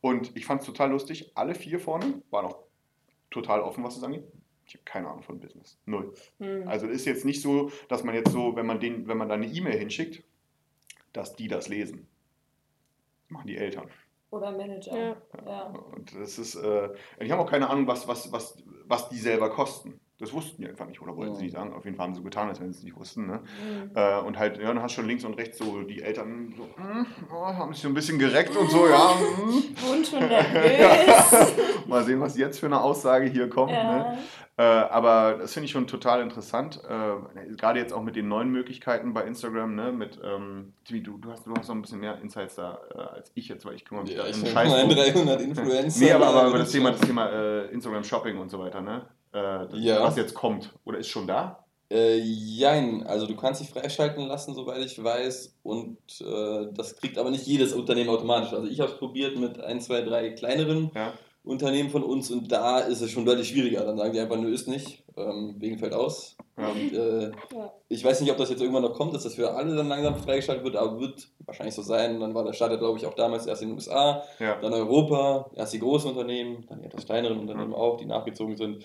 Und 0.00 0.36
ich 0.36 0.46
fand 0.46 0.60
es 0.60 0.66
total 0.66 0.90
lustig, 0.90 1.32
alle 1.34 1.54
vier 1.56 1.80
vorne 1.80 2.22
waren 2.30 2.46
auch 2.46 2.62
total 3.30 3.60
offen, 3.60 3.82
was 3.82 3.96
es 3.96 4.02
angeht. 4.04 4.24
Ich 4.70 4.76
habe 4.76 4.84
keine 4.84 5.08
Ahnung 5.08 5.24
von 5.24 5.40
Business. 5.40 5.76
Null. 5.84 6.14
Mhm. 6.38 6.68
Also 6.68 6.86
ist 6.86 7.04
jetzt 7.04 7.24
nicht 7.24 7.42
so, 7.42 7.72
dass 7.88 8.04
man 8.04 8.14
jetzt 8.14 8.30
so, 8.30 8.54
wenn 8.54 8.66
man 8.66 8.78
den, 8.78 9.08
wenn 9.08 9.18
man 9.18 9.28
da 9.28 9.34
eine 9.34 9.48
E-Mail 9.48 9.76
hinschickt, 9.76 10.22
dass 11.12 11.34
die 11.34 11.48
das 11.48 11.66
lesen. 11.66 12.06
Das 13.22 13.30
machen 13.32 13.48
die 13.48 13.56
Eltern. 13.56 13.90
Oder 14.30 14.52
Manager. 14.52 14.96
Ja. 14.96 15.16
Ja. 15.44 15.62
Und 15.96 16.14
das 16.14 16.38
ist, 16.38 16.54
äh, 16.54 16.88
die 17.20 17.32
haben 17.32 17.40
auch 17.40 17.50
keine 17.50 17.68
Ahnung, 17.68 17.88
was, 17.88 18.06
was, 18.06 18.30
was, 18.30 18.62
was 18.84 19.08
die 19.08 19.18
selber 19.18 19.50
kosten. 19.50 19.98
Das 20.20 20.32
wussten 20.32 20.62
die 20.62 20.68
einfach 20.68 20.86
nicht 20.86 21.00
oder 21.00 21.16
wollten 21.16 21.34
sie 21.34 21.40
Ja. 21.40 21.44
nicht 21.44 21.52
sagen. 21.54 21.72
Auf 21.72 21.84
jeden 21.84 21.96
Fall 21.96 22.06
haben 22.06 22.14
sie 22.14 22.18
so 22.18 22.24
getan, 22.24 22.48
als 22.48 22.60
wenn 22.60 22.70
sie 22.72 22.78
es 22.78 22.84
nicht 22.84 22.96
wussten. 22.96 23.26
Ne? 23.26 23.40
Mhm. 23.40 23.90
Äh, 23.94 24.18
und 24.20 24.38
halt, 24.38 24.58
ja, 24.58 24.68
dann 24.68 24.82
hast 24.82 24.92
du 24.92 25.00
schon 25.00 25.08
links 25.08 25.24
und 25.24 25.34
rechts 25.34 25.58
so 25.58 25.82
die 25.82 26.02
Eltern 26.02 26.54
so, 26.56 26.64
hm, 26.82 27.06
oh, 27.32 27.46
haben 27.46 27.72
sich 27.72 27.82
so 27.82 27.88
ein 27.88 27.94
bisschen 27.94 28.18
gereckt 28.18 28.54
und 28.56 28.70
so, 28.70 28.86
ja. 28.86 29.14
hm. 29.18 29.62
Wurden 29.88 30.04
schon 30.04 30.18
nervös. 30.20 31.52
Mal 31.86 32.04
sehen, 32.04 32.20
was 32.20 32.36
jetzt 32.36 32.60
für 32.60 32.66
eine 32.66 32.80
Aussage 32.80 33.26
hier 33.26 33.48
kommt. 33.48 33.72
Ne? 33.72 33.76
ja. 33.78 34.18
Äh, 34.56 34.62
aber 34.90 35.38
das 35.38 35.54
finde 35.54 35.64
ich 35.66 35.70
schon 35.72 35.86
total 35.86 36.20
interessant. 36.20 36.82
Äh, 36.86 37.54
gerade 37.56 37.78
jetzt 37.78 37.94
auch 37.94 38.02
mit 38.02 38.14
den 38.14 38.28
neuen 38.28 38.50
Möglichkeiten 38.50 39.14
bei 39.14 39.22
Instagram, 39.24 39.74
ne? 39.74 39.90
Mit, 39.90 40.20
ähm, 40.22 40.74
Timmy, 40.84 41.02
du, 41.02 41.16
du, 41.16 41.30
hast, 41.32 41.46
du 41.46 41.54
hast 41.56 41.68
noch 41.68 41.74
ein 41.76 41.80
bisschen 41.80 42.00
mehr 42.00 42.20
Insights 42.20 42.56
da 42.56 42.78
äh, 42.94 42.98
als 42.98 43.30
ich 43.34 43.48
jetzt, 43.48 43.64
weil 43.64 43.74
ich 43.74 43.86
kümmere 43.86 44.04
mich 44.04 44.12
Ja, 44.14 44.24
da 44.24 44.28
ich 44.28 44.36
um 44.36 44.44
Scheiß. 44.46 44.68
drum. 44.70 44.90
300 44.90 45.40
Influencer. 45.40 46.04
Nee, 46.04 46.12
aber, 46.12 46.26
aber 46.26 46.48
über 46.48 46.58
das 46.58 46.70
Thema, 46.72 46.90
das 46.90 47.00
Thema 47.00 47.30
äh, 47.30 47.66
Instagram 47.68 48.04
Shopping 48.04 48.36
und 48.36 48.50
so 48.50 48.58
weiter, 48.58 48.82
ne? 48.82 49.06
Äh, 49.32 49.66
das, 49.68 49.68
Ja. 49.74 50.02
Was 50.02 50.16
jetzt 50.16 50.34
kommt. 50.34 50.72
Oder 50.84 50.98
ist 50.98 51.08
schon 51.08 51.26
da? 51.26 51.64
Äh, 51.92 52.18
jein, 52.18 53.04
also 53.06 53.26
du 53.26 53.34
kannst 53.34 53.60
dich 53.60 53.68
freischalten 53.70 54.26
lassen, 54.28 54.54
soweit 54.54 54.78
ich 54.84 55.02
weiß, 55.02 55.56
und 55.64 55.98
äh, 56.20 56.66
das 56.72 56.96
kriegt 56.96 57.18
aber 57.18 57.30
nicht 57.30 57.46
jedes 57.46 57.72
Unternehmen 57.72 58.10
automatisch. 58.10 58.52
Also 58.52 58.68
ich 58.68 58.78
habe 58.80 58.92
es 58.92 58.98
probiert 58.98 59.36
mit 59.36 59.60
ein, 59.60 59.80
zwei, 59.80 60.02
drei 60.02 60.30
kleineren 60.30 60.90
Ja. 60.94 61.12
Unternehmen 61.42 61.88
von 61.90 62.02
uns 62.04 62.30
und 62.30 62.52
da 62.52 62.80
ist 62.80 63.00
es 63.00 63.10
schon 63.10 63.24
deutlich 63.24 63.48
schwieriger. 63.48 63.84
Dann 63.84 63.96
sagen 63.96 64.12
die 64.12 64.20
einfach, 64.20 64.36
nö, 64.36 64.52
ist 64.52 64.68
nicht, 64.68 65.02
ähm, 65.16 65.56
wegen 65.58 65.78
fällt 65.78 65.94
aus. 65.94 66.36
Ja. 66.58 66.68
Und, 66.68 66.92
äh, 66.92 67.22
Ja. 67.52 67.72
ich 67.88 68.04
weiß 68.04 68.20
nicht, 68.20 68.30
ob 68.30 68.36
das 68.36 68.50
jetzt 68.50 68.60
irgendwann 68.60 68.82
noch 68.82 68.92
kommt, 68.92 69.14
dass 69.14 69.24
das 69.24 69.34
für 69.34 69.50
alle 69.52 69.74
dann 69.74 69.88
langsam 69.88 70.14
freigeschaltet 70.16 70.62
wird, 70.64 70.76
aber 70.76 71.00
wird 71.00 71.28
wahrscheinlich 71.46 71.74
so 71.74 71.82
sein. 71.82 72.20
Dann 72.20 72.34
war 72.34 72.44
der 72.44 72.52
Start, 72.52 72.78
glaube 72.78 72.98
ich, 72.98 73.06
auch 73.06 73.14
damals 73.14 73.46
erst 73.46 73.62
in 73.62 73.68
den 73.70 73.74
USA, 73.74 74.22
Ja. 74.38 74.60
dann 74.60 74.72
Europa, 74.74 75.50
erst 75.56 75.72
die 75.72 75.80
großen 75.80 76.10
Unternehmen, 76.10 76.66
dann 76.68 76.80
die 76.82 76.86
etwas 76.86 77.06
kleineren 77.06 77.38
Unternehmen 77.40 77.74
auch, 77.74 77.96
die 77.96 78.04
nachgezogen 78.06 78.56
sind. 78.56 78.84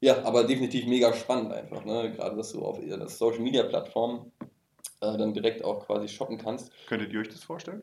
Ja, 0.00 0.22
aber 0.24 0.44
definitiv 0.44 0.86
mega 0.86 1.12
spannend 1.12 1.52
einfach, 1.52 1.84
ne? 1.84 2.12
Gerade, 2.12 2.36
dass 2.36 2.52
du 2.52 2.64
auf 2.64 2.78
der 2.80 3.08
Social 3.08 3.40
Media 3.40 3.64
Plattform 3.64 4.30
äh, 5.00 5.16
dann 5.16 5.34
direkt 5.34 5.64
auch 5.64 5.86
quasi 5.86 6.08
shoppen 6.08 6.38
kannst. 6.38 6.72
Könntet 6.86 7.12
ihr 7.12 7.20
euch 7.20 7.28
das 7.28 7.42
vorstellen? 7.42 7.82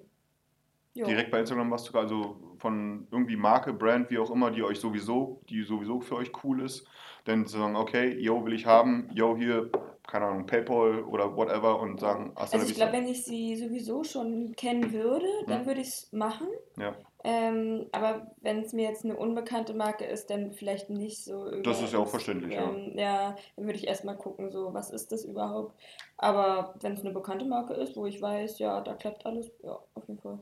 Jo. 0.94 1.08
Direkt 1.08 1.30
bei 1.30 1.40
Instagram 1.40 1.72
was 1.72 1.84
sogar, 1.84 2.04
also 2.04 2.38
von 2.58 3.08
irgendwie 3.12 3.36
Marke, 3.36 3.74
Brand, 3.74 4.10
wie 4.12 4.18
auch 4.18 4.32
immer, 4.32 4.50
die 4.50 4.64
euch 4.64 4.80
sowieso, 4.80 5.42
die 5.50 5.64
sowieso 5.64 6.00
für 6.00 6.16
euch 6.16 6.32
cool 6.46 6.64
ist, 6.64 6.88
dann 7.26 7.46
zu 7.46 7.58
sagen, 7.58 7.76
okay, 7.76 8.18
yo, 8.18 8.46
will 8.46 8.54
ich 8.54 8.66
haben, 8.66 9.10
yo, 9.14 9.36
hier, 9.36 9.70
keine 10.08 10.28
Ahnung, 10.28 10.46
Paypal 10.46 11.04
oder 11.04 11.36
whatever 11.36 11.82
und 11.82 12.00
sagen, 12.00 12.32
Also 12.36 12.60
ich 12.60 12.76
glaube, 12.76 12.94
wenn 12.94 13.08
ich 13.08 13.26
sie 13.26 13.58
sowieso 13.58 14.06
schon 14.06 14.54
kennen 14.56 14.94
würde, 14.94 15.28
dann 15.48 15.62
Hm. 15.62 15.66
würde 15.68 15.82
ich 15.82 15.88
es 15.88 16.14
machen. 16.14 16.48
Ja. 16.78 16.96
Ähm, 17.28 17.88
aber 17.92 18.36
wenn 18.42 18.60
es 18.60 18.72
mir 18.72 18.88
jetzt 18.88 19.04
eine 19.04 19.18
unbekannte 19.18 19.74
Marke 19.74 20.06
ist, 20.06 20.30
dann 20.30 20.54
vielleicht 20.54 20.92
nicht 20.92 21.24
so. 21.24 21.50
Das 21.62 21.82
ist 21.82 21.94
ja 21.94 22.00
auch 22.00 22.08
verständlich, 22.08 22.54
ja. 22.54 22.70
Instagram. 22.70 22.98
Ja, 23.00 23.36
dann 23.56 23.66
würde 23.66 23.80
ich 23.80 23.88
erstmal 23.88 24.16
gucken, 24.16 24.52
so, 24.52 24.76
was 24.76 24.92
ist 24.92 25.12
das 25.12 25.26
überhaupt. 25.26 25.76
Aber 26.18 26.76
wenn 26.82 26.94
es 26.94 27.02
eine 27.02 27.12
bekannte 27.12 27.46
Marke 27.46 27.74
ist, 27.74 27.98
wo 27.98 28.06
ich 28.06 28.22
weiß, 28.22 28.60
ja, 28.60 28.80
da 28.82 28.94
klappt 28.94 29.26
alles, 29.26 29.52
ja, 29.64 29.80
auf 29.96 30.08
jeden 30.08 30.22
Fall. 30.22 30.40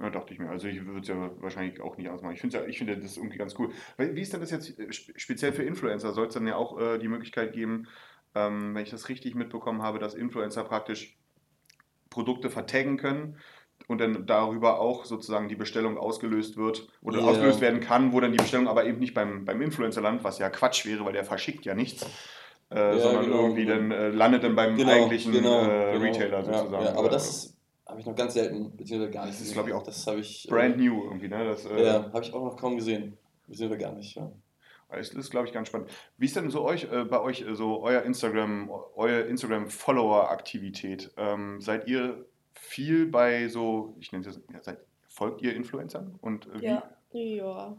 Ja, 0.00 0.10
dachte 0.10 0.34
ich 0.34 0.40
mir. 0.40 0.50
Also 0.50 0.66
ich 0.68 0.84
würde 0.84 1.00
es 1.00 1.08
ja 1.08 1.30
wahrscheinlich 1.40 1.80
auch 1.80 1.96
nicht 1.96 2.10
ausmachen. 2.10 2.34
Ich 2.34 2.40
finde 2.40 2.58
ja, 2.58 2.66
ich 2.66 2.78
finde 2.78 2.98
das 2.98 3.16
irgendwie 3.16 3.38
ganz 3.38 3.58
cool. 3.58 3.70
Wie 3.96 4.20
ist 4.20 4.32
denn 4.32 4.40
das 4.40 4.50
jetzt 4.50 4.78
äh, 4.78 4.92
spe- 4.92 5.18
speziell 5.18 5.52
für 5.52 5.62
Influencer? 5.62 6.12
Soll 6.12 6.26
es 6.26 6.34
dann 6.34 6.46
ja 6.46 6.56
auch 6.56 6.78
äh, 6.78 6.98
die 6.98 7.08
Möglichkeit 7.08 7.52
geben, 7.52 7.86
ähm, 8.34 8.74
wenn 8.74 8.82
ich 8.82 8.90
das 8.90 9.08
richtig 9.08 9.34
mitbekommen 9.34 9.82
habe, 9.82 9.98
dass 10.00 10.14
Influencer 10.14 10.64
praktisch 10.64 11.16
Produkte 12.10 12.50
vertaggen 12.50 12.96
können 12.96 13.38
und 13.88 14.00
dann 14.00 14.24
darüber 14.26 14.80
auch 14.80 15.04
sozusagen 15.04 15.48
die 15.48 15.56
Bestellung 15.56 15.98
ausgelöst 15.98 16.56
wird 16.56 16.88
oder 17.02 17.20
Ja. 17.20 17.26
ausgelöst 17.26 17.60
werden 17.60 17.80
kann, 17.80 18.12
wo 18.12 18.20
dann 18.20 18.32
die 18.32 18.38
Bestellung 18.38 18.66
aber 18.68 18.84
eben 18.86 18.98
nicht 18.98 19.12
beim, 19.14 19.44
beim 19.44 19.60
Influencer 19.60 20.00
landet, 20.00 20.24
was 20.24 20.38
ja 20.38 20.48
Quatsch 20.50 20.86
wäre, 20.86 21.04
weil 21.04 21.12
der 21.12 21.24
verschickt 21.24 21.64
ja 21.66 21.74
nichts. 21.74 22.06
Äh, 22.70 22.78
Ja, 22.78 22.98
sondern 22.98 23.24
genau. 23.26 23.42
irgendwie 23.42 23.66
dann 23.66 23.90
äh, 23.90 24.08
landet 24.08 24.42
dann 24.42 24.56
beim 24.56 24.74
Genau, 24.76 24.90
eigentlichen 24.90 25.32
genau, 25.32 25.64
äh, 25.64 25.92
genau. 25.92 26.04
Retailer 26.04 26.38
Ja, 26.38 26.44
sozusagen. 26.44 26.84
Ja, 26.84 26.90
aber 26.92 27.00
Oder 27.00 27.10
das 27.10 27.54
habe 27.86 28.00
ich 28.00 28.06
noch 28.06 28.16
ganz 28.16 28.32
selten, 28.32 28.74
beziehungsweise 28.74 29.10
gar 29.12 29.26
nicht. 29.26 29.34
Das 29.34 29.42
ist, 29.42 29.48
gesehen. 29.48 29.54
glaub 29.54 29.68
ich, 29.68 29.74
auch 29.74 29.82
Das 29.82 30.06
ich. 30.18 30.46
brand 30.48 30.76
äh, 30.76 30.78
new 30.78 31.04
irgendwie, 31.04 31.28
ne? 31.28 31.44
Das, 31.44 31.66
äh, 31.66 31.84
Ja, 31.84 32.10
habe 32.10 32.24
ich 32.24 32.32
auch 32.32 32.42
noch 32.42 32.56
kaum 32.56 32.76
gesehen. 32.76 33.18
Beziehungsweise 33.46 33.82
gar 33.82 33.92
nicht, 33.92 34.16
ja. 34.16 34.32
Das 34.90 35.10
ist, 35.10 35.30
glaube 35.30 35.46
ich, 35.46 35.52
ganz 35.52 35.68
spannend. 35.68 35.90
Wie 36.16 36.24
ist 36.26 36.36
denn 36.36 36.48
so 36.50 36.62
euch, 36.64 36.84
äh, 36.90 37.04
bei 37.04 37.20
euch 37.20 37.42
äh, 37.42 37.54
so 37.54 37.82
euer 37.82 38.02
Instagram, 38.02 38.70
euer 38.96 39.26
Instagram-Follower-Aktivität? 39.98 41.10
Ähm, 41.16 41.60
seid 41.60 41.86
ihr 41.88 42.24
viel 42.54 43.06
bei 43.06 43.48
so, 43.48 43.94
ich 44.00 44.12
nenne 44.12 44.26
es 44.26 44.36
jetzt, 44.36 44.50
ja, 44.52 44.62
seid, 44.62 44.78
folgt 45.08 45.42
ihr 45.42 45.54
Influencern? 45.54 46.18
Und 46.20 46.46
äh, 46.46 46.60
wie, 46.60 46.66
Ja. 46.66 46.90
Ja. 47.12 47.76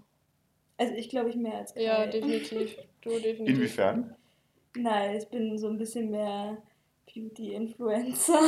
Also 0.77 0.93
ich 0.93 1.09
glaube 1.09 1.29
ich 1.29 1.35
mehr 1.35 1.57
als 1.57 1.73
Kai. 1.73 1.83
Ja, 1.83 2.05
definitiv. 2.07 2.77
Du 3.01 3.09
definitiv. 3.11 3.55
inwiefern? 3.55 4.15
Nein, 4.77 5.15
ich 5.17 5.27
bin 5.29 5.57
so 5.57 5.67
ein 5.67 5.77
bisschen 5.77 6.11
mehr 6.11 6.57
Beauty-Influencer. 7.13 8.39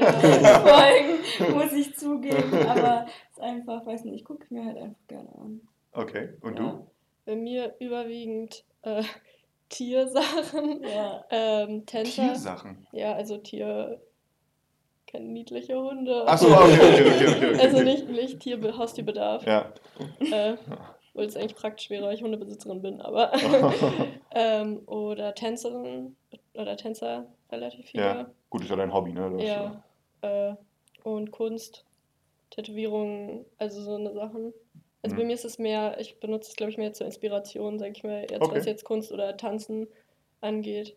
Ja. 0.00 0.12
Folgen, 1.38 1.54
muss 1.54 1.72
ich 1.72 1.94
zugeben. 1.96 2.54
Aber 2.66 3.06
es 3.30 3.38
ist 3.38 3.42
einfach, 3.42 3.86
weiß 3.86 4.04
nicht, 4.04 4.16
ich 4.16 4.24
gucke 4.24 4.46
mir 4.50 4.64
halt 4.64 4.78
einfach 4.78 5.06
gerne 5.06 5.28
an. 5.36 5.60
Okay, 5.92 6.30
und 6.40 6.58
ja. 6.58 6.70
du? 6.70 6.86
Bei 7.24 7.36
mir 7.36 7.74
überwiegend 7.78 8.64
äh, 8.82 9.02
Tiersachen. 9.68 10.82
Ja. 10.82 11.24
Ähm, 11.30 11.86
Tänzer. 11.86 12.22
Tiersachen. 12.22 12.86
Ja, 12.92 13.14
also 13.14 13.38
Tier. 13.38 14.00
Keine 15.16 15.28
niedliche 15.30 15.74
Hunde. 15.80 16.28
Achso, 16.28 16.46
okay, 16.48 16.74
okay, 16.74 17.10
okay, 17.10 17.26
okay, 17.28 17.52
okay. 17.54 17.60
Also 17.62 17.82
nicht, 17.82 18.08
nicht 18.10 18.40
Tier, 18.40 18.76
Haustierbedarf. 18.76 19.46
Ja. 19.46 19.72
Äh, 20.20 20.56
weil 21.14 21.24
es 21.26 21.36
eigentlich 21.36 21.54
praktisch 21.54 21.88
wäre, 21.88 22.04
weil 22.06 22.14
ich 22.14 22.22
Hundebesitzerin 22.22 22.82
bin, 22.82 23.00
aber. 23.00 23.32
ähm, 24.34 24.82
oder 24.86 25.34
Tänzerin 25.34 26.16
oder 26.52 26.76
Tänzer 26.76 27.26
relativ 27.50 27.86
viele. 27.86 28.04
ja. 28.04 28.30
Gut, 28.50 28.62
ist 28.62 28.68
ja 28.70 28.76
dein 28.76 28.92
Hobby, 28.92 29.12
ne? 29.14 29.30
Das, 29.38 29.42
Ja. 29.42 29.82
Äh, 30.20 30.54
und 31.02 31.30
Kunst, 31.30 31.86
Tätowierungen, 32.50 33.46
also 33.56 33.80
so 33.80 33.94
eine 33.94 34.12
Sachen. 34.12 34.52
Also 35.02 35.14
Mhm. 35.16 35.20
bei 35.20 35.24
mir 35.26 35.34
ist 35.34 35.44
es 35.46 35.58
mehr, 35.58 35.98
ich 35.98 36.20
benutze 36.20 36.50
es 36.50 36.56
glaube 36.56 36.72
ich 36.72 36.76
mehr 36.78 36.92
zur 36.92 37.06
Inspiration, 37.06 37.78
sag 37.78 37.92
ich 37.96 38.04
mal, 38.04 38.20
jetzt 38.28 38.42
Okay. 38.42 38.56
was 38.56 38.66
jetzt 38.66 38.84
Kunst 38.84 39.12
oder 39.12 39.34
Tanzen 39.38 39.86
angeht. 40.42 40.94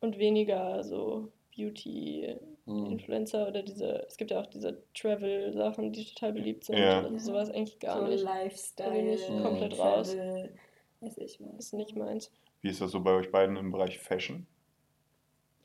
Und 0.00 0.18
weniger 0.18 0.82
so 0.82 1.28
Beauty, 1.56 2.36
Hm. 2.68 2.92
Influencer 2.92 3.48
oder 3.48 3.62
diese, 3.62 4.04
es 4.06 4.18
gibt 4.18 4.30
ja 4.30 4.40
auch 4.40 4.46
diese 4.46 4.82
Travel-Sachen, 4.92 5.90
die 5.90 6.04
total 6.04 6.34
beliebt 6.34 6.64
sind. 6.64 6.76
Ja. 6.76 7.02
Also 7.02 7.18
sowas 7.18 7.50
eigentlich 7.50 7.78
gar 7.78 8.00
so 8.00 8.06
nicht. 8.06 8.22
Lifestyle, 8.22 8.88
Da 8.90 8.94
bin 8.94 9.08
ich 9.08 9.26
komplett 9.26 9.72
Travel, 9.72 10.54
weiß 11.00 11.18
ich 11.18 11.40
was. 11.40 11.58
Ist 11.58 11.72
nicht 11.72 11.96
meins. 11.96 12.30
Wie 12.60 12.68
ist 12.68 12.82
das 12.82 12.90
so 12.90 13.00
bei 13.00 13.12
euch 13.12 13.30
beiden 13.30 13.56
im 13.56 13.72
Bereich 13.72 13.98
Fashion? 13.98 14.46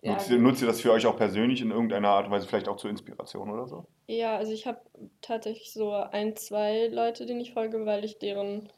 Ja, 0.02 0.14
Nutzt, 0.14 0.30
ihr, 0.30 0.38
nutzt 0.38 0.62
ihr 0.62 0.68
das 0.68 0.80
für 0.80 0.94
euch 0.94 1.06
auch 1.06 1.18
persönlich 1.18 1.62
in 1.62 1.72
irgendeiner 1.72 2.10
Art 2.10 2.26
und 2.26 2.32
Weise, 2.32 2.48
vielleicht 2.48 2.70
auch 2.70 2.78
zur 2.78 2.90
Inspiration 2.90 3.50
oder 3.50 3.68
so? 3.68 3.86
Ja, 4.08 4.38
also 4.38 4.54
ich 4.54 4.66
habe 4.66 4.80
tatsächlich 5.22 5.74
so 5.74 5.92
ein, 5.92 6.38
zwei 6.38 6.88
Leute, 6.88 7.26
denen 7.26 7.42
ich 7.42 7.54
folge, 7.54 7.86
weil 7.86 8.06
ich 8.06 8.18
deren 8.20 8.70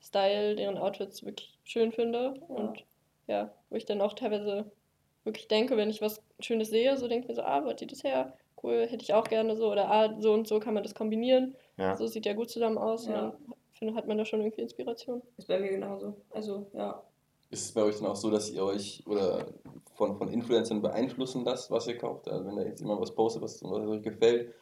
Style, 0.00 0.56
deren 0.56 0.78
Outfits 0.78 1.22
wirklich 1.24 1.58
schön 1.64 1.92
finde. 1.92 2.34
Und 2.48 2.84
ja, 3.26 3.52
wo 3.68 3.76
ich 3.76 3.84
dann 3.84 4.00
auch 4.00 4.14
teilweise 4.14 4.70
wirklich 5.24 5.48
denke, 5.48 5.76
wenn 5.76 5.90
ich 5.90 6.00
was 6.00 6.22
Schönes 6.40 6.70
sehe, 6.70 6.96
so 6.96 7.08
denke 7.08 7.24
ich 7.24 7.28
mir 7.28 7.34
so, 7.34 7.42
ah, 7.42 7.64
wo 7.64 7.70
hat 7.70 7.80
die 7.80 7.86
das 7.86 8.04
her? 8.04 8.36
Cool, 8.62 8.86
hätte 8.88 9.02
ich 9.02 9.12
auch 9.12 9.24
gerne 9.24 9.56
so. 9.56 9.70
Oder 9.70 9.90
ah, 9.90 10.14
so 10.20 10.32
und 10.32 10.46
so 10.46 10.60
kann 10.60 10.74
man 10.74 10.82
das 10.82 10.94
kombinieren. 10.94 11.54
Ja. 11.76 11.96
So 11.96 12.06
sieht 12.06 12.26
ja 12.26 12.32
gut 12.32 12.50
zusammen 12.50 12.78
aus. 12.78 13.06
Ja. 13.06 13.12
Und 13.12 13.20
dann 13.20 13.54
finde, 13.84 13.94
hat 13.94 14.06
man 14.06 14.18
da 14.18 14.24
schon 14.24 14.40
irgendwie 14.40 14.62
Inspiration. 14.62 15.22
Ist 15.36 15.48
bei 15.48 15.58
mir 15.58 15.70
genauso. 15.70 16.16
Also, 16.30 16.66
ja. 16.72 17.02
Ist 17.50 17.66
es 17.66 17.72
bei 17.72 17.82
euch 17.82 17.98
dann 17.98 18.06
auch 18.06 18.16
so, 18.16 18.30
dass 18.30 18.50
ihr 18.50 18.64
euch 18.64 19.04
oder 19.06 19.46
von, 19.94 20.16
von 20.16 20.28
Influencern 20.28 20.82
beeinflussen 20.82 21.44
lasst, 21.44 21.70
was 21.70 21.86
ihr 21.86 21.98
kauft? 21.98 22.28
Also 22.28 22.46
wenn 22.46 22.56
da 22.56 22.62
jetzt 22.62 22.80
jemand 22.80 23.00
was 23.00 23.14
postet, 23.14 23.42
was, 23.42 23.62
was 23.62 23.86
euch 23.86 24.02
gefällt, 24.02 24.52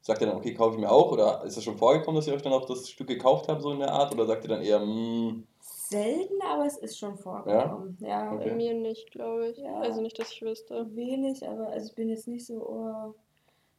sagt 0.00 0.20
ihr 0.20 0.26
dann, 0.26 0.36
okay, 0.36 0.52
kaufe 0.52 0.74
ich 0.74 0.80
mir 0.80 0.90
auch? 0.90 1.12
Oder 1.12 1.44
ist 1.44 1.56
das 1.56 1.64
schon 1.64 1.78
vorgekommen, 1.78 2.16
dass 2.16 2.26
ihr 2.26 2.34
euch 2.34 2.42
dann 2.42 2.52
auch 2.52 2.66
das 2.66 2.90
Stück 2.90 3.06
gekauft 3.06 3.48
habt, 3.48 3.62
so 3.62 3.70
in 3.72 3.78
der 3.78 3.92
Art? 3.92 4.12
Oder 4.12 4.26
sagt 4.26 4.44
ihr 4.44 4.48
dann 4.48 4.62
eher, 4.62 4.80
mm, 4.80 5.46
Selten, 5.92 6.42
aber 6.42 6.66
es 6.66 6.76
ist 6.76 6.98
schon 6.98 7.16
vorgekommen. 7.16 7.96
Ja, 8.00 8.32
Okay. 8.34 8.50
Bei 8.50 8.54
mir 8.56 8.74
nicht, 8.74 9.10
glaube 9.12 9.48
ich. 9.48 9.58
Ja. 9.58 9.76
Also 9.80 10.00
nicht, 10.00 10.18
dass 10.18 10.32
ich 10.32 10.42
wüsste. 10.42 10.94
wenig, 10.96 11.46
aber 11.48 11.68
also 11.68 11.86
ich 11.88 11.94
bin 11.94 12.08
jetzt 12.08 12.26
nicht 12.28 12.44
so, 12.46 12.54
oh, 12.66 13.14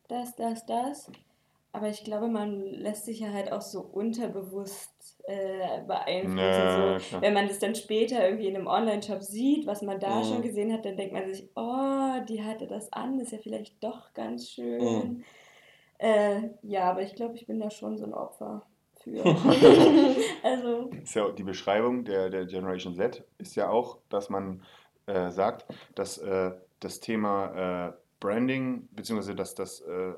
das, 0.08 0.36
das, 0.36 0.65
das. 0.65 1.12
Aber 1.76 1.89
ich 1.89 2.04
glaube, 2.04 2.28
man 2.28 2.62
lässt 2.62 3.06
sich 3.06 3.19
ja 3.21 3.30
halt 3.34 3.52
auch 3.52 3.62
so 3.62 3.82
unterbewusst 3.82 5.17
äh, 5.23 5.82
beeinflussen. 5.88 6.38
Ja, 6.38 6.99
so. 6.99 7.19
Wenn 7.21 7.34
man 7.34 7.47
das 7.47 7.58
dann 7.60 7.73
später 7.73 8.23
irgendwie 8.23 8.47
in 8.47 8.56
einem 8.56 8.67
Online-Shop 8.67 9.23
sieht, 9.23 9.65
was 9.65 9.82
man 9.82 9.99
da 9.99 10.19
Mhm. 10.19 10.23
schon 10.26 10.41
gesehen 10.43 10.71
hat, 10.71 10.86
dann 10.86 10.97
denkt 10.97 11.13
man 11.13 11.34
sich, 11.34 11.49
oh, 11.56 12.19
die 12.30 12.43
hatte 12.43 12.67
das 12.67 12.93
an, 12.93 13.19
ist 13.19 13.32
ja 13.32 13.39
vielleicht 13.39 13.84
doch 13.84 14.13
ganz 14.13 14.49
schön. 14.52 14.80
Mhm. 14.84 15.23
Äh, 15.97 16.49
ja, 16.62 16.91
aber 16.91 17.02
ich 17.02 17.15
glaube, 17.15 17.36
ich 17.36 17.47
bin 17.47 17.60
da 17.60 17.71
schon 17.71 17.97
so 17.97 18.06
ein 18.06 18.13
Opfer 18.13 18.62
für. 19.03 19.23
also, 20.43 20.89
ist 21.01 21.15
ja 21.15 21.29
die 21.29 21.43
Beschreibung 21.43 22.03
der, 22.05 22.29
der 22.29 22.45
Generation 22.45 22.95
Z 22.95 23.23
ist 23.37 23.55
ja 23.55 23.69
auch, 23.69 23.99
dass 24.09 24.29
man 24.29 24.63
äh, 25.05 25.29
sagt, 25.31 25.65
dass 25.95 26.17
äh, 26.17 26.51
das 26.79 26.99
Thema 26.99 27.89
äh, 27.89 27.93
Branding, 28.19 28.87
beziehungsweise 28.91 29.35
dass 29.35 29.55
das 29.55 29.81
äh, 29.81 30.13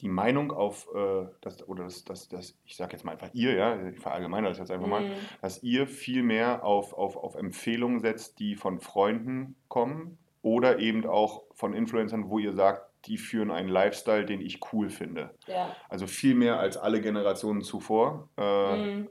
die 0.00 0.08
Meinung 0.08 0.50
auf 0.50 0.88
äh, 0.94 1.26
das, 1.40 1.66
oder 1.68 1.84
das, 1.84 2.04
das, 2.04 2.28
das, 2.28 2.56
ich 2.64 2.76
sage 2.76 2.92
jetzt 2.92 3.04
mal 3.04 3.12
einfach 3.12 3.30
ihr, 3.34 3.54
ja, 3.54 3.88
ich 3.88 4.00
verallgemeine 4.00 4.48
das 4.48 4.58
jetzt 4.58 4.70
einfach 4.70 4.86
mal, 4.86 5.02
mm, 5.02 5.12
dass 5.42 5.62
ihr 5.62 5.86
viel 5.86 6.22
mehr 6.22 6.64
auf, 6.64 6.94
auf, 6.94 7.16
auf 7.16 7.34
Empfehlungen 7.34 8.00
setzt, 8.00 8.38
die 8.38 8.56
von 8.56 8.80
Freunden 8.80 9.56
kommen 9.68 10.18
oder 10.42 10.78
eben 10.78 11.06
auch 11.06 11.42
von 11.52 11.74
Influencern, 11.74 12.30
wo 12.30 12.38
ihr 12.38 12.54
sagt, 12.54 12.89
die 13.06 13.18
führen 13.18 13.50
einen 13.50 13.68
Lifestyle, 13.68 14.26
den 14.26 14.40
ich 14.40 14.60
cool 14.72 14.90
finde. 14.90 15.30
ja. 15.46 15.74
Also 15.88 16.06
viel 16.06 16.34
mehr 16.34 16.58
als 16.60 16.76
alle 16.76 17.00
Generationen 17.00 17.62
zuvor. 17.62 18.28
Äh, 18.36 18.76
mm. 18.76 19.08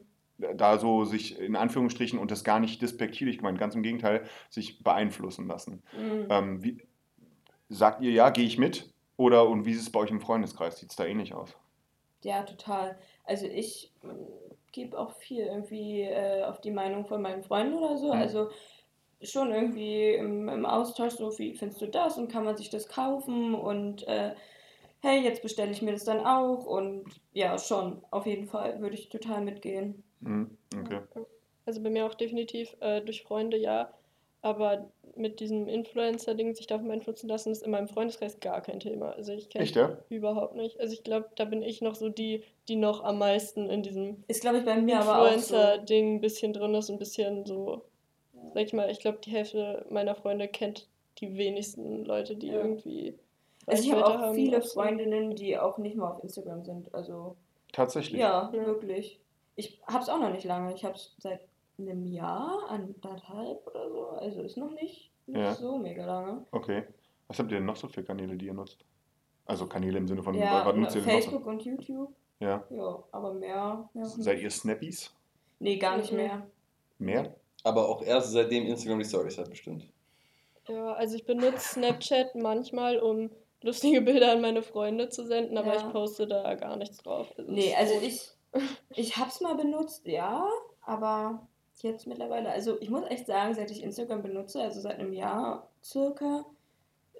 da 0.55 0.77
so 0.77 1.05
sich 1.05 1.39
in 1.39 1.55
Anführungsstrichen 1.55 2.19
und 2.19 2.31
das 2.31 2.43
gar 2.43 2.59
nicht 2.59 2.81
despektierlich 2.81 3.37
gemeint, 3.37 3.59
ganz 3.59 3.75
im 3.75 3.83
Gegenteil, 3.83 4.23
sich 4.49 4.83
beeinflussen 4.83 5.47
lassen. 5.47 5.83
Mm. 5.93 6.31
Ähm, 6.31 6.63
wie, 6.63 6.77
sagt 7.69 8.01
ihr 8.01 8.11
ja, 8.11 8.29
gehe 8.29 8.45
ich 8.45 8.57
mit? 8.57 8.91
Oder 9.17 9.47
und 9.47 9.65
wie 9.65 9.71
ist 9.71 9.81
es 9.81 9.91
bei 9.91 9.99
euch 9.99 10.11
im 10.11 10.21
Freundeskreis? 10.21 10.79
Sieht 10.79 10.91
es 10.91 10.95
da 10.95 11.05
ähnlich 11.05 11.33
aus? 11.33 11.55
Ja, 12.23 12.43
total. 12.43 12.97
Also 13.23 13.45
ich 13.45 13.93
gebe 14.71 14.97
auch 14.97 15.11
viel 15.13 15.45
irgendwie 15.45 16.01
äh, 16.01 16.43
auf 16.43 16.61
die 16.61 16.71
Meinung 16.71 17.05
von 17.05 17.21
meinen 17.21 17.43
Freunden 17.43 17.75
oder 17.75 17.97
so. 17.97 18.13
Mhm. 18.13 18.19
Also 18.19 18.49
schon 19.21 19.51
irgendwie 19.51 20.11
im, 20.13 20.47
im 20.47 20.65
Austausch 20.65 21.13
so, 21.13 21.37
wie 21.37 21.55
findest 21.55 21.81
du 21.81 21.87
das 21.87 22.17
und 22.17 22.31
kann 22.31 22.45
man 22.45 22.57
sich 22.57 22.69
das 22.69 22.87
kaufen 22.87 23.53
und 23.53 24.07
äh, 24.07 24.33
hey, 25.01 25.21
jetzt 25.21 25.41
bestelle 25.41 25.71
ich 25.71 25.81
mir 25.81 25.91
das 25.93 26.05
dann 26.05 26.25
auch 26.25 26.65
und 26.65 27.05
ja, 27.33 27.57
schon, 27.57 28.01
auf 28.11 28.25
jeden 28.25 28.47
Fall 28.47 28.81
würde 28.81 28.95
ich 28.95 29.09
total 29.09 29.41
mitgehen. 29.41 30.03
Mhm, 30.21 30.57
okay. 30.81 30.99
Also 31.65 31.81
bei 31.81 31.89
mir 31.89 32.05
auch 32.05 32.15
definitiv 32.15 32.75
äh, 32.79 33.01
durch 33.01 33.23
Freunde, 33.23 33.57
ja. 33.57 33.93
Aber 34.41 34.89
mit 35.15 35.41
diesem 35.41 35.67
Influencer-Ding, 35.67 36.55
sich 36.55 36.65
davon 36.65 36.87
beeinflussen 36.87 37.27
lassen, 37.27 37.51
ist 37.51 37.61
in 37.61 37.71
meinem 37.71 37.89
Freundeskreis 37.89 38.39
gar 38.39 38.61
kein 38.61 38.79
Thema. 38.79 39.11
Also 39.11 39.33
ich 39.33 39.49
kenne 39.49 39.65
ja? 39.65 39.97
überhaupt 40.09 40.55
nicht. 40.55 40.79
Also 40.79 40.93
ich 40.93 41.03
glaube, 41.03 41.29
da 41.35 41.43
bin 41.43 41.61
ich 41.61 41.81
noch 41.81 41.95
so 41.95 42.07
die, 42.07 42.43
die 42.69 42.77
noch 42.77 43.03
am 43.03 43.19
meisten 43.19 43.69
in 43.69 43.83
diesem 43.83 44.23
Ist, 44.27 44.41
glaube 44.41 44.59
ich, 44.59 44.65
bei 44.65 44.77
mir 44.77 45.01
aber 45.01 45.21
auch 45.21 45.37
so. 45.37 45.55
Influencer-Ding 45.55 46.15
ein 46.15 46.21
bisschen 46.21 46.53
drin 46.53 46.73
ist, 46.73 46.89
ein 46.89 46.99
bisschen 46.99 47.45
so, 47.45 47.81
sag 48.53 48.63
ich 48.63 48.73
mal, 48.73 48.89
ich 48.89 48.99
glaube, 48.99 49.19
die 49.23 49.31
Hälfte 49.31 49.85
meiner 49.89 50.15
Freunde 50.15 50.47
kennt 50.47 50.87
die 51.19 51.35
wenigsten 51.37 52.05
Leute, 52.05 52.35
die 52.35 52.47
Ja. 52.47 52.55
irgendwie. 52.55 53.17
Also 53.65 53.83
ich 53.83 53.91
habe 53.91 54.05
auch 54.05 54.17
haben 54.17 54.35
viele 54.35 54.57
auf 54.57 54.65
so- 54.65 54.81
Freundinnen, 54.81 55.35
die 55.35 55.57
auch 55.57 55.77
nicht 55.77 55.95
mehr 55.95 56.11
auf 56.13 56.23
Instagram 56.23 56.63
sind. 56.63 56.93
Also 56.93 57.35
Tatsächlich. 57.71 58.19
ja, 58.19 58.49
Ja. 58.53 58.65
wirklich. 58.65 59.19
Ich 59.55 59.79
habe 59.85 60.01
es 60.01 60.09
auch 60.09 60.19
noch 60.19 60.31
nicht 60.31 60.45
lange. 60.45 60.73
Ich 60.73 60.83
habe 60.85 60.95
es 60.95 61.13
seit 61.19 61.41
einem 61.77 62.05
Jahr, 62.05 62.65
anderthalb 62.69 63.65
oder 63.67 63.89
so. 63.89 64.07
Also 64.09 64.41
ist 64.41 64.57
noch 64.57 64.71
nicht, 64.71 65.11
nicht 65.27 65.37
Ja. 65.37 65.53
so 65.53 65.77
mega 65.77 66.05
lange. 66.05 66.45
Okay. 66.51 66.83
Was 67.27 67.37
habt 67.39 67.51
ihr 67.51 67.57
denn 67.57 67.65
noch 67.65 67.75
so 67.75 67.87
für 67.87 68.03
Kanäle, 68.03 68.35
die 68.37 68.47
ihr 68.47 68.53
nutzt? 68.53 68.83
Also 69.45 69.67
Kanäle 69.67 69.97
im 69.97 70.07
Sinne 70.07 70.23
von, 70.23 70.33
Ja, 70.35 70.65
was 70.65 70.75
nutzt 70.75 70.95
ihr 70.95 71.01
denn 71.01 71.15
noch 71.15 71.21
so? 71.21 71.29
Facebook 71.29 71.45
und 71.47 71.61
YouTube. 71.63 72.13
Ja. 72.39 72.63
Ja, 72.69 73.03
aber 73.11 73.33
mehr. 73.33 73.89
mehr. 73.93 74.05
Seid 74.05 74.39
ihr 74.41 74.49
Snappies? 74.49 75.13
Nee, 75.59 75.77
gar 75.77 75.97
nicht 75.97 76.11
Mhm. 76.11 76.17
mehr. 76.17 76.47
Mehr? 76.97 77.35
Aber 77.63 77.87
auch 77.89 78.01
erst 78.01 78.31
seitdem 78.31 78.65
Instagram 78.65 78.99
die 78.99 79.05
Stories 79.05 79.37
hat, 79.37 79.49
bestimmt. 79.49 79.85
Ja, 80.67 80.93
also 80.93 81.15
ich 81.15 81.25
benutze 81.25 81.57
Snapchat 81.59 82.35
manchmal, 82.35 82.99
um 82.99 83.31
lustige 83.61 84.01
Bilder 84.01 84.31
an 84.33 84.41
meine 84.41 84.61
Freunde 84.61 85.09
zu 85.09 85.25
senden, 85.25 85.57
aber 85.57 85.73
Ja. 85.73 85.87
ich 85.87 85.91
poste 85.91 86.27
da 86.27 86.53
gar 86.55 86.75
nichts 86.75 86.97
drauf. 86.97 87.27
Also 87.37 87.51
Nee, 87.51 87.73
also 87.75 87.93
ich, 88.01 88.29
ich 88.95 89.17
hab's 89.17 89.41
mal 89.41 89.55
benutzt, 89.55 90.05
ja, 90.05 90.47
aber 90.85 91.47
jetzt 91.81 92.07
mittlerweile, 92.07 92.49
also 92.51 92.79
ich 92.81 92.89
muss 92.89 93.03
echt 93.09 93.25
sagen, 93.25 93.53
seit 93.55 93.71
ich 93.71 93.81
Instagram 93.83 94.21
benutze, 94.21 94.61
also 94.61 94.79
seit 94.81 94.99
einem 94.99 95.13
Jahr 95.13 95.67
circa, 95.83 96.45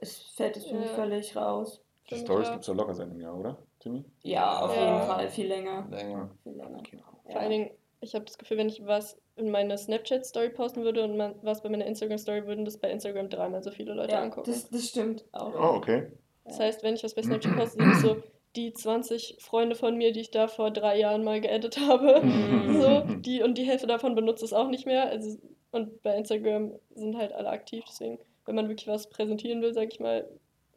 es 0.02 0.17
fällt 0.36 0.58
es 0.58 0.65
für 0.65 0.75
mich 0.75 0.89
Ja. 0.89 0.95
völlig 0.95 1.36
raus. 1.36 1.82
Die 2.10 2.15
Stories 2.15 2.47
ja. 2.47 2.54
gibt 2.54 2.63
es 2.63 2.67
doch 2.67 2.75
locker 2.75 2.93
seit 2.93 3.08
einem 3.10 3.19
Jahr, 3.21 3.38
oder, 3.38 3.58
Timmy? 3.80 4.04
Ja, 4.23 4.60
auf 4.65 4.75
Ja. 4.75 4.82
jeden 4.95 5.08
Fall, 5.08 5.30
viel 5.30 5.47
länger. 5.47 5.88
Länger. 5.89 6.30
Viel 6.43 6.54
länger. 6.54 6.82
Vor 7.25 7.39
allen 7.39 7.49
Dingen, 7.52 7.71
ich 8.01 8.15
habe 8.15 8.25
das 8.25 8.38
Gefühl, 8.38 8.57
wenn 8.57 8.69
ich 8.69 8.85
was 8.85 9.17
in 9.35 9.51
meine 9.51 9.77
Snapchat-Story 9.77 10.49
posten 10.49 10.83
würde 10.83 11.03
und 11.03 11.17
man, 11.17 11.35
was 11.41 11.62
bei 11.62 11.69
meiner 11.69 11.85
Instagram-Story, 11.85 12.45
würden 12.45 12.65
das 12.65 12.77
bei 12.77 12.89
Instagram 12.91 13.29
dreimal 13.29 13.63
so 13.63 13.71
viele 13.71 13.93
Leute 13.93 14.13
Ja, 14.13 14.21
angucken. 14.21 14.49
das, 14.49 14.69
das 14.69 14.88
stimmt 14.89 15.25
auch. 15.31 15.53
Oh, 15.53 15.75
okay. 15.77 16.07
Das 16.45 16.59
heißt, 16.59 16.83
wenn 16.83 16.95
ich 16.95 17.03
was 17.03 17.13
bei 17.13 17.23
Snapchat 17.23 17.55
poste, 17.55 17.79
sind 17.81 17.91
es 17.93 18.01
so 18.01 18.23
die 18.55 18.73
20 18.73 19.38
Freunde 19.39 19.75
von 19.75 19.95
mir, 19.97 20.12
die 20.12 20.21
ich 20.21 20.31
da 20.31 20.47
vor 20.47 20.71
drei 20.71 20.97
Jahren 20.97 21.23
mal 21.23 21.39
geedit 21.39 21.79
habe. 21.79 22.21
Mhm. 22.25 22.81
So, 22.81 23.01
die, 23.19 23.43
und 23.43 23.57
die 23.57 23.63
Hälfte 23.65 23.85
davon 23.88 24.15
benutzt 24.15 24.43
es 24.43 24.53
auch 24.53 24.69
nicht 24.69 24.85
mehr. 24.85 25.07
Also, 25.09 25.38
und 25.71 26.01
bei 26.01 26.15
Instagram 26.15 26.73
sind 26.95 27.17
halt 27.17 27.31
alle 27.31 27.49
aktiv. 27.49 27.83
Deswegen, 27.88 28.17
wenn 28.45 28.55
man 28.55 28.67
wirklich 28.67 28.88
was 28.88 29.07
präsentieren 29.09 29.62
will, 29.62 29.73
sag 29.73 29.93
ich 29.93 29.99
mal, 29.99 30.27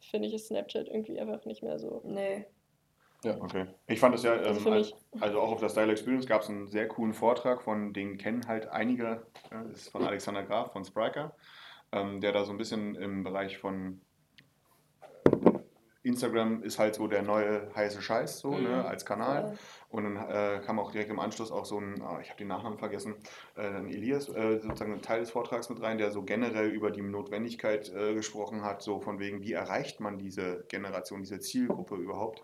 finde 0.01 0.27
ich 0.27 0.33
ist 0.35 0.47
Snapchat 0.47 0.87
irgendwie 0.87 1.19
einfach 1.19 1.45
nicht 1.45 1.63
mehr 1.63 1.79
so. 1.79 2.01
Nee. 2.05 2.45
Okay. 3.25 3.67
Ich 3.87 3.99
fand 3.99 4.13
das 4.15 4.23
ja, 4.23 4.33
Also 4.33 4.49
ähm, 4.49 4.59
für 4.59 4.71
mich. 4.71 4.95
also 5.19 5.39
auch 5.39 5.51
auf 5.51 5.59
der 5.59 5.69
Style 5.69 5.91
Experience 5.91 6.27
gab 6.27 6.41
es 6.41 6.49
einen 6.49 6.67
sehr 6.67 6.87
coolen 6.87 7.13
Vortrag 7.13 7.61
von, 7.61 7.93
den 7.93 8.17
kennen 8.17 8.47
halt 8.47 8.67
einige, 8.67 9.25
äh, 9.51 9.63
das 9.69 9.83
ist 9.83 9.89
von 9.89 10.03
Alexander 10.03 10.43
Graf 10.43 10.73
von 10.73 10.83
Spriker, 10.83 11.35
ähm, 11.91 12.21
der 12.21 12.31
da 12.31 12.43
so 12.43 12.51
ein 12.51 12.57
bisschen 12.57 12.95
im 12.95 13.23
Bereich 13.23 13.57
von 13.57 14.01
Instagram 16.05 16.61
ist 16.63 16.79
halt 16.79 16.95
so 16.95 17.07
der 17.07 17.21
neue 17.21 17.71
heiße 17.75 18.01
Scheiß, 18.01 18.39
so, 18.39 18.51
Mhm. 18.51 18.63
ne, 18.63 18.85
als 18.85 19.05
Kanal. 19.05 19.57
Und 19.87 20.03
dann 20.03 20.17
äh, 20.29 20.59
kam 20.65 20.77
auch 20.77 20.91
direkt 20.91 21.09
im 21.09 21.19
Anschluss 21.19 21.49
auch 21.49 21.63
so 21.63 21.79
ein, 21.79 22.01
ah, 22.01 22.19
ich 22.21 22.27
habe 22.29 22.37
den 22.37 22.49
Nachnamen 22.49 22.77
vergessen, 22.77 23.15
äh, 23.55 23.61
ein 23.61 23.87
Elias, 23.89 24.27
äh, 24.27 24.59
sozusagen 24.59 24.91
ein 24.93 25.01
Teil 25.01 25.21
des 25.21 25.31
Vortrags 25.31 25.69
mit 25.69 25.81
rein, 25.81 25.97
der 25.97 26.11
so 26.11 26.23
generell 26.23 26.69
über 26.71 26.91
die 26.91 27.01
Notwendigkeit 27.01 27.89
äh, 27.93 28.13
gesprochen 28.15 28.63
hat, 28.63 28.81
so 28.81 28.99
von 28.99 29.19
wegen, 29.19 29.43
wie 29.43 29.53
erreicht 29.53 30.01
man 30.01 30.17
diese 30.19 30.65
Generation, 30.67 31.21
diese 31.21 31.39
Zielgruppe 31.39 31.95
überhaupt? 31.95 32.43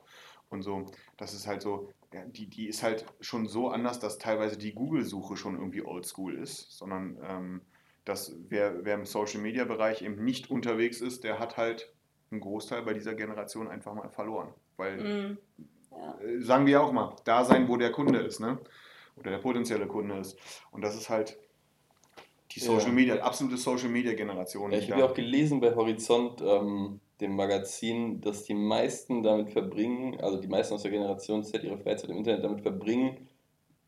Und 0.49 0.63
so, 0.63 0.85
das 1.17 1.33
ist 1.33 1.47
halt 1.47 1.61
so, 1.61 1.89
ja, 2.11 2.25
die, 2.25 2.47
die 2.47 2.67
ist 2.67 2.81
halt 2.83 3.05
schon 3.21 3.47
so 3.47 3.69
anders, 3.69 3.99
dass 3.99 4.17
teilweise 4.17 4.57
die 4.57 4.73
Google-Suche 4.73 5.37
schon 5.37 5.55
irgendwie 5.55 5.83
oldschool 5.83 6.35
ist, 6.35 6.71
sondern 6.71 7.17
ähm, 7.23 7.61
dass 8.05 8.35
wer, 8.49 8.83
wer 8.83 8.95
im 8.95 9.05
Social-Media-Bereich 9.05 10.01
eben 10.01 10.23
nicht 10.23 10.49
unterwegs 10.49 11.01
ist, 11.01 11.23
der 11.23 11.37
hat 11.39 11.57
halt 11.57 11.93
einen 12.31 12.41
Großteil 12.41 12.81
bei 12.83 12.93
dieser 12.93 13.13
Generation 13.13 13.67
einfach 13.67 13.93
mal 13.93 14.09
verloren. 14.09 14.53
Weil 14.77 14.97
Mhm. 14.97 15.37
Ja. 15.91 16.19
äh, 16.21 16.41
sagen 16.41 16.65
wir 16.65 16.81
auch 16.81 16.91
mal, 16.91 17.15
da 17.25 17.43
sein, 17.43 17.67
wo 17.67 17.77
der 17.77 17.91
Kunde 17.91 18.19
ist, 18.19 18.39
ne? 18.39 18.59
Oder 19.17 19.31
der 19.31 19.39
potenzielle 19.39 19.85
Kunde 19.87 20.17
ist. 20.17 20.39
Und 20.71 20.81
das 20.81 20.95
ist 20.95 21.09
halt 21.09 21.37
die 22.51 22.59
Social 22.59 22.87
Ja. 22.87 22.93
Media, 22.93 23.15
absolute 23.21 23.57
Social 23.57 23.89
Media 23.89 24.13
Generation. 24.13 24.71
Ja, 24.71 24.77
ich 24.79 24.89
habe 24.89 25.01
ja 25.01 25.07
auch 25.07 25.13
gelesen 25.13 25.59
bei 25.59 25.75
Horizont, 25.75 26.41
ähm, 26.41 26.99
dem 27.21 27.35
Magazin, 27.35 28.21
dass 28.21 28.43
die 28.43 28.53
meisten 28.53 29.23
damit 29.23 29.49
verbringen, 29.51 30.19
also 30.21 30.37
die 30.37 30.47
meisten 30.47 30.73
aus 30.73 30.83
der 30.83 30.91
Generation 30.91 31.43
Z 31.43 31.63
ihre 31.63 31.77
Freizeit 31.77 32.09
im 32.09 32.17
Internet 32.17 32.43
damit 32.43 32.61
verbringen, 32.61 33.27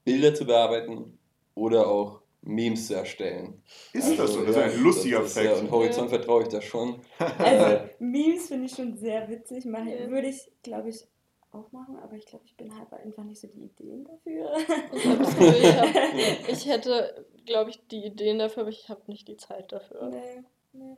Bilder 0.04 0.34
zu 0.34 0.46
bearbeiten 0.46 1.18
oder 1.56 1.88
auch 1.88 2.22
Memes 2.44 2.88
zu 2.88 2.96
erstellen. 2.96 3.62
ist 3.94 4.18
das 4.18 4.34
so? 4.34 4.44
Das 4.44 4.56
ja, 4.56 4.64
ist 4.64 4.76
ein 4.76 4.84
lustiger 4.84 5.22
ist, 5.22 5.38
Ja, 5.38 5.44
Fact. 5.44 5.62
und 5.62 5.72
Horizont 5.72 6.10
vertraue 6.10 6.42
ich 6.42 6.48
da 6.50 6.60
schon. 6.60 7.00
Also, 7.38 7.84
Memes 8.00 8.48
finde 8.48 8.66
ich 8.66 8.74
schon 8.74 8.96
sehr 8.98 9.30
witzig. 9.30 9.66
Mach, 9.66 9.86
Ja. 9.86 10.10
Würde 10.10 10.28
ich, 10.28 10.52
glaube 10.64 10.90
ich, 10.90 11.06
auch 11.52 11.72
machen, 11.72 11.98
aber 11.98 12.16
ich 12.16 12.26
glaube, 12.26 12.46
ich 12.46 12.56
bin 12.58 12.76
halt 12.78 12.92
einfach 12.94 13.24
nicht 13.24 13.40
so 13.40 13.48
die 13.48 13.66
Ideen 13.66 14.06
dafür. 14.06 14.54
Ich, 14.94 15.06
hab, 15.06 16.50
ich 16.50 16.66
hätte, 16.66 17.26
glaube 17.46 17.70
ich, 17.70 17.86
die 17.88 18.06
Ideen 18.06 18.40
dafür, 18.40 18.62
aber 18.62 18.72
ich 18.72 18.90
habe 18.90 19.02
nicht 19.08 19.28
die 19.28 19.38
Zeit 19.38 19.72
dafür. 19.72 20.10
nee, 20.10 20.44
nee. 20.74 20.96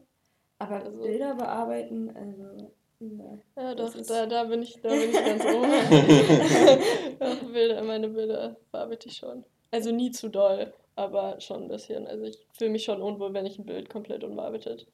Aber 0.63 0.75
Also- 0.85 1.01
Bilder 1.01 1.35
bearbeiten, 1.35 2.09
also. 2.15 2.71
Nee. 2.99 3.37
Ja, 3.57 3.75
doch, 3.75 3.93
da, 4.07 4.25
da, 4.27 4.43
bin 4.45 4.61
ich, 4.61 4.79
da 4.81 4.87
bin 4.89 5.09
ich 5.09 5.13
ganz 5.13 5.43
oben. 5.43 5.69
Doch, 7.19 7.51
Bilder, 7.51 7.83
meine 7.83 8.07
Bilder 8.07 8.55
bearbeite 8.71 9.09
ich 9.09 9.17
schon. 9.17 9.43
Also 9.71 9.91
nie 9.91 10.11
zu 10.11 10.29
doll, 10.29 10.71
aber 10.95 11.41
schon 11.41 11.63
ein 11.63 11.67
bisschen. 11.67 12.07
Also 12.07 12.23
ich 12.23 12.37
fühle 12.57 12.69
mich 12.71 12.85
schon 12.85 13.01
unwohl, 13.01 13.33
wenn 13.33 13.45
ich 13.45 13.59
ein 13.59 13.65
Bild 13.65 13.89
komplett 13.89 14.23
unbearbeitet 14.23 14.87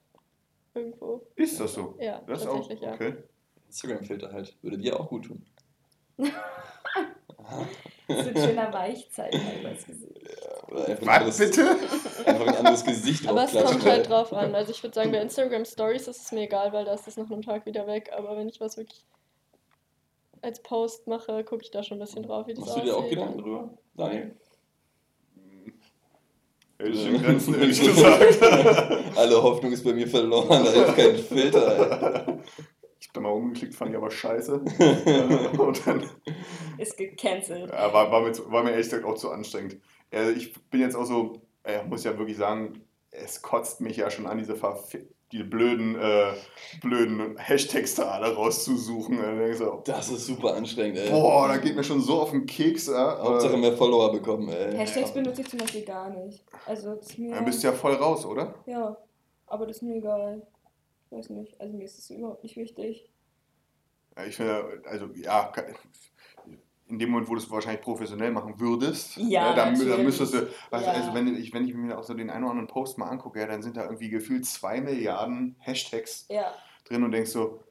irgendwo. 0.73 1.21
Ist 1.36 1.60
das 1.60 1.75
so? 1.75 1.95
Ja, 1.99 2.23
Das 2.25 2.41
ist 2.41 2.47
auch 2.47 2.55
tatsächlich, 2.55 2.82
ja. 2.82 2.93
okay. 2.95 3.13
Instagram-Filter 3.67 4.32
halt. 4.32 4.58
Würde 4.63 4.77
dir 4.79 4.99
auch 4.99 5.08
gut 5.10 5.25
tun. 5.25 5.45
Das 8.09 8.25
ist 8.25 8.35
ein 8.35 8.49
schöner 8.49 8.73
Weichzeichner 8.73 9.39
übers 9.61 9.85
Gesicht. 9.85 10.11
Oder 10.67 10.87
einfach 10.87 11.01
ein 11.01 11.07
Was 11.07 11.15
anderes- 11.15 11.37
bitte? 11.37 11.75
Einfach 12.25 12.47
ein 12.47 12.55
anderes 12.57 12.83
Gesicht 12.85 13.27
Aber 13.27 13.43
es 13.45 13.51
kommt 13.53 13.85
halt 13.85 14.03
ey. 14.03 14.07
drauf 14.07 14.33
an. 14.33 14.55
Also 14.55 14.71
ich 14.71 14.83
würde 14.83 14.93
sagen, 14.95 15.11
bei 15.11 15.19
Instagram 15.21 15.63
Stories 15.65 16.07
ist 16.07 16.21
es 16.25 16.31
mir 16.31 16.41
egal, 16.41 16.73
weil 16.73 16.85
da 16.85 16.93
ist 16.93 17.07
es 17.07 17.17
nach 17.17 17.29
einem 17.31 17.41
Tag 17.41 17.65
wieder 17.65 17.87
weg. 17.87 18.11
Aber 18.17 18.35
wenn 18.37 18.49
ich 18.49 18.59
was 18.59 18.77
wirklich 18.77 19.05
als 20.41 20.61
Post 20.61 21.07
mache, 21.07 21.43
gucke 21.43 21.63
ich 21.63 21.71
da 21.71 21.83
schon 21.83 21.97
ein 21.97 22.01
bisschen 22.05 22.23
drauf, 22.23 22.47
wie 22.47 22.53
das 22.53 22.61
Machst 22.65 22.77
du 22.77 22.81
dir 22.81 22.93
auch 22.95 22.99
aussieht. 23.03 23.11
Gedanken 23.11 23.37
drüber? 23.41 23.69
Daniel? 23.95 24.35
Hätte 26.77 26.91
ich 26.91 27.05
in 27.07 27.21
Grenzen, 27.21 27.53
ehrlich 27.59 27.79
gesagt. 27.81 28.43
Alle 29.17 29.43
Hoffnung 29.43 29.71
ist 29.73 29.83
bei 29.83 29.91
mir 29.93 30.07
verloren, 30.07 30.63
da 30.63 30.71
hilft 30.71 30.95
kein 30.95 31.15
Filter. 31.17 32.39
Ich 33.09 33.15
hab 33.17 33.23
da 33.23 33.27
mal 33.27 33.29
rumgeklickt, 33.33 33.73
fand 33.73 33.89
ich 33.89 33.97
aber 33.97 34.11
scheiße. 34.11 34.53
Und 35.57 35.87
dann 35.87 36.03
Ist 36.77 36.95
gecancelt. 36.95 37.71
ja, 37.71 37.91
war, 37.91 38.11
war, 38.11 38.21
mir, 38.21 38.33
zu- 38.33 38.51
war 38.51 38.63
mir 38.63 38.69
ehrlich 38.69 38.85
gesagt 38.85 39.03
auch 39.03 39.15
zu 39.15 39.31
anstrengend. 39.31 39.77
Äh, 40.11 40.29
Ich 40.33 40.53
bin 40.69 40.79
jetzt 40.81 40.95
auch 40.95 41.05
so, 41.05 41.41
äh, 41.63 41.83
muss 41.85 42.03
ja 42.03 42.15
wirklich 42.19 42.37
sagen, 42.37 42.81
es 43.09 43.41
kotzt 43.41 43.81
mich 43.81 43.97
ja 43.97 44.11
schon 44.11 44.27
an, 44.27 44.37
diese, 44.37 44.53
die 45.31 45.41
blöden, 45.41 45.95
äh, 45.99 46.33
blöden 46.83 47.35
Hashtags 47.39 47.95
da 47.95 48.09
alle 48.11 48.35
rauszusuchen. 48.35 49.17
Ich 49.49 49.57
so, 49.57 49.81
Das 49.85 50.11
ist 50.11 50.27
super 50.27 50.53
anstrengend, 50.53 50.99
ey. 50.99 51.09
boah, 51.09 51.47
da 51.47 51.57
geht 51.57 51.75
mir 51.75 51.83
schon 51.83 52.01
so 52.01 52.21
auf 52.21 52.29
den 52.29 52.45
Keks. 52.45 52.89
Äh, 52.89 52.93
Hauptsache 52.95 53.57
mehr 53.57 53.75
Follower 53.75 54.11
bekommen, 54.11 54.49
ey. 54.49 54.77
Hashtags 54.77 55.11
benutze 55.15 55.41
ich 55.41 55.49
zum 55.49 55.57
Beispiel 55.57 55.81
gar 55.83 56.11
nicht. 56.11 56.45
Also 56.67 56.93
das 56.93 57.07
ist 57.07 57.17
mir. 57.17 57.33
Dann 57.33 57.45
bist 57.45 57.63
du 57.63 57.69
ja 57.69 57.73
voll 57.73 57.95
raus, 57.95 58.23
oder? 58.23 58.53
Ja, 58.67 58.95
aber 59.47 59.65
das 59.65 59.77
ist 59.77 59.81
mir 59.81 59.95
egal. 59.95 60.43
Weiß 61.09 61.29
nicht. 61.31 61.59
Also 61.59 61.75
mir 61.75 61.85
ist 61.85 61.97
das 61.97 62.09
überhaupt 62.09 62.43
nicht 62.43 62.55
wichtig. 62.57 63.09
Ja, 64.17 64.25
Ich 64.25 64.35
finde, 64.35 64.81
also 64.85 65.09
ja, 65.15 65.51
in 66.87 66.97
dem 66.99 67.11
Moment, 67.11 67.29
wo 67.29 67.35
du 67.35 67.39
es 67.41 67.49
wahrscheinlich 67.49 67.81
professionell 67.81 68.31
machen 68.31 68.59
würdest, 68.59 69.17
Ja, 69.17 69.49
ne, 69.49 69.55
dann, 69.55 69.89
dann 69.89 70.03
müsstest 70.03 70.33
du, 70.33 70.47
also, 70.71 70.85
Ja. 70.87 70.93
also 70.93 71.13
wenn, 71.13 71.35
ich, 71.35 71.53
wenn 71.53 71.65
ich 71.67 71.73
mir 71.73 71.97
auch 71.97 72.03
so 72.03 72.13
den 72.13 72.29
einen 72.29 72.43
oder 72.43 72.51
anderen 72.51 72.67
Post 72.67 72.97
mal 72.97 73.09
angucke, 73.09 73.39
ja, 73.39 73.47
dann 73.47 73.61
sind 73.61 73.77
da 73.77 73.83
irgendwie 73.83 74.09
gefühlt 74.09 74.45
zwei 74.45 74.81
Milliarden 74.81 75.55
Hashtags 75.59 76.25
Ja, 76.29 76.53
drin 76.85 77.03
und 77.03 77.11
denkst 77.11 77.31
so, 77.31 77.63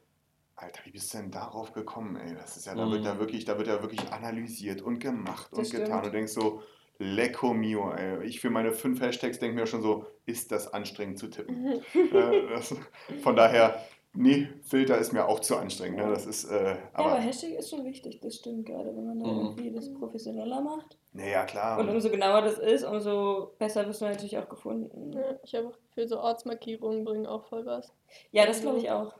Alter, 0.55 0.81
wie 0.85 0.91
bist 0.91 1.13
du 1.13 1.19
denn 1.19 1.31
darauf 1.31 1.71
gekommen, 1.73 2.17
ey? 2.17 2.33
Das 2.35 2.57
ist 2.57 2.65
ja, 2.65 2.75
da 2.75 2.89
wird 2.91 3.01
Mhm. 3.01 3.05
ja 3.05 3.19
wirklich, 3.19 3.45
da 3.45 3.57
wird 3.57 3.67
ja 3.67 3.81
wirklich 3.81 4.11
analysiert 4.11 4.81
und 4.81 4.99
gemacht 4.99 5.53
und 5.53 5.59
Das 5.61 5.69
getan 5.69 5.87
stimmt. 5.87 6.05
und 6.07 6.11
denkst 6.13 6.33
so, 6.33 6.63
lecco 6.99 7.53
mio, 7.53 7.91
ey. 7.91 8.23
Ich 8.25 8.39
für 8.41 8.49
meine 8.49 8.71
fünf 8.73 9.01
Hashtags 9.01 9.39
denke 9.39 9.55
mir 9.55 9.65
schon 9.67 9.81
so, 9.81 10.05
ist 10.25 10.51
das 10.51 10.71
anstrengend 10.73 11.17
zu 11.17 11.29
tippen? 11.29 11.63
Mhm. 11.63 12.15
äh, 12.15 12.49
das, 12.49 12.75
von 13.23 13.35
daher, 13.35 13.81
nee, 14.13 14.49
Filter 14.63 14.97
ist 14.97 15.13
mir 15.13 15.25
auch 15.25 15.39
zu 15.39 15.55
anstrengend, 15.55 15.97
ne? 15.99 16.09
Das 16.09 16.25
ist, 16.25 16.43
äh, 16.51 16.71
ja 16.71 16.77
aber, 16.93 17.13
aber, 17.13 17.19
Hashtag 17.21 17.51
ist 17.51 17.69
schon 17.69 17.85
wichtig, 17.85 18.19
das 18.21 18.35
stimmt 18.35 18.65
gerade, 18.65 18.95
wenn 18.95 19.05
man 19.05 19.19
da 19.19 19.25
Mhm. 19.27 19.39
irgendwie 19.39 19.71
das 19.71 19.91
professioneller 19.93 20.61
macht. 20.61 20.97
naja, 21.13 21.45
klar. 21.45 21.79
Und 21.79 21.89
umso 21.89 22.09
genauer 22.09 22.41
das 22.41 22.59
ist, 22.59 22.83
umso 22.83 23.55
besser 23.57 23.87
wirst 23.87 24.01
du 24.01 24.05
natürlich 24.05 24.37
auch 24.37 24.49
gefunden. 24.49 25.13
Ja, 25.13 25.39
ich 25.43 25.55
habe 25.55 25.69
auch 25.69 25.77
für 25.93 26.07
so 26.07 26.19
Ortsmarkierungen 26.19 27.05
bringen 27.05 27.25
auch 27.25 27.45
voll 27.45 27.65
was. 27.65 27.93
Ja, 28.31 28.45
das 28.45 28.61
glaube 28.61 28.79
ich 28.79 28.91
auch. 28.91 29.13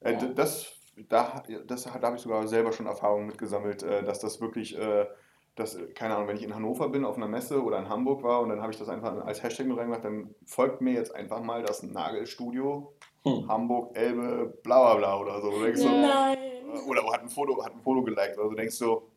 Äh, 0.00 0.12
Ja. 0.14 0.18
das, 0.34 0.72
da, 1.08 1.42
das, 1.66 1.84
da 1.84 1.92
habe 2.02 2.16
ich 2.16 2.22
sogar 2.22 2.46
selber 2.48 2.72
schon 2.72 2.86
Erfahrungen 2.86 3.26
mitgesammelt, 3.26 3.82
äh, 3.84 4.02
dass 4.02 4.18
das 4.18 4.40
wirklich, 4.40 4.76
äh, 4.76 5.06
dass, 5.56 5.74
äh, 5.74 5.86
keine 5.88 6.14
Ahnung, 6.14 6.28
wenn 6.28 6.36
ich 6.36 6.44
in 6.44 6.54
Hannover 6.54 6.88
bin, 6.88 7.04
auf 7.04 7.16
einer 7.16 7.26
Messe 7.28 7.62
oder 7.62 7.78
in 7.78 7.88
Hamburg 7.88 8.22
war 8.22 8.40
und 8.40 8.50
dann 8.50 8.60
habe 8.62 8.72
ich 8.72 8.78
das 8.78 8.88
einfach 8.88 9.24
als 9.26 9.42
Hashtag 9.42 9.66
mit 9.66 9.76
reingemacht, 9.76 10.04
dann 10.04 10.34
folgt 10.44 10.80
mir 10.80 10.92
jetzt 10.92 11.14
einfach 11.14 11.42
mal 11.42 11.62
das 11.62 11.82
Nagelstudio 11.82 12.92
Hm. 13.24 13.48
Hamburg, 13.48 13.96
Elbe, 13.98 14.54
bla 14.62 14.94
bla 14.94 14.94
bla 14.94 15.20
oder 15.20 15.40
so. 15.40 15.50
Du 15.50 15.60
denkst 15.64 15.80
so. 15.80 15.88
Nein. 15.88 16.38
äh, 16.38 16.88
oder 16.88 17.02
hat 17.12 17.22
ein 17.22 17.28
Foto, 17.28 17.60
hat 17.64 17.72
ein 17.74 17.80
Foto 17.82 18.04
geliked 18.04 18.38
oder 18.38 18.50
du 18.50 18.54
denkst 18.54 18.76
so, 18.76 19.08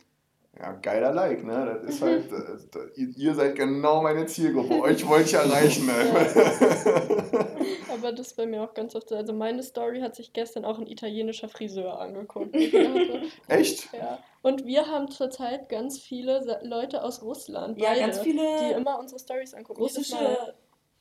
ja, 0.60 0.72
geiler 0.74 1.14
Like, 1.14 1.44
ne? 1.46 1.80
Das 1.84 1.94
ist 1.94 2.02
halt, 2.02 2.32
äh, 2.32 2.58
da- 2.72 2.80
ihr, 2.96 3.10
ihr 3.16 3.36
seid 3.36 3.56
genau 3.56 4.02
meine 4.02 4.26
Zielgruppe, 4.26 4.82
euch 4.82 5.08
wollte 5.08 5.26
ich 5.26 5.34
erreichen. 5.36 5.86
Ne? 5.86 5.94
Aber 8.00 8.12
das 8.12 8.28
ist 8.28 8.38
bei 8.38 8.46
mir 8.46 8.64
auch 8.64 8.74
ganz 8.74 8.96
oft 8.96 9.10
so. 9.10 9.16
Also 9.16 9.34
meine 9.34 9.62
Story 9.64 10.00
hat 10.02 10.16
sich 10.16 10.34
gestern 10.34 10.66
auch 10.66 10.80
ein 10.80 10.88
italienischer 10.88 11.50
Friseur 11.50 12.00
angeguckt. 12.00 12.56
Echt? 13.48 13.94
ja. 13.94 14.20
Und 14.42 14.66
wir 14.66 14.88
haben 14.88 15.12
zurzeit 15.12 15.70
ganz 15.70 16.00
viele 16.00 16.60
Leute 16.64 17.04
aus 17.04 17.22
Russland, 17.22 17.78
Ja, 17.78 17.90
beide, 17.90 18.00
ganz 18.02 18.20
viele 18.20 18.42
die 18.62 18.72
immer 18.74 18.98
unsere 19.00 19.20
Stories 19.20 19.54
angucken. 19.54 19.82
Russische. 19.82 20.16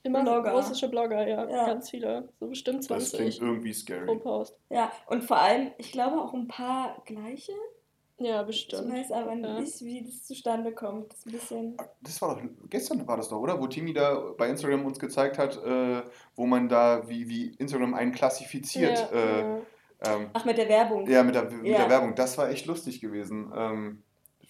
immer 0.02 0.22
Blogger. 0.22 0.52
russische 0.52 0.88
Blogger, 0.88 1.26
ja, 1.26 1.48
Ja. 1.48 1.66
ganz 1.66 1.90
viele. 1.90 2.28
So 2.40 2.48
bestimmt 2.48 2.78
Das 2.90 3.12
klingt 3.12 3.32
20 3.34 3.40
irgendwie 3.40 3.72
pro 3.72 3.78
scary. 3.78 4.16
Post. 4.18 4.56
Ja, 4.70 4.90
und 5.06 5.22
vor 5.22 5.38
allem, 5.40 5.70
ich 5.78 5.92
glaube 5.92 6.20
auch 6.20 6.34
ein 6.34 6.48
paar 6.48 7.00
gleiche. 7.04 7.52
Ja, 8.20 8.40
Ich 8.40 8.46
bestimmt. 8.48 8.92
weiß 8.92 9.12
aber 9.12 9.34
Ja. 9.34 9.60
nicht, 9.60 9.80
wie 9.82 10.02
das 10.04 10.24
zustande 10.24 10.72
kommt. 10.72 11.12
Das 11.12 11.24
ein 11.26 11.32
bisschen. 11.32 11.76
Das 12.00 12.20
war 12.20 12.34
doch, 12.34 12.42
gestern 12.68 13.06
war 13.06 13.16
das 13.16 13.28
doch, 13.28 13.38
oder? 13.38 13.60
Wo 13.60 13.66
Timmy 13.68 13.92
da 13.92 14.32
bei 14.36 14.48
Instagram 14.48 14.84
uns 14.84 14.98
gezeigt 14.98 15.38
hat, 15.38 15.56
äh, 15.64 16.02
wo 16.34 16.46
man 16.46 16.68
da, 16.68 17.08
wie, 17.08 17.28
wie 17.28 17.54
Instagram 17.58 17.94
einen 17.94 18.12
klassifiziert. 18.12 18.98
Ja, 19.12 19.18
äh, 19.18 19.40
ja. 19.40 19.58
Ähm, 20.00 20.30
Ach, 20.32 20.44
mit 20.44 20.58
der 20.58 20.68
Werbung. 20.68 21.08
ja, 21.08 21.22
mit 21.22 21.34
der, 21.34 21.50
mit 21.50 21.66
Ja. 21.66 21.78
der 21.78 21.90
Werbung. 21.90 22.14
Das 22.14 22.38
war 22.38 22.50
echt 22.50 22.66
lustig 22.66 23.00
gewesen. 23.00 23.52
Ähm, 23.56 24.02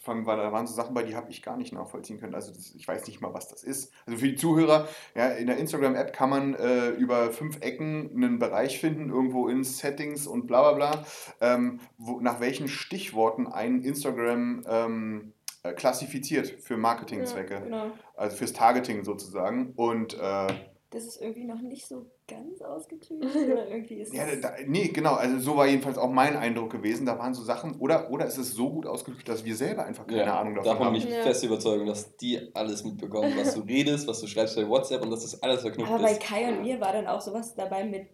vor 0.08 0.14
allem, 0.14 0.24
weil 0.24 0.38
da 0.38 0.50
waren 0.52 0.66
so 0.66 0.72
Sachen 0.72 0.94
bei, 0.94 1.02
die 1.02 1.14
habe 1.14 1.30
ich 1.30 1.42
gar 1.42 1.58
nicht 1.58 1.74
nachvollziehen 1.74 2.18
können. 2.18 2.34
Also 2.34 2.50
das, 2.50 2.74
ich 2.74 2.88
weiß 2.88 3.06
nicht 3.06 3.20
mal, 3.20 3.34
was 3.34 3.48
das 3.48 3.62
ist. 3.62 3.92
Also 4.06 4.18
für 4.20 4.28
die 4.28 4.36
Zuhörer, 4.36 4.88
ja, 5.14 5.28
in 5.28 5.46
der 5.46 5.58
Instagram-App 5.58 6.14
kann 6.14 6.30
man 6.30 6.54
äh, 6.54 6.88
über 6.90 7.30
fünf 7.30 7.60
Ecken 7.60 8.10
einen 8.14 8.38
Bereich 8.38 8.80
finden, 8.80 9.10
irgendwo 9.10 9.48
in 9.48 9.64
Settings 9.64 10.26
und 10.26 10.46
bla 10.46 10.62
bla 10.62 10.72
bla, 10.72 11.04
ähm, 11.42 11.80
wo, 11.98 12.20
nach 12.20 12.40
welchen 12.40 12.68
Stichworten 12.68 13.46
ein 13.46 13.82
Instagram 13.82 14.64
ähm, 14.66 15.34
äh, 15.62 15.74
klassifiziert 15.74 16.46
für 16.48 16.78
Marketingzwecke. 16.78 17.60
Genau. 17.64 17.90
Also 18.16 18.38
fürs 18.38 18.54
Targeting 18.54 19.04
sozusagen. 19.04 19.74
Und 19.76 20.14
äh, 20.14 20.46
Das 20.90 21.04
ist 21.04 21.20
irgendwie 21.20 21.44
noch 21.44 21.60
nicht 21.60 21.86
so 21.86 22.06
ganz 22.26 22.62
ausgeklügelt. 22.62 23.34
oder 23.52 23.68
irgendwie 23.68 23.96
ist 23.96 24.14
ja, 24.14 24.24
da, 24.36 24.52
nee, 24.66 24.88
genau, 24.88 25.14
also 25.14 25.38
so 25.38 25.54
war 25.56 25.66
jedenfalls 25.66 25.98
auch 25.98 26.08
mein 26.10 26.34
Eindruck 26.34 26.70
gewesen. 26.72 27.04
Da 27.04 27.18
waren 27.18 27.34
so 27.34 27.42
Sachen, 27.42 27.78
oder, 27.78 28.10
oder 28.10 28.24
ist 28.24 28.38
es 28.38 28.52
so 28.54 28.70
gut 28.70 28.86
ausgedrückt, 28.86 29.28
dass 29.28 29.44
wir 29.44 29.54
selber 29.54 29.84
einfach 29.84 30.06
keine 30.06 30.22
Ja, 30.22 30.40
Ahnung 30.40 30.54
davon 30.54 30.70
davon 30.70 30.86
haben. 30.86 30.92
bin 30.94 31.02
ich 31.02 31.10
Ja. 31.14 31.22
fest 31.22 31.44
überzeugt, 31.44 31.86
dass 31.86 32.16
die 32.16 32.40
alles 32.54 32.84
mitbekommen, 32.84 33.34
was 33.36 33.54
du 33.54 33.60
redest, 33.68 34.08
was 34.08 34.20
du 34.20 34.26
schreibst 34.26 34.56
bei 34.56 34.66
WhatsApp 34.66 35.02
und 35.02 35.10
dass 35.10 35.22
das 35.22 35.42
alles 35.42 35.60
verknüpft 35.60 35.92
Aber 35.92 36.02
bei 36.02 36.12
ist. 36.12 36.22
Kai 36.22 36.48
und 36.48 36.62
mir 36.62 36.80
war 36.80 36.92
dann 36.94 37.06
auch 37.06 37.20
sowas 37.20 37.54
dabei 37.54 37.84
mit 37.84 38.06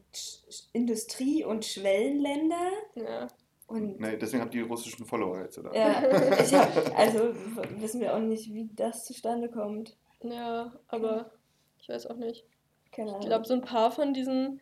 Industrie- 0.72 1.44
und 1.44 1.64
Schwellenländer. 1.64 2.70
Ja. 2.96 3.28
Und 3.66 3.98
Nee, 4.00 4.16
deswegen 4.16 4.42
habt 4.42 4.54
ihr 4.54 4.64
die 4.64 4.68
russischen 4.68 5.06
Follower 5.06 5.40
jetzt, 5.40 5.58
oder? 5.58 5.74
ja, 5.74 6.02
ich 6.42 6.52
hab, 6.52 6.98
also 6.98 7.30
wissen 7.78 8.00
wir 8.00 8.14
auch 8.14 8.20
nicht, 8.20 8.52
wie 8.52 8.68
das 8.74 9.04
zustande 9.06 9.48
kommt. 9.48 9.96
ja, 10.22 10.72
aber 10.88 11.30
ich 11.78 11.88
weiß 11.88 12.06
auch 12.08 12.16
nicht. 12.16 12.44
Keine 12.94 13.10
Ahnung. 13.10 13.22
Ich 13.22 13.26
glaube, 13.28 13.46
so 13.46 13.54
ein 13.54 13.60
paar 13.62 13.90
von 13.90 14.12
diesen 14.14 14.60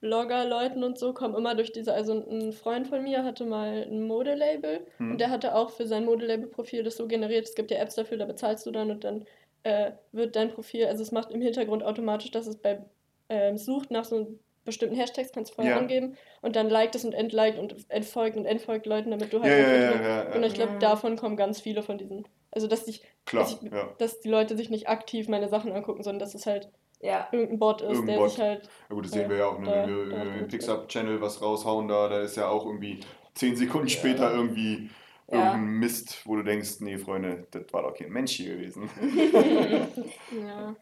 Blogger-Leuten 0.00 0.84
und 0.84 0.98
so 0.98 1.12
kommen 1.12 1.34
immer 1.34 1.54
durch 1.54 1.72
diese. 1.72 1.92
Also 1.92 2.12
ein 2.12 2.52
Freund 2.52 2.86
von 2.86 3.02
mir 3.02 3.24
hatte 3.24 3.44
mal 3.44 3.86
ein 3.90 4.06
Modelabel 4.06 4.86
Hm. 4.98 5.12
und 5.12 5.20
der 5.20 5.30
hatte 5.30 5.54
auch 5.54 5.70
für 5.70 5.86
sein 5.86 6.04
Modelabel-Profil 6.04 6.82
das 6.84 6.96
so 6.96 7.08
generiert. 7.08 7.46
Es 7.48 7.54
gibt 7.54 7.70
ja 7.70 7.78
Apps 7.78 7.96
dafür, 7.96 8.16
da 8.16 8.24
bezahlst 8.24 8.64
du 8.66 8.70
dann 8.70 8.90
und 8.90 9.02
dann 9.04 9.24
äh, 9.64 9.92
wird 10.12 10.36
dein 10.36 10.50
Profil, 10.50 10.86
also 10.86 11.02
es 11.02 11.10
macht 11.10 11.32
im 11.32 11.40
Hintergrund 11.40 11.82
automatisch, 11.82 12.30
dass 12.30 12.46
es 12.46 12.56
bei 12.56 12.80
ähm, 13.28 13.58
sucht 13.58 13.90
nach 13.90 14.04
so 14.04 14.38
bestimmten 14.64 14.94
Hashtags, 14.94 15.32
kannst 15.32 15.50
du 15.50 15.56
vorher 15.56 15.74
Ja. 15.74 15.78
angeben 15.80 16.14
und 16.42 16.54
dann 16.54 16.70
liked 16.70 16.94
es 16.94 17.04
und 17.04 17.12
entliked 17.12 17.58
und 17.58 17.74
entfolgt 17.90 18.36
und 18.36 18.44
entfolgt 18.46 18.86
Leuten, 18.86 19.10
damit 19.10 19.32
du 19.32 19.42
halt 19.42 19.50
ja, 19.52 19.58
ja, 19.58 20.02
ja, 20.28 20.34
Und 20.34 20.44
ich 20.44 20.54
glaube, 20.54 20.74
Ja. 20.74 20.78
davon 20.78 21.16
kommen 21.16 21.36
ganz 21.36 21.60
viele 21.60 21.82
von 21.82 21.98
diesen. 21.98 22.26
Also 22.52 22.66
dass 22.68 22.84
sich, 22.86 23.02
klar. 23.26 23.42
dass 23.44 23.60
ich- 23.62 23.72
Ja. 23.72 23.88
dass 23.98 24.20
die 24.20 24.28
Leute 24.28 24.56
sich 24.56 24.70
nicht 24.70 24.88
aktiv 24.88 25.26
meine 25.28 25.48
Sachen 25.48 25.72
angucken, 25.72 26.02
sondern 26.04 26.20
dass 26.20 26.34
es 26.34 26.46
halt 26.46 26.68
ja, 27.00 27.28
irgendein 27.32 27.58
Bot 27.58 27.80
ist, 27.80 27.88
Irgendein 27.90 28.06
der 28.06 28.16
Bot. 28.18 28.30
sich 28.30 28.40
halt 28.40 28.64
ja, 28.88 28.94
gut, 28.94 29.04
das 29.04 29.12
sehen 29.12 29.22
Ja, 29.22 29.28
wir 29.30 29.36
ja 29.36 29.46
auch, 29.46 29.58
ne, 29.58 29.66
da- 29.66 29.86
wenn 29.86 30.10
wir 30.34 30.40
im 30.40 30.48
Pixar-Channel 30.48 31.20
was 31.20 31.40
raushauen, 31.42 31.88
da, 31.88 32.08
da 32.08 32.20
ist 32.22 32.36
ja 32.36 32.48
auch 32.48 32.66
irgendwie 32.66 33.00
zehn 33.34 33.54
Sekunden 33.56 33.86
Ja. 33.88 33.92
später 33.94 34.32
irgendwie 34.34 34.90
Ja. 35.30 35.36
irgendein 35.52 35.66
Mist, 35.78 36.22
wo 36.26 36.36
du 36.36 36.42
denkst, 36.42 36.80
nee, 36.80 36.98
Freunde, 36.98 37.46
das 37.50 37.72
war 37.72 37.82
doch 37.82 37.94
kein 37.94 38.10
Mensch 38.10 38.32
hier 38.32 38.56
gewesen. 38.56 38.88
Ja. 40.32 40.74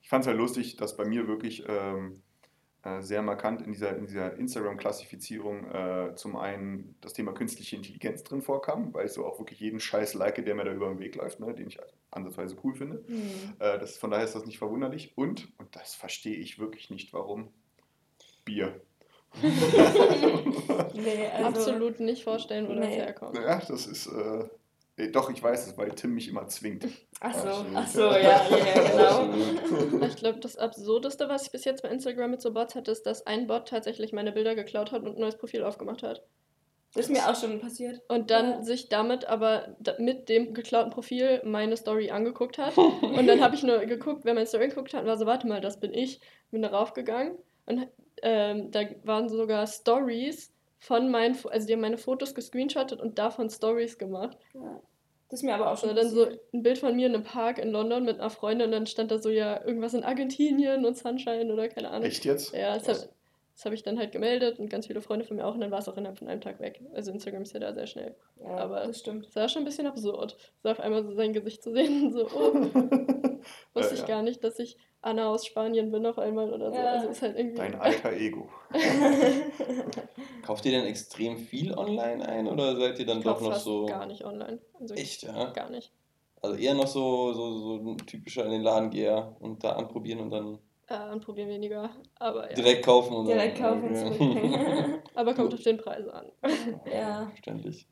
Ich 0.00 0.08
fand 0.08 0.22
es 0.22 0.28
halt 0.28 0.38
lustig, 0.38 0.76
dass 0.76 0.96
bei 0.96 1.04
mir 1.04 1.26
wirklich 1.26 1.64
ähm, 1.68 2.22
äh, 2.22 2.25
sehr 3.00 3.22
markant 3.22 3.62
in 3.62 3.72
dieser, 3.72 3.96
in 3.96 4.06
dieser 4.06 4.34
Instagram-Klassifizierung 4.36 5.64
äh, 5.70 6.14
zum 6.16 6.36
einen 6.36 6.94
das 7.00 7.12
Thema 7.12 7.32
künstliche 7.32 7.76
Intelligenz 7.76 8.22
drin 8.24 8.42
vorkam, 8.42 8.92
weil 8.94 9.06
ich 9.06 9.12
so 9.12 9.24
auch 9.26 9.38
wirklich 9.38 9.60
jeden 9.60 9.80
Scheiß 9.80 10.14
like, 10.14 10.44
der 10.44 10.54
mir 10.54 10.64
da 10.64 10.72
über 10.72 10.88
den 10.88 10.98
Weg 10.98 11.16
läuft, 11.16 11.40
ne, 11.40 11.52
den 11.54 11.68
ich 11.68 11.78
ansatzweise 12.10 12.56
cool 12.64 12.74
finde. 12.74 13.02
hm. 13.06 13.54
Äh, 13.58 13.78
das, 13.78 13.96
von 13.98 14.10
daher 14.10 14.24
ist 14.24 14.34
das 14.34 14.46
nicht 14.46 14.58
verwunderlich. 14.58 15.12
Und, 15.16 15.48
und 15.58 15.74
das 15.74 15.94
verstehe 15.94 16.36
ich 16.36 16.58
wirklich 16.58 16.90
nicht, 16.90 17.12
warum, 17.12 17.48
Bier. 18.44 18.80
nee, 19.42 21.26
also, 21.34 21.48
Absolut 21.48 22.00
nicht 22.00 22.24
vorstellen, 22.24 22.68
wo 22.68 22.74
das 22.74 22.86
Nee. 22.86 22.94
herkommt. 22.96 23.36
Ja, 23.36 23.60
das 23.60 23.86
ist, 23.86 24.06
äh, 24.06 24.44
Äh, 24.96 25.08
Doch, 25.08 25.30
ich 25.30 25.42
weiß 25.42 25.66
es, 25.66 25.76
weil 25.76 25.90
Tim 25.90 26.14
mich 26.14 26.28
immer 26.28 26.46
zwingt. 26.48 26.86
Ach 27.20 27.34
so, 27.34 27.48
Absolut. 27.48 27.76
ach 27.76 27.86
so, 27.88 28.00
ja, 28.00 28.18
ja, 28.18 28.90
genau. 28.90 29.58
Absolut. 29.60 30.04
Ich 30.06 30.16
glaube, 30.16 30.40
das 30.40 30.56
Absurdeste, 30.56 31.28
was 31.28 31.44
ich 31.46 31.52
bis 31.52 31.64
jetzt 31.64 31.82
bei 31.82 31.88
Instagram 31.90 32.30
mit 32.30 32.40
so 32.42 32.52
Bots 32.52 32.74
hatte, 32.74 32.90
ist, 32.90 33.04
dass 33.04 33.26
ein 33.26 33.46
Bot 33.46 33.68
tatsächlich 33.68 34.12
meine 34.12 34.32
Bilder 34.32 34.54
geklaut 34.54 34.92
hat 34.92 35.02
und 35.02 35.16
ein 35.16 35.20
neues 35.20 35.36
Profil 35.36 35.62
aufgemacht 35.64 36.02
hat. 36.02 36.22
Das 36.94 37.06
ist 37.06 37.12
mir 37.12 37.28
auch 37.28 37.36
schon 37.38 37.60
passiert. 37.60 38.00
Und 38.08 38.30
dann 38.30 38.50
Ja. 38.52 38.62
sich 38.62 38.88
damit 38.88 39.26
aber 39.26 39.76
da, 39.80 39.94
mit 39.98 40.30
dem 40.30 40.54
geklauten 40.54 40.90
Profil 40.90 41.42
meine 41.44 41.76
Story 41.76 42.10
angeguckt 42.10 42.56
hat. 42.56 42.74
Und 43.02 43.26
dann 43.26 43.42
habe 43.42 43.54
ich 43.54 43.62
nur 43.62 43.80
geguckt, 43.80 44.24
wer 44.24 44.32
meine 44.32 44.46
Story 44.46 44.68
geguckt 44.68 44.94
hat, 44.94 45.02
und 45.02 45.06
war 45.08 45.18
so, 45.18 45.26
warte 45.26 45.46
mal, 45.46 45.60
das 45.60 45.78
bin 45.78 45.92
ich. 45.92 46.20
Bin 46.50 46.62
darauf 46.62 46.94
gegangen 46.94 47.36
und 47.66 47.88
ähm, 48.22 48.70
da 48.70 48.80
waren 49.02 49.28
sogar 49.28 49.66
Stories 49.66 50.54
von 50.78 51.10
meinen, 51.10 51.36
also 51.50 51.66
die 51.66 51.72
haben 51.74 51.80
meine 51.80 51.98
Fotos 51.98 52.34
gescreenshottet 52.34 53.00
und 53.00 53.18
davon 53.18 53.50
Stories 53.50 53.98
gemacht. 53.98 54.38
Ja. 54.54 54.80
Das 55.28 55.40
ist 55.40 55.44
mir 55.44 55.54
aber 55.54 55.72
auch 55.72 55.76
So, 55.76 55.86
schon 55.88 55.96
dann 55.96 56.08
so 56.10 56.26
ein 56.52 56.62
Bild 56.62 56.78
von 56.78 56.94
mir 56.94 57.06
in 57.06 57.14
einem 57.14 57.24
Park 57.24 57.58
in 57.58 57.70
London 57.72 58.04
mit 58.04 58.20
einer 58.20 58.30
Freundin 58.30 58.66
und 58.66 58.72
dann 58.72 58.86
stand 58.86 59.10
da 59.10 59.18
so 59.18 59.28
ja 59.28 59.64
irgendwas 59.64 59.94
in 59.94 60.04
Argentinien 60.04 60.84
und 60.84 60.96
Sunshine 60.96 61.52
oder 61.52 61.68
keine 61.68 61.90
Ahnung. 61.90 62.04
Echt 62.04 62.24
jetzt? 62.24 62.54
Ja, 62.54 62.78
das 62.78 63.08
Krass. 63.56 63.64
habe 63.64 63.70
hab 63.70 63.72
ich 63.74 63.82
dann 63.82 63.98
halt 63.98 64.12
gemeldet 64.12 64.58
und 64.58 64.68
ganz 64.68 64.86
viele 64.86 65.00
Freunde 65.00 65.24
von 65.24 65.36
mir 65.36 65.46
auch 65.46 65.54
und 65.54 65.60
dann 65.60 65.70
war 65.70 65.78
es 65.78 65.88
auch 65.88 65.96
innerhalb 65.96 66.18
von 66.18 66.28
einem 66.28 66.40
Tag 66.40 66.60
weg. 66.60 66.80
Also 66.94 67.10
Instagram 67.10 67.42
ist 67.42 67.54
ja 67.54 67.60
da 67.60 67.72
sehr 67.74 67.86
schnell. 67.86 68.14
Ja, 68.42 68.56
aber- 68.58 68.86
das 68.86 68.98
stimmt. 69.00 69.26
Das 69.26 69.36
war 69.36 69.48
schon 69.48 69.62
ein 69.62 69.64
bisschen 69.66 69.86
absurd, 69.86 70.36
so 70.62 70.68
auf 70.68 70.80
einmal 70.80 71.04
so 71.04 71.12
sein 71.14 71.32
Gesicht 71.32 71.62
zu 71.62 71.72
sehen 71.72 72.04
und 72.06 72.12
so, 72.14 72.26
oh, 72.26 72.54
wusste 73.74 73.90
Äh, 73.90 73.94
ich 73.94 74.00
ja. 74.00 74.06
gar 74.06 74.22
nicht, 74.22 74.42
dass 74.44 74.58
ich 74.58 74.76
Anna 75.02 75.28
aus 75.28 75.46
Spanien 75.46 75.90
bin 75.92 76.04
auf 76.06 76.18
einmal 76.18 76.52
oder 76.52 76.70
so. 76.72 76.76
Ja. 76.78 76.92
Also 76.94 77.08
ist 77.10 77.22
halt 77.22 77.36
irgendwie. 77.36 77.56
Dein 77.58 77.74
alter 77.76 78.12
Ego. 78.12 78.48
Kauft 80.42 80.64
ihr 80.66 80.72
denn 80.72 80.84
extrem 80.86 81.36
viel 81.38 81.72
online 81.74 82.26
ein 82.28 82.46
oder 82.48 82.76
seid 82.76 82.98
ihr 82.98 83.06
dann 83.06 83.18
ich 83.18 83.24
doch 83.24 83.40
noch 83.40 83.52
fast 83.52 83.64
so. 83.64 83.86
gar 83.86 84.06
nicht 84.06 84.24
online. 84.24 84.58
Also 84.80 84.94
Echt, 84.94 85.22
ja? 85.22 85.50
Gar 85.52 85.70
nicht. 85.70 85.92
Also 86.42 86.56
eher 86.56 86.74
noch 86.74 86.86
so, 86.86 87.32
so, 87.32 87.78
so 87.78 87.90
ein 87.92 87.98
typischer 87.98 88.44
in 88.44 88.52
den 88.52 88.62
Laden 88.62 88.90
geher 88.90 89.34
und 89.40 89.64
da 89.64 89.70
anprobieren 89.72 90.20
und 90.20 90.30
dann 90.30 90.58
Äh, 90.88 90.94
anprobieren 90.94 91.48
weniger. 91.48 91.90
Aber 92.16 92.48
ja. 92.48 92.54
direkt 92.54 92.84
kaufen 92.84 93.14
und 93.14 93.26
Direkt 93.26 93.58
kaufen, 93.58 93.92
Ja. 93.92 94.98
Aber 95.14 95.34
kommt 95.34 95.52
auf 95.52 95.62
den 95.62 95.78
Preis 95.78 96.06
an. 96.06 96.30
ja. 96.92 97.26
Verständlich. 97.28 97.86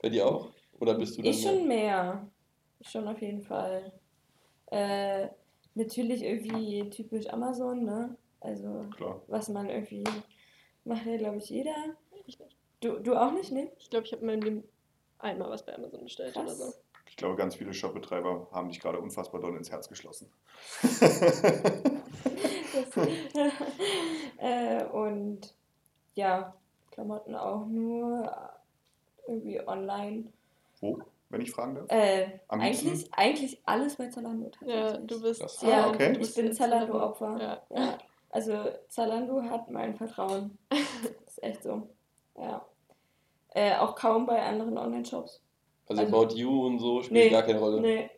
Bei 0.00 0.08
dir 0.08 0.26
auch? 0.26 0.50
Oder 0.80 0.94
bist 0.94 1.18
du 1.18 1.22
dann 1.22 1.30
Ich 1.30 1.42
schon 1.42 1.66
mehr. 1.68 2.26
Schon 2.82 3.06
auf 3.06 3.20
jeden 3.20 3.42
Fall. 3.42 3.92
Äh, 4.70 5.28
natürlich 5.74 6.22
irgendwie 6.22 6.88
typisch 6.90 7.26
Amazon, 7.28 7.84
ne? 7.84 8.16
Also, 8.40 8.86
Klar. 8.96 9.20
was 9.26 9.48
man 9.48 9.68
irgendwie 9.68 10.04
macht 10.84 11.04
ja, 11.04 11.16
glaube 11.16 11.38
ich, 11.38 11.50
jeder. 11.50 11.74
Ich 12.26 12.38
nicht. 12.38 12.56
Du, 12.80 12.98
du 12.98 13.14
auch 13.14 13.32
nicht, 13.32 13.50
ne? 13.52 13.70
Ich 13.78 13.90
glaube, 13.90 14.06
ich 14.06 14.12
habe 14.12 14.22
in 14.22 14.26
meinem 14.26 14.42
Leben 14.42 14.64
einmal 15.18 15.50
was 15.50 15.66
bei 15.66 15.74
Amazon 15.74 16.04
bestellt 16.04 16.36
oder 16.36 16.54
so. 16.54 16.72
Glaube, 17.18 17.34
ganz 17.34 17.56
viele 17.56 17.74
Shopbetreiber 17.74 18.46
haben 18.52 18.68
dich 18.68 18.78
gerade 18.78 19.00
unfassbar 19.00 19.40
doll 19.40 19.56
ins 19.56 19.72
Herz 19.72 19.88
geschlossen. 19.88 20.30
Das, 20.80 21.00
äh, 24.38 24.84
und 24.84 25.52
ja, 26.14 26.54
Klamotten 26.92 27.34
auch 27.34 27.66
nur 27.66 28.32
irgendwie 29.26 29.60
online. 29.66 30.32
Wo, 30.80 31.00
wenn 31.28 31.40
ich 31.40 31.50
fragen 31.50 31.74
darf? 31.74 31.86
Äh, 31.90 32.38
eigentlich, 32.46 33.12
eigentlich 33.12 33.60
alles 33.66 33.96
bei 33.96 34.06
Zalando 34.08 34.52
Ja, 34.64 34.82
tatsächlich. 34.92 35.06
du 35.08 35.22
bist. 35.22 35.40
Krass. 35.40 35.62
Ja, 35.62 35.86
Ah, 35.86 35.88
okay. 35.88 36.06
du 36.06 36.12
ich 36.12 36.18
bist 36.18 36.36
bin 36.36 36.52
Zalando-Opfer. 36.52 37.36
Ja. 37.40 37.62
Ja. 37.76 37.98
Also 38.30 38.52
Zalando 38.88 39.42
hat 39.42 39.68
mein 39.70 39.96
Vertrauen. 39.96 40.56
Das 40.70 41.36
ist 41.36 41.42
echt 41.42 41.62
so. 41.64 41.88
Ja. 42.36 42.64
Äh, 43.50 43.74
auch 43.76 43.96
kaum 43.96 44.24
bei 44.26 44.40
anderen 44.40 44.78
Online-Shops. 44.78 45.42
Also, 45.88 46.02
Also- 46.02 46.16
About 46.16 46.34
You 46.34 46.66
und 46.66 46.78
so 46.78 47.02
spielt 47.02 47.24
Nee, 47.24 47.30
gar 47.30 47.42
keine 47.42 47.58
Rolle. 47.58 47.80
Nee. 47.80 48.10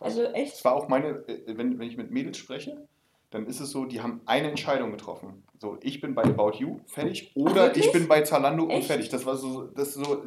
Also 0.00 0.22
Das 0.22 0.34
echt. 0.34 0.64
war 0.64 0.74
auch 0.74 0.88
meine, 0.88 1.08
äh, 1.28 1.42
wenn, 1.56 1.78
wenn 1.78 1.88
ich 1.88 1.96
mit 1.96 2.10
Mädels 2.10 2.38
spreche, 2.38 2.86
dann 3.30 3.46
ist 3.46 3.60
es 3.60 3.70
so, 3.70 3.84
die 3.84 4.00
haben 4.00 4.20
eine 4.26 4.48
Entscheidung 4.48 4.90
getroffen. 4.92 5.42
So, 5.58 5.76
ich 5.82 6.00
bin 6.00 6.14
bei 6.14 6.22
About 6.22 6.52
You, 6.58 6.80
fertig, 6.86 7.32
oder 7.34 7.54
wirklich? 7.66 7.86
ich 7.86 7.92
bin 7.92 8.08
bei 8.08 8.22
Zalando 8.22 8.64
und 8.64 8.70
Echt? 8.70 8.86
fertig. 8.86 9.08
Das 9.10 9.26
war 9.26 9.36
so, 9.36 9.64
das 9.64 9.88
ist 9.88 10.04
so 10.04 10.22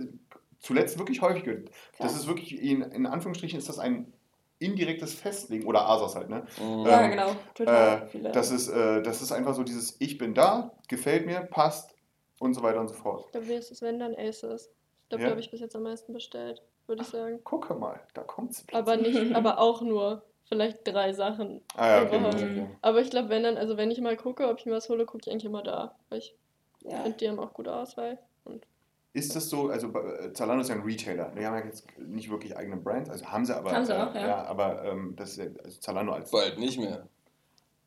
zuletzt 0.60 1.00
wirklich 1.00 1.22
häufig. 1.22 1.44
gehört. 1.44 1.70
Das 1.98 2.16
ist 2.16 2.28
wirklich, 2.28 2.62
in, 2.62 2.82
in 2.84 3.06
Anführungsstrichen 3.08 3.58
ist 3.58 3.70
das 3.70 3.80
ein 3.80 4.12
indirektes 4.60 5.16
Festlegen, 5.16 5.66
oder 5.66 5.88
ASOS 5.88 6.16
halt, 6.16 6.30
ne? 6.30 6.46
Mhm. 6.62 6.86
Ja, 6.86 7.02
Ähm, 7.06 7.10
genau. 7.12 7.32
Total 7.56 8.04
Äh, 8.04 8.08
viele. 8.08 8.32
das, 8.32 8.52
ist, 8.52 8.68
äh, 8.68 9.02
das 9.02 9.22
ist 9.24 9.32
einfach 9.32 9.56
so 9.56 9.64
dieses, 9.64 9.96
ich 10.00 10.20
bin 10.20 10.36
da, 10.36 10.72
gefällt 10.88 11.26
mir, 11.26 11.40
passt 11.42 11.96
und 12.40 12.54
so 12.54 12.62
weiter 12.62 12.80
und 12.80 12.90
so 12.90 12.94
fort. 12.94 13.24
Ich 13.26 13.32
glaube, 13.32 13.48
wie 13.48 13.54
ist 13.54 13.72
es, 13.72 13.82
wenn 13.82 13.98
dann 13.98 14.14
Aces? 14.16 14.70
Ich 15.04 15.10
glaube, 15.10 15.24
Ja. 15.24 15.30
da 15.30 15.32
habe 15.32 15.42
ich 15.42 15.50
bis 15.50 15.62
jetzt 15.62 15.76
am 15.76 15.82
meisten 15.84 16.14
bestellt, 16.14 16.62
würde 16.88 17.04
ich 17.04 17.08
sagen. 17.08 17.44
Gucke 17.44 17.74
mal, 17.76 18.00
da 18.13 18.24
kommt's. 18.24 18.65
Aber 18.72 18.98
nicht, 18.98 19.17
aber 19.36 19.60
auch 19.60 19.82
nur 19.82 20.24
vielleicht 20.46 20.86
drei 20.86 21.13
Sachen. 21.13 21.62
Ah 21.76 21.88
ja, 21.88 22.04
okay. 22.04 22.26
Okay. 22.26 22.67
Aber 22.82 23.02
ich 23.02 23.10
glaube, 23.10 23.30
wenn 23.30 23.44
dann, 23.44 23.58
also 23.58 23.78
wenn 23.78 23.91
ich 23.91 24.02
mal 24.02 24.17
gucke, 24.17 24.48
ob 24.48 24.60
ich 24.60 24.65
mir 24.65 24.74
was 24.74 24.89
hole, 24.89 25.06
gucke 25.06 25.24
ich 25.26 25.32
eigentlich 25.32 25.46
immer 25.46 25.63
da. 25.63 25.96
Weil 26.10 26.20
ich 26.20 26.36
ja. 26.84 27.02
finde, 27.04 27.17
die 27.17 27.30
haben 27.30 27.39
auch 27.39 27.54
gute 27.54 27.74
Auswahl. 27.74 28.20
Und 28.44 28.65
Ist 29.13 29.36
das 29.36 29.50
so, 29.50 29.70
also 29.70 29.88
äh, 29.88 30.34
Zalando 30.34 30.62
ist 30.62 30.70
ja 30.70 30.76
ein 30.76 30.82
Retailer, 30.82 31.32
die 31.38 31.46
haben 31.46 31.58
ja 31.58 31.65
jetzt 31.65 31.86
nicht 32.00 32.30
wirklich 32.30 32.56
eigene 32.58 32.78
Brands, 32.78 33.10
also 33.10 33.26
haben 33.26 33.46
sie 33.46 33.56
aber. 33.56 33.72
Haben 33.72 33.86
sie 33.86 33.94
äh, 33.94 34.02
auch, 34.02 34.15
ja. 34.15 34.44
aber 34.46 34.84
ähm, 34.84 35.15
das 35.15 35.32
ist 35.32 35.38
ja, 35.38 35.46
also 35.63 35.80
Zalando 35.80 36.13
als 36.13 36.32
Bald 36.32 36.60
nicht 36.60 36.80
mehr. 36.80 37.08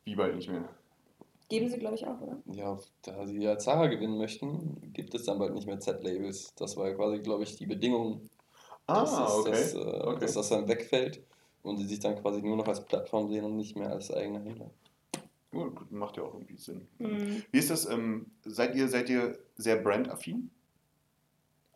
wie 0.03 0.15
bald 0.15 0.35
nicht 0.35 0.49
mehr. 0.49 0.67
Geben 1.47 1.69
sie, 1.69 1.77
glaube 1.77 1.95
ich, 1.95 2.07
auch, 2.07 2.19
oder? 2.21 2.37
Ja, 2.47 2.77
da 3.03 3.27
sie 3.27 3.37
ja 3.37 3.57
Zara 3.59 3.85
gewinnen 3.85 4.17
möchten, 4.17 4.91
gibt 4.93 5.13
es 5.13 5.25
dann 5.25 5.37
bald 5.37 5.53
nicht 5.53 5.67
mehr 5.67 5.79
Z-Labels. 5.79 6.55
Das 6.55 6.75
war 6.75 6.89
ja 6.89 6.95
quasi, 6.95 7.19
glaube 7.19 7.43
ich, 7.43 7.55
die 7.55 7.67
Bedingung, 7.67 8.27
dass, 8.87 9.11
es, 9.11 9.43
dass, 9.45 9.73
äh, 9.73 9.77
Ah, 9.79 10.07
okay. 10.07 10.19
dass 10.21 10.33
das 10.33 10.49
dann 10.49 10.67
wegfällt 10.67 11.21
und 11.63 11.77
sie 11.77 11.85
sich 11.85 11.99
dann 11.99 12.15
quasi 12.21 12.41
nur 12.41 12.57
noch 12.57 12.67
als 12.67 12.83
Plattform 12.85 13.29
sehen 13.29 13.45
und 13.45 13.55
nicht 13.57 13.75
mehr 13.75 13.89
als 13.91 14.11
eigener 14.11 14.39
Händler. 14.41 14.69
Gut, 15.51 15.89
macht 15.91 16.17
ja 16.17 16.23
auch 16.23 16.33
irgendwie 16.33 16.57
Sinn. 16.57 16.87
Mhm. 16.99 17.43
Wie 17.51 17.57
ist 17.57 17.69
das, 17.69 17.85
ähm, 17.89 18.27
seid 18.43 18.75
ihr, 18.75 18.87
seid 18.89 19.09
ihr 19.09 19.37
sehr 19.55 19.77
brandaffin? 19.77 20.51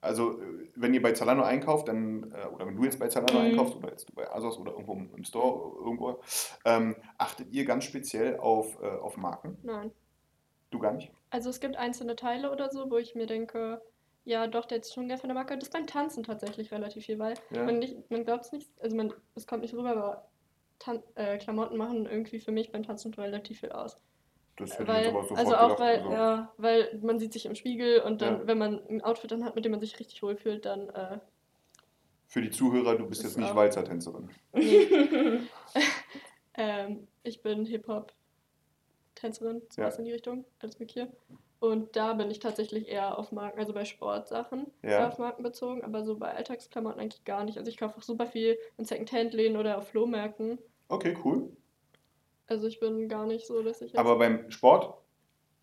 Also, 0.01 0.39
äh, 0.41 0.69
wenn 0.75 0.93
ihr 0.93 1.01
bei 1.01 1.11
Zalando 1.11 1.43
einkauft, 1.43 1.87
dann, 1.89 2.31
äh, 2.31 2.47
oder 2.47 2.65
wenn 2.67 2.75
du 2.77 2.83
jetzt 2.85 2.99
bei 2.99 3.07
Zalando 3.09 3.33
Mhm. 3.33 3.39
einkaufst 3.51 3.75
oder 3.75 3.89
jetzt 3.89 4.13
bei 4.15 4.29
Asos 4.33 4.57
oder 4.57 4.71
irgendwo 4.71 4.93
im 4.93 5.09
im 5.15 5.23
Store 5.25 5.75
irgendwo, 5.83 6.19
ähm, 6.65 6.95
achtet 7.17 7.51
ihr 7.51 7.65
ganz 7.65 7.83
speziell 7.85 8.37
auf, 8.37 8.81
äh, 8.81 8.87
auf 8.87 9.17
Marken? 9.17 9.57
nein. 9.63 9.91
Du 10.71 10.77
gar 10.77 10.93
nicht? 10.93 11.11
Also 11.31 11.49
es 11.49 11.59
gibt 11.59 11.77
einzelne 11.77 12.15
Teile 12.15 12.51
oder 12.51 12.69
so, 12.69 12.91
wo 12.91 12.97
ich 12.97 13.15
mir 13.15 13.25
denke, 13.25 13.81
ja 14.25 14.47
doch, 14.47 14.65
der 14.65 14.79
ist 14.79 14.93
schon 14.93 15.08
gerne 15.08 15.19
von 15.19 15.27
der 15.29 15.36
Marke. 15.36 15.55
Das 15.55 15.67
ist 15.69 15.73
beim 15.73 15.88
Tanzen 15.88 16.23
tatsächlich 16.23 16.71
relativ 16.71 17.05
viel, 17.05 17.19
weil 17.19 17.34
Ja. 17.51 17.63
man, 17.63 17.79
nicht, 17.79 18.10
man 18.12 18.23
glaubt 18.25 18.45
es 18.45 18.51
nicht, 18.51 18.69
also 18.82 18.95
man, 18.95 19.13
es 19.36 19.47
kommt 19.47 19.62
nicht 19.62 19.73
rüber, 19.73 19.91
aber 19.91 20.25
Tan 20.79 21.03
äh, 21.15 21.38
Klamotten 21.38 21.75
machen 21.77 22.05
irgendwie 22.05 22.39
für 22.39 22.51
mich 22.53 22.71
beim 22.71 22.84
Tanzen 22.84 23.13
relativ 23.13 23.60
viel 23.60 23.71
aus. 23.71 23.97
Das 24.58 24.73
hätte 24.77 24.88
Weil- 24.88 24.97
ich 24.99 25.05
jetzt 25.08 25.13
aber 25.15 25.21
sofort 25.23 25.39
also 25.39 25.55
auch 25.55 25.62
gedacht. 25.75 25.79
weil- 25.79 25.97
also, 25.99 26.12
Ja. 26.12 26.53
Weil 26.58 26.99
man 27.01 27.19
sieht 27.19 27.34
sich 27.34 27.45
im 27.45 27.55
Spiegel 27.55 28.01
und 28.01 28.21
dann, 28.21 28.39
Ja. 28.41 28.47
wenn 28.47 28.58
man 28.58 28.86
ein 28.88 29.01
Outfit 29.03 29.32
dann 29.32 29.43
hat, 29.45 29.55
mit 29.55 29.65
dem 29.65 29.71
man 29.71 29.79
sich 29.82 29.99
richtig 29.99 30.21
wohlfühlt, 30.23 30.65
dann 30.65 30.89
äh, 30.89 31.19
Für 32.27 32.41
die 32.41 32.51
Zuhörer, 32.51 32.95
du 32.97 33.08
bist 33.08 33.23
jetzt 33.23 33.38
nicht. 33.38 33.55
Walzertänzerin. 33.55 34.29
ähm, 36.53 37.08
ich 37.23 37.41
bin 37.41 37.65
Hip-Hop-Tänzerin, 37.65 39.62
Ja. 39.77 39.86
was 39.86 39.97
in 39.97 40.05
die 40.05 40.12
Richtung, 40.12 40.45
als 40.60 40.77
hier. 40.89 41.12
Und 41.59 41.95
da 41.95 42.13
bin 42.13 42.31
ich 42.31 42.39
tatsächlich 42.39 42.87
eher 42.87 43.17
auf 43.17 43.31
Marken, 43.31 43.59
also 43.59 43.73
bei 43.73 43.83
Sportsachen 43.83 44.67
Ja. 44.81 44.89
eher 44.91 45.07
auf 45.09 45.17
Marken 45.17 45.43
bezogen, 45.43 45.83
aber 45.83 46.05
so 46.05 46.17
bei 46.17 46.33
Alltagsklamotten 46.33 46.99
eigentlich 47.01 47.25
gar 47.25 47.43
nicht. 47.43 47.57
Also 47.57 47.69
ich 47.69 47.77
kaufe 47.77 47.97
auch 47.97 48.01
super 48.03 48.27
viel 48.27 48.57
in 48.77 48.85
Secondhand-Läden 48.85 49.57
oder 49.57 49.77
auf 49.77 49.89
Flohmärkten. 49.89 50.59
Okay, 50.89 51.15
cool. 51.23 51.51
Also 52.47 52.67
ich 52.67 52.79
bin 52.79 53.07
gar 53.09 53.25
nicht 53.25 53.45
so, 53.45 53.61
dass 53.61 53.81
ich 53.81 53.97
Aber 53.97 54.17
beim 54.17 54.49
Sport 54.49 54.95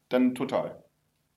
dann 0.09 0.35
total 0.35 0.85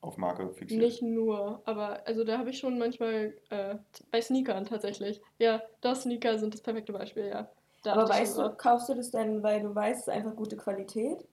auf 0.01 0.17
Marke 0.17 0.53
fixiert. 0.53 0.81
nicht 0.81 1.01
nur, 1.01 1.61
aber 1.65 2.05
also 2.07 2.23
da 2.23 2.37
habe 2.37 2.51
ich 2.51 2.59
schon 2.59 2.77
manchmal 2.77 3.35
äh, 3.49 3.75
bei 4.11 4.21
Sneakern 4.21 4.65
tatsächlich. 4.65 5.21
Ja, 5.37 5.61
das 5.81 6.03
Sneaker 6.03 6.37
sind 6.37 6.53
das 6.53 6.61
perfekte 6.61 6.93
Beispiel, 6.93 7.27
ja. 7.27 7.49
Da 7.83 7.93
Aber 7.93 8.09
weißt 8.09 8.37
du, 8.37 8.55
kaufst 8.57 8.89
du 8.89 8.93
das 8.93 9.11
denn, 9.11 9.41
weil 9.41 9.61
du 9.61 9.73
weißt, 9.73 10.01
es 10.01 10.07
ist 10.07 10.13
einfach 10.13 10.35
gute 10.35 10.57
Qualität? 10.57 11.25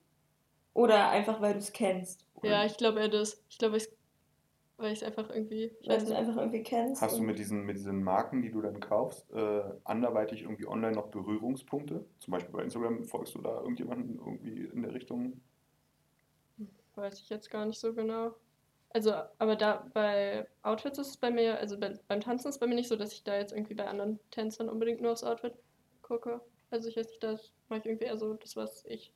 Oder 0.73 1.09
einfach, 1.09 1.41
weil 1.41 1.53
du 1.53 1.59
es 1.59 1.73
kennst? 1.73 2.26
Ja, 2.43 2.65
ich 2.65 2.77
glaube 2.77 2.99
eher 2.99 3.09
das. 3.09 3.43
Ich 3.49 3.57
glaube, 3.57 3.77
ich, 3.77 3.87
weil 4.77 4.93
ich 4.93 5.01
es 5.01 5.03
einfach 5.03 5.29
irgendwie. 5.29 5.71
Weil 5.85 5.97
weiß 5.97 6.05
du 6.05 6.11
es 6.11 6.17
einfach 6.17 6.37
irgendwie 6.37 6.63
kennst? 6.63 7.01
Hast 7.01 7.17
du 7.17 7.23
mit 7.23 7.39
diesen, 7.39 7.63
mit 7.63 7.77
diesen 7.77 8.03
Marken, 8.03 8.41
die 8.41 8.51
du 8.51 8.61
dann 8.61 8.79
kaufst, 8.79 9.29
äh, 9.31 9.63
anderweitig 9.83 10.43
irgendwie 10.43 10.67
online 10.67 10.93
noch 10.93 11.07
Berührungspunkte? 11.07 12.05
Zum 12.19 12.31
Beispiel 12.31 12.53
bei 12.53 12.63
Instagram 12.63 13.03
folgst 13.05 13.35
du 13.35 13.41
da 13.41 13.59
irgendjemanden 13.61 14.19
irgendwie 14.19 14.65
in 14.65 14.83
der 14.83 14.93
Richtung? 14.93 15.41
Weiß 16.95 17.19
ich 17.19 17.29
jetzt 17.29 17.49
gar 17.49 17.65
nicht 17.65 17.79
so 17.79 17.93
genau. 17.93 18.35
Also, 18.89 19.13
aber 19.37 19.55
da 19.55 19.85
bei 19.93 20.47
Outfits 20.63 20.97
ist 20.97 21.09
es 21.09 21.17
bei 21.17 21.29
mir, 21.29 21.59
also 21.59 21.77
bei, 21.77 21.93
beim 22.07 22.21
Tanzen 22.21 22.47
ist 22.47 22.55
es 22.55 22.59
bei 22.59 22.67
mir 22.67 22.75
nicht 22.75 22.87
so, 22.87 22.95
dass 22.95 23.13
ich 23.13 23.23
da 23.23 23.37
jetzt 23.37 23.51
irgendwie 23.51 23.75
bei 23.75 23.87
anderen 23.87 24.19
Tänzern 24.31 24.69
unbedingt 24.69 25.01
nur 25.01 25.11
aufs 25.11 25.23
Outfit 25.23 25.53
gucke. 26.01 26.41
Also 26.71 26.89
ich 26.89 26.97
weiß 26.97 27.07
nicht, 27.07 27.23
das 27.23 27.51
mache 27.69 27.81
ich 27.81 27.85
irgendwie 27.85 28.05
eher 28.05 28.17
so 28.17 28.33
das, 28.33 28.55
was 28.55 28.85
ich 28.85 29.13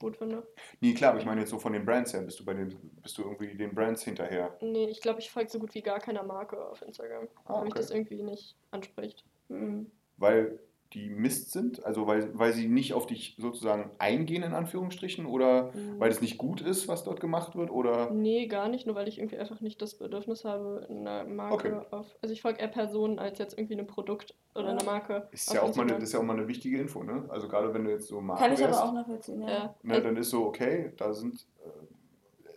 gut 0.00 0.16
finde. 0.16 0.46
Nee, 0.80 0.94
klar, 0.94 1.10
aber 1.12 1.20
ich 1.20 1.26
meine 1.26 1.40
jetzt 1.42 1.50
so 1.50 1.58
von 1.58 1.72
den 1.72 1.84
Brands 1.84 2.12
her, 2.12 2.22
bist 2.22 2.40
du 2.40 2.44
bei 2.44 2.54
den, 2.54 2.68
bist 3.02 3.16
du 3.18 3.22
irgendwie 3.22 3.54
den 3.56 3.74
Brands 3.74 4.02
hinterher? 4.02 4.56
Nee, 4.60 4.86
ich 4.88 5.00
glaube, 5.00 5.20
ich 5.20 5.30
folge 5.30 5.50
so 5.50 5.58
gut 5.60 5.74
wie 5.74 5.82
gar 5.82 6.00
keiner 6.00 6.22
Marke 6.24 6.58
auf 6.68 6.82
Instagram, 6.82 7.28
Ah, 7.44 7.54
weil 7.54 7.64
mich 7.64 7.72
okay. 7.72 7.80
das 7.82 7.90
irgendwie 7.90 8.22
nicht 8.22 8.56
anspricht. 8.72 9.24
Mhm. 9.48 9.90
weil 10.16 10.58
die 10.92 11.08
Mist 11.08 11.52
sind? 11.52 11.84
Also 11.86 12.06
weil, 12.06 12.36
weil 12.38 12.52
sie 12.52 12.66
nicht 12.66 12.94
auf 12.94 13.06
dich 13.06 13.36
sozusagen 13.38 13.90
eingehen, 13.98 14.42
in 14.42 14.54
Anführungsstrichen? 14.54 15.26
Oder 15.26 15.70
Mhm. 15.74 16.00
weil 16.00 16.10
es 16.10 16.20
nicht 16.20 16.36
gut 16.38 16.60
ist, 16.60 16.88
was 16.88 17.04
dort 17.04 17.20
gemacht 17.20 17.54
wird? 17.56 17.70
Oder 17.70 18.10
Nee, 18.10 18.46
gar 18.46 18.68
nicht, 18.68 18.86
nur 18.86 18.96
weil 18.96 19.06
ich 19.08 19.18
irgendwie 19.18 19.38
einfach 19.38 19.60
nicht 19.60 19.80
das 19.82 19.94
Bedürfnis 19.96 20.44
habe, 20.44 20.86
eine 20.90 21.24
Marke 21.28 21.54
Okay. 21.54 21.86
auf. 21.90 22.06
Also 22.22 22.32
ich 22.32 22.42
folge 22.42 22.60
eher 22.60 22.68
Personen 22.68 23.18
als 23.18 23.38
jetzt 23.38 23.56
irgendwie 23.56 23.78
ein 23.78 23.86
Produkt 23.86 24.34
oder 24.54 24.68
eine 24.70 24.82
Marke. 24.84 25.28
ist 25.30 25.52
ja 25.52 25.62
auch 25.62 25.74
mal 25.76 25.82
eine, 25.82 25.94
das 25.94 26.04
ist 26.04 26.12
ja 26.12 26.18
auch 26.18 26.24
mal 26.24 26.36
eine 26.36 26.48
wichtige 26.48 26.80
Info, 26.80 27.02
ne? 27.04 27.24
Also 27.28 27.46
gerade 27.48 27.72
wenn 27.72 27.84
du 27.84 27.90
jetzt 27.90 28.08
so 28.08 28.20
Marke 28.20 28.42
Kann 28.42 28.52
ich 28.52 28.58
aber 28.58 28.68
wärst, 28.70 28.82
auch 28.82 28.92
nachvollziehen, 28.92 29.42
ja. 29.42 29.48
Ja. 29.48 29.74
ne, 29.82 30.02
dann 30.02 30.16
ist 30.16 30.30
so, 30.30 30.44
okay, 30.44 30.92
da 30.96 31.12
sind, 31.14 31.46
äh, 31.64 31.68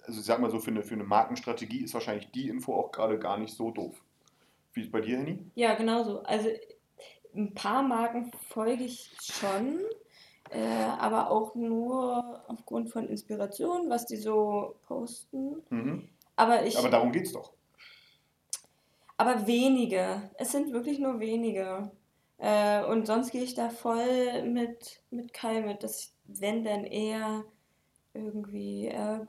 also 0.08 0.20
ich 0.20 0.26
sag 0.26 0.40
mal 0.40 0.50
so, 0.50 0.60
für 0.60 0.72
eine, 0.72 0.82
für 0.82 0.96
eine 0.96 1.04
Markenstrategie 1.04 1.84
ist 1.84 1.94
wahrscheinlich 1.94 2.32
die 2.32 2.50
Info 2.50 2.74
auch 2.74 2.92
gerade 2.92 3.20
gar 3.20 3.38
nicht 3.38 3.54
so 3.54 3.70
doof. 3.70 4.02
Wie 4.74 4.80
ist 4.82 4.88
es 4.88 4.92
bei 4.92 5.02
dir, 5.02 5.18
Henny? 5.18 5.38
Ja, 5.54 5.76
genau 5.76 6.04
so. 6.04 6.24
Also 6.24 6.50
ein 7.36 7.54
paar 7.54 7.84
Marken 7.84 8.32
folge 8.50 8.84
ich 8.84 9.12
schon, 9.22 9.80
äh, 10.50 10.84
aber 11.00 11.32
auch 11.32 11.56
nur 11.56 12.44
aufgrund 12.48 12.90
von 12.90 13.08
Inspiration, 13.08 13.90
was 13.90 14.06
die 14.06 14.18
so 14.18 14.76
posten. 14.88 15.64
Mhm. 15.70 16.10
Aber 16.36 16.66
ich. 16.66 16.78
Aber 16.78 16.90
darum 16.90 17.12
geht's 17.12 17.34
doch. 17.34 17.54
Aber 19.18 19.48
wenige. 19.48 20.30
Es 20.36 20.52
sind 20.52 20.74
wirklich 20.74 21.00
nur 21.00 21.20
wenige. 21.20 21.92
Äh, 22.38 22.84
und 22.86 23.08
sonst 23.08 23.32
gehe 23.32 23.44
ich 23.44 23.54
da 23.54 23.70
voll 23.70 24.44
mit, 24.44 25.02
mit 25.12 25.34
Kai 25.34 25.62
mit, 25.62 25.84
dass 25.84 26.00
ich, 26.00 26.42
wenn 26.42 26.64
dann 26.64 26.84
eher 26.86 27.46
irgendwie 28.14 28.88
äh, 28.88 29.20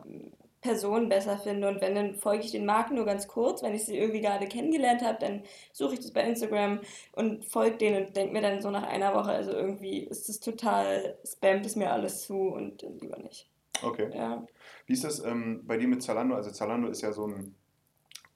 Personen 0.64 1.10
besser 1.10 1.36
finde. 1.36 1.68
Und 1.68 1.82
wenn, 1.82 1.94
dann 1.94 2.14
folge 2.14 2.44
ich 2.44 2.50
den 2.50 2.64
Marken 2.64 2.94
nur 2.94 3.04
ganz 3.04 3.28
kurz. 3.28 3.62
Wenn 3.62 3.74
ich 3.74 3.84
sie 3.84 3.98
irgendwie 3.98 4.22
gerade 4.22 4.46
kennengelernt 4.46 5.02
habe, 5.02 5.18
dann 5.20 5.42
suche 5.72 5.92
ich 5.92 6.00
das 6.00 6.10
bei 6.10 6.22
Instagram 6.22 6.80
und 7.12 7.44
folge 7.44 7.76
denen 7.76 8.06
und 8.06 8.16
denke 8.16 8.32
mir 8.32 8.40
dann 8.40 8.62
so 8.62 8.70
nach 8.70 8.82
einer 8.82 9.14
Woche, 9.14 9.30
also 9.30 9.52
irgendwie 9.52 9.98
ist 9.98 10.28
das 10.28 10.40
total, 10.40 11.18
spammt 11.22 11.66
es 11.66 11.76
mir 11.76 11.92
alles 11.92 12.22
zu 12.22 12.48
und 12.48 12.82
lieber 12.98 13.18
nicht. 13.18 13.46
Okay. 13.82 14.10
Ja. 14.14 14.46
Wie 14.86 14.94
ist 14.94 15.04
das 15.04 15.22
ähm, 15.22 15.60
bei 15.66 15.76
dir 15.76 15.86
mit 15.86 16.02
Zalando? 16.02 16.34
Also 16.34 16.50
Zalando 16.50 16.88
ist 16.88 17.02
ja 17.02 17.12
so 17.12 17.26
ein, 17.26 17.54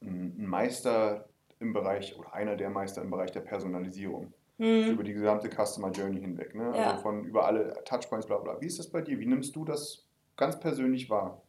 ein 0.02 0.46
Meister 0.46 1.24
im 1.60 1.72
Bereich 1.72 2.18
oder 2.18 2.34
einer 2.34 2.56
der 2.56 2.68
Meister 2.68 3.00
im 3.00 3.10
Bereich 3.10 3.32
der 3.32 3.40
Personalisierung 3.40 4.34
Hm. 4.58 4.90
über 4.90 5.04
die 5.04 5.12
gesamte 5.12 5.48
Customer 5.48 5.92
Journey 5.92 6.20
hinweg. 6.20 6.52
Ne? 6.52 6.72
Ja. 6.74 6.90
Also 6.90 7.02
von 7.02 7.24
über 7.24 7.46
alle 7.46 7.74
Touchpoints, 7.84 8.26
bla 8.26 8.38
bla. 8.38 8.60
Wie 8.60 8.66
ist 8.66 8.80
das 8.80 8.88
bei 8.88 9.00
dir? 9.00 9.16
Wie 9.20 9.26
nimmst 9.26 9.54
du 9.54 9.64
das 9.64 10.04
ganz 10.36 10.58
persönlich 10.58 11.08
wahr? 11.08 11.40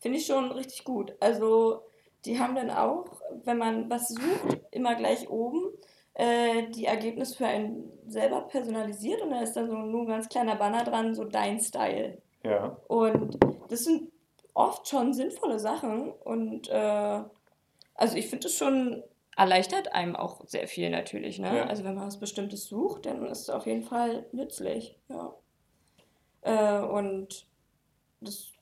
Finde 0.00 0.18
ich 0.18 0.26
schon 0.26 0.52
richtig 0.52 0.84
gut. 0.84 1.14
Also, 1.20 1.82
die 2.24 2.38
haben 2.38 2.54
dann 2.54 2.70
auch, 2.70 3.06
wenn 3.44 3.58
man 3.58 3.90
was 3.90 4.08
sucht, 4.08 4.58
immer 4.70 4.94
gleich 4.94 5.28
oben 5.28 5.72
äh, 6.14 6.68
die 6.70 6.84
Ergebnisse 6.84 7.36
für 7.36 7.46
einen 7.46 7.92
selber 8.08 8.42
personalisiert 8.42 9.22
und 9.22 9.30
da 9.30 9.40
ist 9.40 9.54
dann 9.54 9.68
so 9.68 9.76
nur 9.76 10.02
ein 10.02 10.08
ganz 10.08 10.28
kleiner 10.28 10.56
Banner 10.56 10.84
dran, 10.84 11.14
so 11.14 11.24
dein 11.24 11.60
Style. 11.60 12.20
Ja. 12.42 12.76
Und 12.88 13.38
das 13.68 13.84
sind 13.84 14.10
oft 14.52 14.88
schon 14.88 15.14
sinnvolle 15.14 15.60
Sachen 15.60 16.10
und 16.10 16.68
äh, 16.68 17.22
also 17.94 18.16
ich 18.16 18.28
finde 18.28 18.48
es 18.48 18.56
schon 18.56 19.04
erleichtert 19.36 19.92
einem 19.94 20.16
auch 20.16 20.44
sehr 20.46 20.66
viel 20.66 20.90
natürlich. 20.90 21.38
Ne? 21.38 21.58
Ja. 21.58 21.66
Also 21.66 21.84
wenn 21.84 21.94
man 21.94 22.08
was 22.08 22.18
Bestimmtes 22.18 22.66
sucht, 22.66 23.06
dann 23.06 23.24
ist 23.26 23.42
es 23.42 23.50
auf 23.50 23.66
jeden 23.66 23.84
Fall 23.84 24.26
nützlich. 24.32 24.98
Ja. 25.08 25.34
Äh, 26.42 26.84
und 26.84 27.46
das 28.20 28.52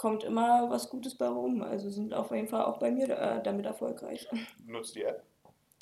kommt 0.00 0.24
immer 0.24 0.70
was 0.70 0.88
Gutes 0.88 1.14
bei 1.14 1.28
rum. 1.28 1.60
Also 1.62 1.90
sind 1.90 2.14
auf 2.14 2.30
jeden 2.30 2.48
Fall 2.48 2.64
auch 2.64 2.78
bei 2.78 2.90
mir 2.90 3.06
äh, 3.10 3.42
damit 3.42 3.66
erfolgreich. 3.66 4.26
Nutzt 4.66 4.94
die 4.94 5.02
App? 5.02 5.22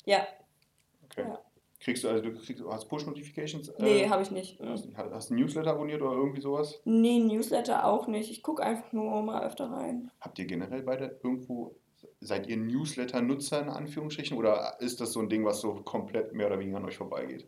Ja, 0.03 0.27
Okay. 1.05 1.23
Ja. 1.27 1.39
Kriegst 1.79 2.03
du, 2.03 2.09
also 2.09 2.21
du 2.21 2.33
kriegst, 2.33 2.61
hast 2.69 2.89
Push-Notifications? 2.89 3.71
nee, 3.79 4.03
Äh, 4.03 4.09
habe 4.09 4.21
ich 4.21 4.31
nicht. 4.31 4.59
Mhm. 4.59 4.71
hast, 4.71 4.89
hast 4.97 5.29
du 5.29 5.33
ein 5.33 5.39
Newsletter 5.39 5.71
abonniert 5.71 6.01
oder 6.01 6.11
irgendwie 6.11 6.41
sowas? 6.41 6.81
Nee, 6.83 7.19
Newsletter 7.19 7.85
auch 7.85 8.07
nicht. 8.07 8.29
Ich 8.29 8.43
gucke 8.43 8.61
einfach 8.61 8.91
nur 8.91 9.21
mal 9.23 9.41
öfter 9.47 9.71
rein. 9.71 10.11
Habt 10.19 10.37
ihr 10.39 10.45
generell 10.45 10.83
beide 10.83 11.17
irgendwo, 11.23 11.77
seid 12.19 12.47
ihr 12.47 12.57
Newsletter-Nutzer 12.57 13.61
in 13.61 13.69
Anführungsstrichen 13.69 14.37
oder 14.37 14.75
ist 14.81 14.99
das 14.99 15.13
so 15.13 15.21
ein 15.21 15.29
Ding, 15.29 15.45
was 15.45 15.61
so 15.61 15.75
komplett 15.75 16.33
mehr 16.33 16.47
oder 16.47 16.59
weniger 16.59 16.77
an 16.77 16.85
euch 16.85 16.97
vorbeigeht? 16.97 17.47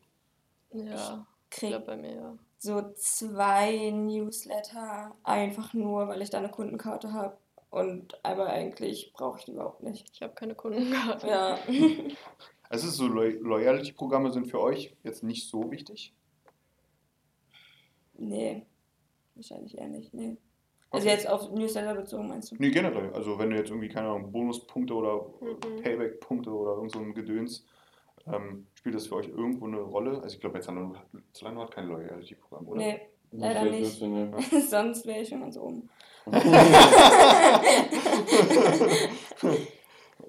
Ja, 0.71 1.27
ich 1.51 1.57
glaube 1.59 1.85
bei 1.85 1.97
mir 1.97 2.13
ja. 2.15 2.37
So 2.63 2.91
zwei 2.93 3.89
Newsletter, 3.89 5.15
einfach 5.23 5.73
nur, 5.73 6.07
weil 6.07 6.21
ich 6.21 6.29
da 6.29 6.37
eine 6.37 6.49
Kundenkarte 6.51 7.11
habe. 7.11 7.35
Und 7.71 8.19
aber 8.23 8.47
eigentlich 8.47 9.11
brauche 9.13 9.39
ich 9.39 9.45
die 9.45 9.51
überhaupt 9.53 9.81
nicht. 9.81 10.09
Ich 10.13 10.21
habe 10.21 10.33
keine 10.33 10.53
Kundenkarte. 10.55 11.27
Ja. 11.27 11.57
Also 12.69 12.85
es 12.87 12.93
ist 12.93 12.99
so 12.99 13.07
Loy 13.07 13.31
Loyalty-Programme 13.41 14.31
sind 14.31 14.47
für 14.47 14.61
euch 14.61 14.95
jetzt 15.03 15.23
nicht 15.23 15.49
so 15.49 15.69
wichtig. 15.71 16.13
nee. 18.13 18.65
Wahrscheinlich 19.35 19.77
eher 19.77 19.87
nicht. 19.87 20.13
Nee. 20.13 20.37
Also 20.89 21.05
Okay. 21.07 21.15
jetzt 21.15 21.27
auf 21.27 21.49
Newsletter 21.51 21.95
bezogen, 21.95 22.27
meinst 22.29 22.51
du? 22.51 22.55
Nee, 22.59 22.69
generell. 22.71 23.11
Also 23.13 23.37
wenn 23.39 23.49
du 23.49 23.57
jetzt 23.57 23.69
irgendwie, 23.69 23.89
keine 23.89 24.07
Ahnung, 24.09 24.31
Bonuspunkte 24.31 24.93
oder 24.93 25.25
Mhm. 25.41 25.81
Payback-Punkte 25.81 26.49
oder 26.49 26.75
irgend 26.75 26.91
so 26.93 26.99
ein 26.99 27.13
Gedöns, 27.13 27.65
ähm, 28.27 28.67
spielt 28.81 28.95
das 28.95 29.07
für 29.07 29.15
euch 29.15 29.27
irgendwo 29.29 29.67
eine 29.67 29.77
Rolle? 29.79 30.21
Also 30.21 30.35
ich 30.35 30.39
glaube, 30.41 30.57
jetzt 30.57 30.65
Zalando 30.65 30.95
hat, 30.97 31.05
Zalando 31.33 31.61
hat 31.61 31.71
kein 31.71 31.87
Loyalty-Programm, 31.87 32.67
oder? 32.67 32.77
Nee, 32.79 32.99
Leider 33.31 33.63
nicht. 33.63 34.01
wir- 34.01 34.61
sonst 34.67 35.05
wäre 35.05 35.21
ich 35.21 35.29
schon 35.29 35.39
ganz 35.41 35.55
oben. 35.57 35.89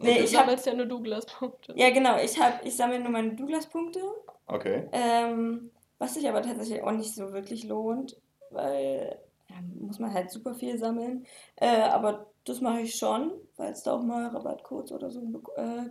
Nee, 0.01 0.19
ich 0.21 0.35
habe. 0.37 0.47
sammelst 0.47 0.67
ja 0.67 0.75
nur 0.75 0.87
Douglas-Punkte. 0.87 1.75
Ja, 1.77 1.91
genau. 1.91 2.19
Ich, 2.19 2.41
hab, 2.41 2.65
ich 2.67 2.75
sammle 2.77 2.99
nur 2.99 3.11
meine 3.11 3.35
Douglas-Punkte. 3.35 4.01
Okay. 4.47 4.89
Ähm, 4.91 5.71
was 5.99 6.15
sich 6.15 6.29
aber 6.29 6.43
tatsächlich 6.43 6.83
auch 6.83 6.91
nicht 6.93 7.15
so 7.15 7.33
wirklich 7.33 7.65
lohnt, 7.65 8.17
weil 8.51 9.17
ja, 9.49 9.57
muss 9.79 9.99
man 10.01 10.13
halt 10.13 10.31
super 10.31 10.55
viel 10.55 10.77
sammeln. 10.79 11.25
Äh, 11.57 11.83
aber 11.83 12.27
das 12.45 12.61
mache 12.61 12.81
ich 12.81 12.97
schon, 12.97 13.33
weil 13.57 13.71
es 13.73 13.83
da 13.85 13.93
auch 13.93 14.03
mal 14.03 14.27
Rabattcodes 14.27 14.91
oder 14.91 15.11
so 15.11 15.21
äh, 15.57 15.85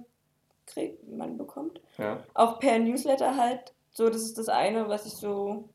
kriegt, 0.73 1.07
man 1.07 1.37
bekommt. 1.37 1.81
Ja. 1.97 2.23
Auch 2.33 2.59
per 2.59 2.79
Newsletter 2.79 3.37
halt. 3.37 3.73
So, 3.91 4.09
das 4.09 4.21
ist 4.21 4.37
das 4.37 4.49
eine, 4.49 4.87
was 4.87 5.05
ich 5.05 5.13
so 5.13 5.69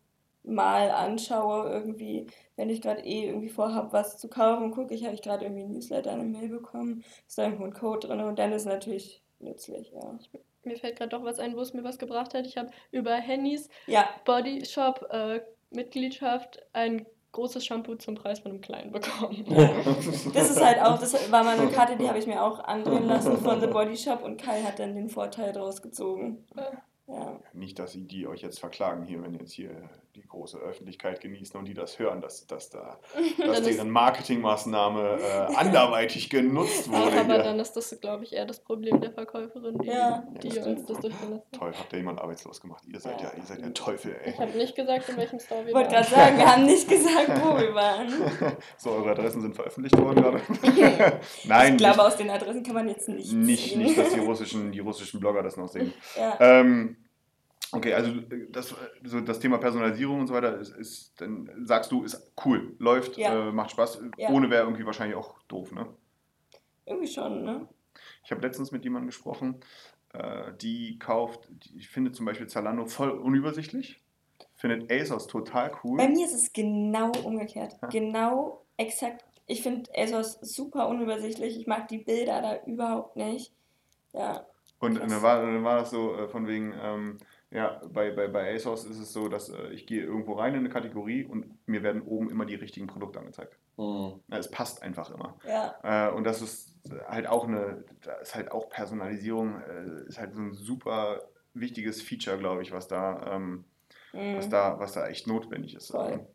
mal 0.47 0.90
anschaue, 0.90 1.68
irgendwie, 1.70 2.26
wenn 2.55 2.70
ich 2.70 2.80
gerade 2.80 3.03
eh 3.03 3.26
irgendwie 3.26 3.49
vorhabe, 3.49 3.92
was 3.92 4.16
zu 4.16 4.28
kaufen, 4.28 4.70
gucke 4.70 4.94
ich, 4.94 5.05
habe 5.05 5.14
ich 5.14 5.22
gerade 5.22 5.44
irgendwie 5.44 5.64
ein 5.64 5.72
Newsletter, 5.72 6.12
eine 6.12 6.22
Mail 6.22 6.49
bekommen, 6.49 7.05
ist 7.26 7.36
da 7.36 7.44
irgendwo 7.44 7.64
ein 7.64 7.74
Code 7.74 8.07
drin 8.07 8.20
und 8.20 8.38
dann 8.38 8.53
ist 8.53 8.62
es 8.62 8.68
natürlich 8.68 9.22
nützlich, 9.40 9.92
ja. 9.92 10.18
Mir 10.62 10.76
fällt 10.76 10.97
gerade 10.97 11.11
doch 11.11 11.24
was 11.24 11.38
ein, 11.38 11.57
wo 11.57 11.61
es 11.61 11.74
mir 11.74 11.84
was 11.84 11.99
gebracht 11.99 12.34
hat. 12.34 12.44
Ich 12.44 12.57
habe 12.57 12.70
über 12.90 13.14
Hennys 13.14 13.68
Ja, 13.86 14.09
Body 14.24 14.64
Shop 14.64 15.07
äh, 15.11 15.40
Mitgliedschaft 15.70 16.61
ein 16.72 17.07
großes 17.37 17.64
Shampoo 17.64 17.95
zum 17.97 18.14
Preis 18.14 18.41
von 18.41 18.51
einem 18.51 18.61
kleinen 18.61 18.91
bekommen. 18.91 19.45
Das 20.32 20.51
ist 20.51 20.62
halt 20.62 20.80
auch, 20.80 20.99
das 20.99 21.30
war 21.30 21.45
mal 21.45 21.59
eine 21.59 21.70
Karte, 21.70 21.97
die 21.97 22.09
habe 22.09 22.18
ich 22.18 22.26
mir 22.26 22.43
auch 22.43 22.61
andrehen 22.64 23.07
lassen 23.07 23.37
von 23.39 23.61
The 23.61 23.66
Body 23.66 23.97
Shop 23.97 24.22
und 24.22 24.41
Kai 24.41 24.62
hat 24.62 24.78
dann 24.78 24.95
den 24.95 25.09
Vorteil 25.09 25.53
daraus 25.53 25.82
gezogen. 25.82 26.45
Ja. 27.09 27.41
Nicht, 27.53 27.78
dass 27.78 27.93
sie 27.93 28.05
die 28.05 28.26
euch 28.26 28.43
jetzt 28.43 28.59
verklagen 28.59 29.05
hier, 29.05 29.22
wenn 29.22 29.34
jetzt 29.34 29.53
hier 29.53 29.89
die 30.17 30.27
große 30.27 30.59
Öffentlichkeit 30.59 31.21
genießen 31.21 31.59
und 31.59 31.67
die 31.67 31.75
das 31.75 31.99
hören, 31.99 32.21
dass, 32.21 32.47
dass, 32.47 32.71
da, 32.71 32.99
dass 33.39 33.62
deren 33.62 33.91
Marketingmaßnahme 33.91 35.19
äh, 35.21 35.55
anderweitig 35.57 36.31
genutzt 36.31 36.91
wurde. 36.91 37.21
aber 37.21 37.35
hier. 37.35 37.43
dann 37.43 37.61
ist 37.61 37.73
das, 37.77 37.99
glaube 38.01 38.25
ich, 38.25 38.33
eher 38.33 38.47
das 38.47 38.61
Problem 38.61 39.01
der 39.01 39.12
Verkäuferin, 39.12 39.79
die, 39.79 39.89
Ja, 39.89 40.25
die 40.43 40.49
das 40.49 40.67
uns 40.67 40.87
das 40.87 41.01
durchgelassen 41.01 41.35
hat. 41.37 41.59
Toll, 41.59 41.73
habt 41.79 41.93
ihr 41.93 41.99
jemand 41.99 42.21
arbeitslos 42.21 42.61
gemacht. 42.61 42.83
Ihr 42.93 42.99
seid 43.01 43.21
ja, 43.21 43.29
Ja. 43.29 43.35
ihr 43.37 43.45
seid 43.45 43.61
der 43.62 43.75
Teufel, 43.75 44.17
Ich 44.25 44.33
ey. 44.33 44.39
habe 44.39 44.57
nicht 44.57 44.75
gesagt, 44.75 45.09
in 45.09 45.17
welchem 45.17 45.39
Store 45.41 45.61
wir 45.62 45.69
Ich 45.69 45.75
wollte 45.75 45.93
waren. 45.93 46.03
gerade 46.05 46.14
sagen, 46.14 46.39
wir 46.39 46.47
haben 46.53 46.64
nicht 46.67 46.89
gesagt, 46.89 47.29
wo 47.45 47.59
wir 47.59 47.75
waren. 47.75 48.09
So, 48.79 48.91
eure 48.91 49.11
Adressen 49.11 49.43
sind 49.43 49.55
veröffentlicht 49.55 49.99
worden 49.99 50.23
gerade. 50.23 50.41
Nein, 51.45 51.73
ich 51.73 51.79
glaube, 51.79 51.97
nicht, 51.97 52.07
aus 52.07 52.17
den 52.17 52.31
Adressen 52.31 52.62
kann 52.62 52.75
man 52.75 52.89
jetzt 52.89 53.09
nicht 53.09 53.33
nicht, 53.33 53.77
nicht, 53.77 53.99
dass 53.99 54.12
die 54.14 54.21
russischen, 54.21 54.73
die 54.73 54.81
russischen 54.81 55.21
Blogger 55.21 55.43
das 55.43 55.57
noch 55.57 55.69
sehen. 55.69 55.93
Ja. 56.17 56.37
Ähm, 56.41 56.97
okay, 57.73 57.95
also 57.95 58.11
äh, 58.11 58.49
das, 58.51 58.75
so 59.05 59.21
das 59.21 59.39
Thema 59.41 59.59
Personalisierung 59.59 60.21
und 60.21 60.27
so 60.27 60.35
weiter 60.35 60.59
ist, 60.59 60.71
ist 60.77 61.21
dann 61.21 61.51
sagst 61.64 61.91
du, 61.93 62.03
ist 62.05 62.33
cool, 62.45 62.75
läuft, 62.79 63.17
Ja. 63.17 63.49
äh, 63.49 63.53
macht 63.53 63.71
Spaß. 63.73 64.01
Ja. 64.17 64.31
Ohne 64.31 64.51
wäre 64.51 64.64
irgendwie 64.64 64.87
wahrscheinlich 64.87 65.17
auch 65.17 65.41
doof, 65.49 65.73
ne? 65.73 65.87
Irgendwie 66.85 67.09
schon, 67.09 67.45
ne? 67.45 67.69
Ich 68.25 68.31
habe 68.31 68.43
letztens 68.43 68.73
mit 68.73 68.85
jemandem 68.85 69.09
gesprochen, 69.09 69.61
äh, 70.12 70.53
die 70.61 70.99
kauft, 70.99 71.49
die, 71.51 71.79
ich 71.79 71.89
finde 71.89 72.12
zum 72.12 72.27
Beispiel 72.27 72.47
Zalando 72.47 72.87
voll 72.87 73.11
unübersichtlich, 73.11 74.03
findet 74.55 74.91
ASOS 74.91 75.27
total 75.27 75.73
cool. 75.83 75.99
Bei 75.99 76.09
mir 76.09 76.27
ist 76.27 76.35
es 76.35 76.53
genau 76.53 77.11
umgekehrt. 77.25 77.77
Ja. 77.83 77.89
Genau, 77.89 78.64
exakt. 78.77 79.25
Ich 79.47 79.62
finde 79.62 79.91
ASOS 79.97 80.39
super 80.41 80.89
unübersichtlich. 80.89 81.59
Ich 81.59 81.67
mag 81.67 81.89
die 81.89 81.99
Bilder 81.99 82.43
da 82.43 82.62
überhaupt 82.64 83.17
nicht. 83.17 83.53
Ja, 84.12 84.47
Und 84.79 84.99
dann 84.99 85.23
war, 85.23 85.43
dann 85.43 85.62
war 85.62 85.79
das 85.81 85.91
so 85.91 86.14
äh, 86.17 86.29
von 86.29 86.47
wegen, 86.47 86.75
ähm, 86.81 87.19
ja, 87.57 87.80
bei, 87.90 88.11
bei, 88.11 88.28
bei 88.28 88.54
ASOS 88.54 88.84
ist 88.84 88.98
es 88.98 89.12
so, 89.14 89.28
dass 89.28 89.48
äh, 89.48 89.68
ich 89.70 89.86
gehe 89.86 90.02
irgendwo 90.02 90.34
rein 90.34 90.52
in 90.52 90.61
eine 90.61 90.68
Kategorie 90.68 91.24
und 91.24 91.46
mir 91.66 91.82
werden 91.82 92.02
oben 92.02 92.30
immer 92.30 92.44
die 92.44 92.54
richtigen 92.54 92.86
Produkte 92.86 93.18
angezeigt. 93.18 93.57
Hm. 93.76 94.20
Ja, 94.28 94.36
es 94.36 94.50
passt 94.50 94.82
einfach 94.82 95.11
immer. 95.11 95.36
ja, 95.48 95.74
Äh, 95.82 96.12
und 96.12 96.24
das 96.24 96.42
ist 96.42 96.74
halt 97.09 97.26
auch 97.26 97.48
eine, 97.48 97.82
da 98.02 98.12
ist 98.16 98.34
halt 98.34 98.52
auch 98.52 98.68
Personalisierung, 98.68 99.61
äh, 99.62 100.07
ist 100.07 100.18
halt 100.18 100.34
so 100.34 100.40
ein 100.40 100.52
super 100.52 101.22
wichtiges 101.54 102.02
Feature, 102.02 102.36
glaube 102.36 102.61
ich, 102.62 102.72
was 102.72 102.88
da, 102.88 103.34
ähm, 103.34 103.64
was 104.12 104.46
Mhm. 104.46 104.50
da, 104.50 104.78
was 104.78 104.92
da 104.92 105.09
echt 105.09 105.26
notwendig 105.26 105.74
ist. 105.74 105.90
Voll. 105.90 106.26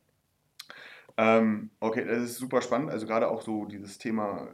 Ähm, 1.18 1.70
okay, 1.80 2.04
das 2.06 2.18
ist 2.24 2.38
super 2.38 2.62
spannend. 2.62 2.90
Also 2.90 3.06
gerade 3.06 3.30
auch 3.30 3.42
so 3.42 3.66
dieses 3.66 3.98
Thema 4.00 4.48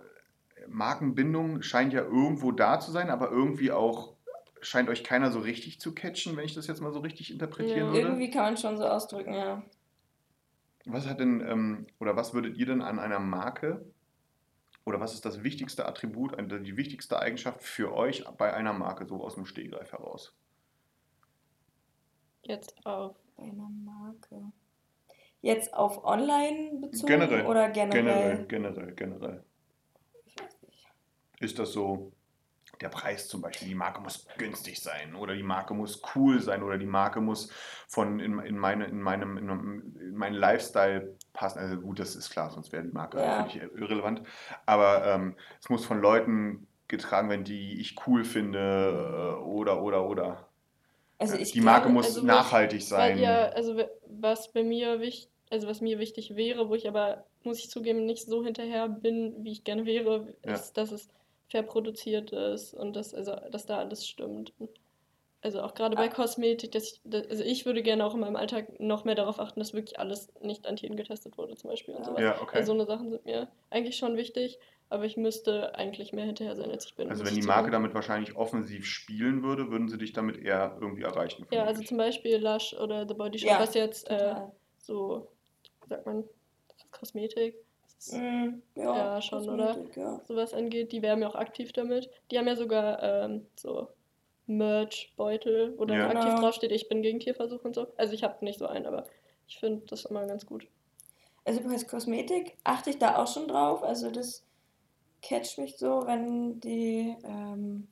Markenbindung 0.68 1.62
scheint 1.62 1.94
ja 1.94 2.02
irgendwo 2.02 2.52
da 2.52 2.80
zu 2.80 2.92
sein, 2.92 3.10
aber 3.10 3.32
irgendwie 3.32 3.72
auch 3.72 4.17
scheint 4.62 4.90
euch 4.90 5.04
keiner 5.04 5.32
so 5.32 5.40
richtig 5.40 5.80
zu 5.80 5.94
catchen, 5.94 6.36
wenn 6.38 6.46
ich 6.46 6.54
das 6.54 6.68
jetzt 6.68 6.82
mal 6.82 6.92
so 6.92 7.00
richtig 7.00 7.32
interpretieren 7.32 7.88
Ja. 7.88 7.94
würde. 7.94 8.00
Irgendwie 8.00 8.30
kann 8.30 8.44
man 8.44 8.58
schon 8.58 8.78
so 8.78 8.86
ausdrücken, 8.86 9.34
ja. 9.34 9.64
Was 10.86 11.08
hat 11.08 11.20
denn, 11.20 11.42
ähm, 11.42 11.88
oder 12.00 12.16
was 12.16 12.34
würdet 12.34 12.58
ihr 12.58 12.66
denn 12.66 12.82
an 12.82 13.00
einer 13.00 13.20
Marke, 13.20 13.86
oder 14.86 15.00
was 15.02 15.14
ist 15.14 15.26
das 15.26 15.44
wichtigste 15.44 15.86
Attribut, 15.86 16.38
die 16.40 16.78
wichtigste 16.78 17.20
Eigenschaft 17.20 17.62
für 17.62 17.94
euch 17.94 18.24
bei 18.38 18.54
einer 18.54 18.72
Marke, 18.72 19.06
so 19.06 19.22
aus 19.22 19.36
dem 19.36 19.46
Stehgreif 19.46 19.92
heraus? 19.92 20.34
Jetzt 22.42 22.74
auf. 22.86 23.16
Einer 23.38 23.70
Marke. 23.70 24.52
Jetzt 25.42 25.74
auf 25.74 26.04
online 26.04 26.80
bezogen 26.82 27.06
Generell. 27.06 27.46
oder 27.46 27.70
generell? 27.70 28.46
Generell, 28.46 28.46
generell, 28.48 28.96
generell. 28.96 29.44
Ich 30.26 30.40
weiß 30.40 30.62
nicht. 30.64 30.88
Ist 31.40 31.60
das 31.60 31.72
so 31.74 32.12
der 32.82 32.90
Preis 32.90 33.28
zum 33.28 33.42
Beispiel? 33.42 33.68
Die 33.70 33.76
Marke 33.76 34.02
muss 34.02 34.28
günstig 34.38 34.80
sein 34.82 35.16
oder 35.16 35.34
die 35.36 35.44
Marke 35.44 35.74
muss 35.74 36.02
cool 36.16 36.42
sein 36.42 36.64
oder 36.64 36.78
die 36.78 36.86
Marke 36.86 37.22
muss 37.22 37.52
von 37.88 38.20
in, 38.20 38.40
in, 38.40 38.58
meine, 38.58 38.86
in, 38.86 39.02
meinem, 39.02 39.38
in, 39.38 39.50
in 40.00 40.16
meinen 40.16 40.36
Lifestyle 40.36 41.16
passen. 41.34 41.60
Also 41.60 41.78
gut, 41.78 42.00
das 42.00 42.16
ist 42.16 42.30
klar, 42.30 42.50
sonst 42.52 42.72
wäre 42.72 42.84
die 42.84 42.92
Marke 42.94 43.18
Ja. 43.20 43.44
völlig 43.46 43.62
irrelevant. 43.76 44.22
Aber 44.66 45.06
ähm, 45.06 45.36
es 45.62 45.70
muss 45.70 45.86
von 45.86 46.02
Leuten 46.02 46.68
getragen 46.88 47.30
werden, 47.30 47.44
die 47.44 47.80
ich 47.82 47.96
cool 48.08 48.24
finde 48.24 49.36
äh, 49.38 49.42
oder, 49.44 49.82
oder, 49.82 50.08
oder. 50.08 50.48
Also 51.18 51.36
Äh, 51.36 51.42
ich 51.42 51.52
die 51.52 51.62
Marke 51.62 51.82
glaube- 51.84 51.94
muss 51.96 52.06
also 52.08 52.26
nachhaltig 52.26 52.82
sein. 52.82 53.18
Weil, 53.18 53.24
ja, 53.24 53.50
also 53.50 53.82
was 54.08 54.52
bei 54.52 54.64
mir 54.64 55.00
wichtig, 55.00 55.30
also 55.50 55.68
was 55.68 55.80
mir 55.82 55.98
wichtig 55.98 56.36
wäre, 56.36 56.68
wo 56.70 56.76
ich 56.76 56.88
aber, 56.88 57.24
muss 57.44 57.60
ich 57.60 57.70
zugeben, 57.70 58.06
nicht 58.06 58.26
so 58.28 58.44
hinterher 58.44 58.90
bin, 58.90 59.34
wie 59.46 59.54
ich 59.54 59.64
gerne 59.64 59.86
wäre, 59.86 60.34
Ja. 60.46 60.54
ist, 60.56 60.74
dass 60.74 60.92
es 60.92 61.10
fair 61.50 61.64
produziert 61.64 62.32
ist 62.32 62.74
und 62.74 62.96
dass, 62.96 63.14
also, 63.14 63.36
dass 63.52 63.66
da 63.66 63.78
alles 63.80 64.08
stimmt. 64.08 64.54
Also 65.42 65.62
auch 65.62 65.76
gerade 65.76 65.96
bei 65.96 66.06
Ah. 66.08 66.14
Kosmetik, 66.14 66.72
dass 66.72 66.92
ich, 66.94 67.02
da- 67.04 67.22
also 67.22 67.44
ich 67.44 67.66
würde 67.66 67.84
gerne 67.84 68.06
auch 68.06 68.16
in 68.16 68.20
meinem 68.20 68.36
Alltag 68.36 68.80
noch 68.80 69.06
mehr 69.06 69.16
darauf 69.16 69.40
achten, 69.40 69.60
dass 69.60 69.74
wirklich 69.74 70.00
alles 70.00 70.34
nicht 70.42 70.66
an 70.68 70.76
Tieren 70.76 70.98
getestet 70.98 71.38
wurde, 71.38 71.56
zum 71.56 71.70
Beispiel 71.70 71.94
und 71.94 72.02
Ja. 72.02 72.06
sowas. 72.08 72.22
Ja, 72.22 72.42
okay. 72.42 72.58
Also 72.58 72.74
so 72.74 72.78
eine 72.80 72.86
Sachen 72.88 73.12
sind 73.12 73.24
mir 73.26 73.48
eigentlich 73.70 73.98
schon 73.98 74.18
wichtig, 74.18 74.58
aber 74.90 75.06
ich 75.06 75.16
müsste 75.16 75.76
eigentlich 75.76 76.12
mehr 76.12 76.26
hinterher 76.26 76.56
sein, 76.56 76.72
als 76.72 76.86
ich 76.88 76.96
bin. 76.96 77.10
Also 77.10 77.24
wenn 77.24 77.36
die 77.36 77.44
Marke 77.44 77.70
damit 77.72 77.94
wahrscheinlich 77.94 78.36
offensiv 78.36 78.86
spielen 78.86 79.44
würde, 79.44 79.70
würden 79.70 79.88
sie 79.90 79.98
dich 80.00 80.12
damit 80.12 80.38
eher 80.38 80.78
irgendwie 80.82 81.04
erreichen. 81.04 81.46
Ja, 81.52 81.66
also 81.66 81.84
zum 81.84 81.98
Beispiel 81.98 82.38
Lush 82.38 82.74
oder 82.74 83.08
The 83.08 83.14
Body 83.14 83.38
Shop, 83.40 83.50
Ja, 83.52 83.60
was 83.60 83.74
jetzt 83.76 84.10
äh, 84.10 84.36
so, 84.80 85.28
wie 85.84 85.90
sagt 85.90 86.06
man, 86.08 86.24
das 86.68 86.78
ist 86.78 86.92
Kosmetik, 86.92 87.56
Mm, 88.12 88.62
ja, 88.76 88.96
Ja, 88.96 89.22
schon, 89.22 89.50
oder? 89.50 89.68
Kosmetik, 89.74 89.98
Ja. 89.98 90.22
sowas 90.28 90.54
angeht, 90.54 90.92
die 90.92 91.02
werben 91.02 91.22
ja 91.22 91.30
auch 91.30 91.36
aktiv 91.36 91.74
damit. 91.74 92.10
Die 92.32 92.38
haben 92.38 92.48
ja 92.48 92.56
sogar 92.56 93.02
ähm, 93.04 93.46
so 93.56 93.90
Merch-Beutel, 94.46 95.74
wo 95.78 95.86
dann 95.86 96.00
Ja. 96.00 96.08
aktiv 96.10 96.26
Genau. 96.26 96.42
draufsteht, 96.42 96.72
ich 96.72 96.88
bin 96.90 97.02
gegen 97.02 97.20
Tierversuch 97.20 97.64
und 97.64 97.76
so. 97.76 97.88
Also 97.98 98.14
ich 98.14 98.24
habe 98.24 98.44
nicht 98.46 98.60
so 98.60 98.68
einen, 98.68 98.86
aber 98.86 99.06
ich 99.48 99.60
finde 99.60 99.86
das 99.88 100.06
immer 100.06 100.26
ganz 100.26 100.46
gut. 100.46 100.68
Also 101.46 101.62
bei 101.62 101.78
Kosmetik 101.84 102.58
achte 102.64 102.90
ich 102.90 102.98
da 103.00 103.18
auch 103.18 103.28
schon 103.28 103.48
drauf. 103.48 103.84
Also 103.84 104.12
das 104.12 104.44
catcht 105.22 105.58
mich 105.58 105.78
so, 105.78 106.04
wenn 106.06 106.60
die 106.60 107.16
ähm, 107.24 107.88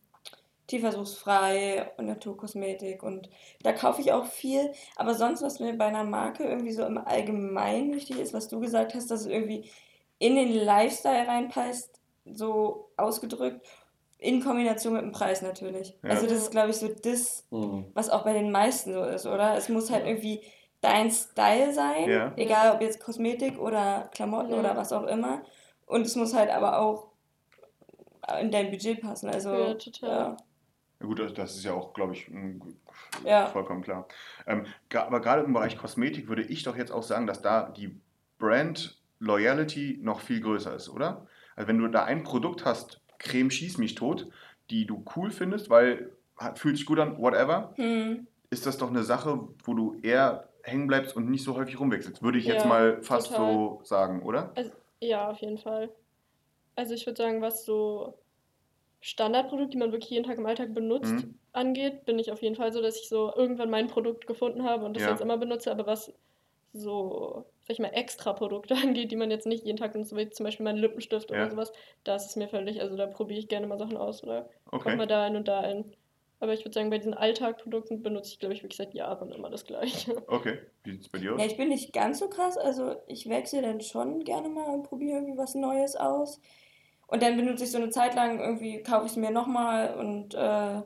tierversuchsfrei 0.68 1.91
und 1.97 2.08
Naturkosmetik 2.08 3.03
und 3.03 3.30
da 3.64 3.72
kaufe 3.74 4.01
ich 4.01 4.12
auch 4.12 4.26
viel. 4.26 4.72
Aber 4.95 5.14
sonst, 5.14 5.41
was 5.41 5.60
mir 5.60 5.74
bei 5.78 5.86
einer 5.86 6.03
Marke 6.03 6.43
irgendwie 6.43 6.74
so 6.74 6.86
im 6.86 6.97
Allgemeinen 6.97 7.93
wichtig 7.93 8.20
ist, 8.20 8.34
was 8.34 8.47
du 8.47 8.60
gesagt 8.60 8.93
hast, 8.93 9.12
dass 9.12 9.22
es 9.22 9.28
irgendwie 9.28 9.70
in 10.20 10.36
den 10.36 10.53
Lifestyle 10.53 11.28
reinpasst, 11.28 11.99
so 12.26 12.89
ausgedrückt, 12.97 13.66
in 14.18 14.41
Kombination 14.43 14.93
mit 14.93 15.01
dem 15.03 15.11
Preis 15.11 15.41
natürlich. 15.41 15.97
Ja. 16.03 16.09
Also 16.11 16.26
das 16.26 16.38
ist, 16.39 16.51
glaube 16.51 16.70
ich, 16.72 16.78
so 16.78 16.88
das, 16.88 17.45
Mhm. 17.51 17.86
was 17.93 18.09
auch 18.09 18.24
bei 18.24 18.34
den 18.34 18.51
meisten 18.51 18.93
so 18.93 19.03
ist, 19.03 19.26
oder? 19.26 19.55
Es 19.55 19.70
muss 19.70 19.91
halt 19.91 20.03
Ja. 20.03 20.09
irgendwie 20.11 20.41
dein 20.82 21.11
Style 21.11 21.74
sein, 21.74 22.09
Ja. 22.09 22.34
egal 22.38 22.74
ob 22.74 22.82
jetzt 22.82 22.99
Kosmetik 22.99 23.59
oder 23.59 24.09
Klamotten 24.13 24.51
Ja. 24.53 24.59
oder 24.59 24.76
was 24.78 24.93
auch 24.93 25.03
immer. 25.03 25.43
Und 25.86 26.05
es 26.05 26.16
muss 26.16 26.34
halt 26.34 26.49
aber 26.49 26.80
auch 26.80 27.07
in 28.41 28.49
dein 28.51 28.72
Budget 28.72 29.01
passen. 29.01 29.30
Also, 29.30 29.53
Ja, 29.53 29.74
total. 29.76 30.09
ja. 30.09 30.38
Gut, 31.05 31.20
das- 31.20 31.34
das 31.34 31.55
ist 31.55 31.63
ja 31.66 31.74
auch, 31.74 31.93
glaube 31.93 32.13
ich, 32.13 32.28
Ja. 33.24 33.47
vollkommen 33.47 33.84
klar. 33.84 34.07
Ähm, 34.47 34.66
aber 34.93 35.20
gerade 35.20 35.43
im 35.43 35.53
Bereich 35.53 35.78
Kosmetik 35.78 36.28
würde 36.28 36.41
ich 36.41 36.63
doch 36.63 36.76
jetzt 36.76 36.91
auch 36.91 37.03
sagen, 37.03 37.28
dass 37.28 37.41
da 37.41 37.70
die 37.70 37.99
Brand 38.39 38.97
Loyalty 39.26 39.99
noch 40.01 40.21
viel 40.21 40.41
größer 40.41 40.76
ist, 40.76 40.89
oder? 40.89 41.28
Also 41.55 41.67
wenn 41.67 41.80
du 41.80 41.88
da 41.88 42.03
ein 42.05 42.23
Produkt 42.23 42.65
hast, 42.65 43.01
Creme 43.19 43.51
schieß 43.51 43.78
mich 43.78 43.95
tot, 43.95 44.30
die 44.69 44.86
du 44.86 45.03
cool 45.15 45.32
findest, 45.32 45.69
weil 45.69 46.17
hat, 46.38 46.59
fühlt 46.59 46.78
sich 46.78 46.86
gut 46.86 46.99
an, 46.99 47.17
whatever, 47.17 47.76
Hm. 47.78 48.26
ist 48.49 48.65
das 48.65 48.78
doch 48.78 48.89
eine 48.89 49.03
Sache, 49.03 49.49
wo 49.63 49.73
du 49.73 49.99
eher 50.01 50.49
hängen 50.63 50.88
bleibst 50.88 51.15
und 51.15 51.30
nicht 51.30 51.43
so 51.43 51.55
häufig 51.55 51.80
rumwechselst. 51.80 52.21
Würde 52.23 52.39
ich 52.39 52.47
jetzt 52.47 52.63
Ja, 52.63 52.65
mal 52.65 53.01
fast 53.03 53.34
total. 53.34 53.36
so 53.36 53.82
sagen, 53.84 54.23
oder? 54.23 54.61
Ja, 55.01 55.30
auf 55.32 55.39
jeden 55.41 55.57
Fall. 55.57 55.95
Also 56.76 56.93
ich 56.93 57.05
würde 57.05 57.17
sagen, 57.21 57.41
was 57.41 57.65
so 57.65 58.19
Standardprodukte, 59.01 59.71
die 59.71 59.78
man 59.80 59.91
wirklich 59.93 60.11
jeden 60.11 60.26
Tag 60.26 60.38
im 60.39 60.45
Alltag 60.47 60.73
benutzt, 60.73 61.28
Mhm. 61.28 61.39
angeht, 61.53 62.05
bin 62.05 62.19
ich 62.19 62.32
auf 62.32 62.41
jeden 62.43 62.55
Fall 62.55 62.73
so, 62.73 62.82
dass 62.82 62.99
ich 63.01 63.09
so 63.09 63.34
irgendwann 63.36 63.69
mein 63.71 63.88
Produkt 63.88 64.28
gefunden 64.28 64.63
habe 64.63 64.86
und 64.86 64.95
das 64.95 65.05
Ja. 65.05 65.07
jetzt 65.07 65.21
immer 65.21 65.38
benutze, 65.38 65.71
aber 65.71 65.88
was 65.88 66.13
so, 66.73 67.45
sag 67.68 67.72
ich 67.74 67.80
mal, 67.80 67.89
extra 67.89 68.34
Produkte 68.34 68.76
angeht, 68.84 69.11
die 69.11 69.16
man 69.16 69.32
jetzt 69.32 69.47
nicht 69.47 69.66
jeden 69.66 69.78
Tag 69.78 69.93
benutzt, 69.93 70.16
wie 70.16 70.30
zum 70.30 70.45
Beispiel 70.45 70.63
mein 70.63 70.78
Lippenstift 70.78 71.32
Ja. 71.32 71.38
oder 71.38 71.51
sowas, 71.51 71.74
da 72.03 72.16
ist 72.16 72.26
es 72.28 72.36
mir 72.36 72.47
völlig, 72.47 72.82
also 72.82 72.95
da 72.95 73.07
probiere 73.07 73.39
ich 73.39 73.47
gerne 73.47 73.68
mal 73.68 73.78
Sachen 73.78 73.97
aus 73.97 74.24
oder 74.24 74.49
Okay. 74.72 74.95
mal 74.95 75.07
da 75.07 75.24
ein 75.24 75.36
und 75.36 75.47
da 75.47 75.59
ein. 75.61 75.95
Aber 76.39 76.53
ich 76.53 76.61
würde 76.66 76.74
sagen, 76.74 76.89
bei 76.89 76.97
diesen 76.97 77.13
Alltagprodukten 77.13 78.03
benutze 78.03 78.32
ich, 78.32 78.39
glaube 78.39 78.53
ich, 78.53 78.61
wirklich 78.61 78.78
seit 78.78 78.93
Jahren 78.93 79.32
immer 79.32 79.49
das 79.49 79.66
Gleiche. 79.66 80.16
Okay. 80.28 80.59
Wie 80.84 80.91
sieht 80.91 81.01
es 81.01 81.09
bei 81.09 81.18
dir 81.18 81.34
aus? 81.34 81.41
Ja, 81.41 81.47
ich 81.47 81.57
bin 81.57 81.70
nicht 81.70 81.93
ganz 81.93 82.20
so 82.20 82.30
krass. 82.30 82.57
Also 82.57 82.97
ich 83.07 83.28
wechsle 83.30 83.61
dann 83.61 83.82
schon 83.82 84.24
gerne 84.24 84.49
mal 84.49 84.70
und 84.70 84.84
probiere 84.84 85.18
irgendwie 85.20 85.38
was 85.38 85.55
Neues 85.55 85.95
aus. 85.95 86.39
Und 87.07 87.24
dann 87.24 87.38
benutze 87.38 87.63
ich 87.63 87.72
so 87.72 87.78
eine 87.78 87.89
Zeit 87.89 88.16
lang, 88.16 88.39
irgendwie 88.39 88.84
kaufe 88.84 89.05
ich 89.05 89.11
es 89.11 89.18
mir 89.18 89.32
nochmal 89.32 89.95
und 89.97 90.34
äh, 90.36 90.82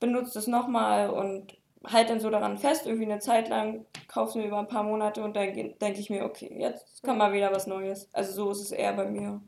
benutze 0.00 0.38
es 0.38 0.46
nochmal 0.46 1.10
und 1.10 1.56
halte 1.86 2.12
dann 2.12 2.20
so 2.20 2.30
daran 2.30 2.58
fest, 2.58 2.86
irgendwie 2.86 3.04
eine 3.04 3.18
Zeit 3.18 3.48
lang, 3.48 3.86
kaufe 4.08 4.30
es 4.30 4.34
mir 4.36 4.46
über 4.46 4.58
ein 4.58 4.68
paar 4.68 4.82
Monate 4.82 5.22
und 5.22 5.34
dann 5.36 5.52
denke 5.54 6.00
ich 6.00 6.10
mir, 6.10 6.24
okay, 6.24 6.54
jetzt 6.58 7.02
kann 7.02 7.18
mal 7.18 7.32
wieder 7.32 7.52
was 7.52 7.66
Neues. 7.66 8.08
Also 8.12 8.32
so 8.32 8.50
ist 8.50 8.60
es 8.60 8.72
eher 8.72 8.92
bei 8.92 9.06
mir. 9.06 9.40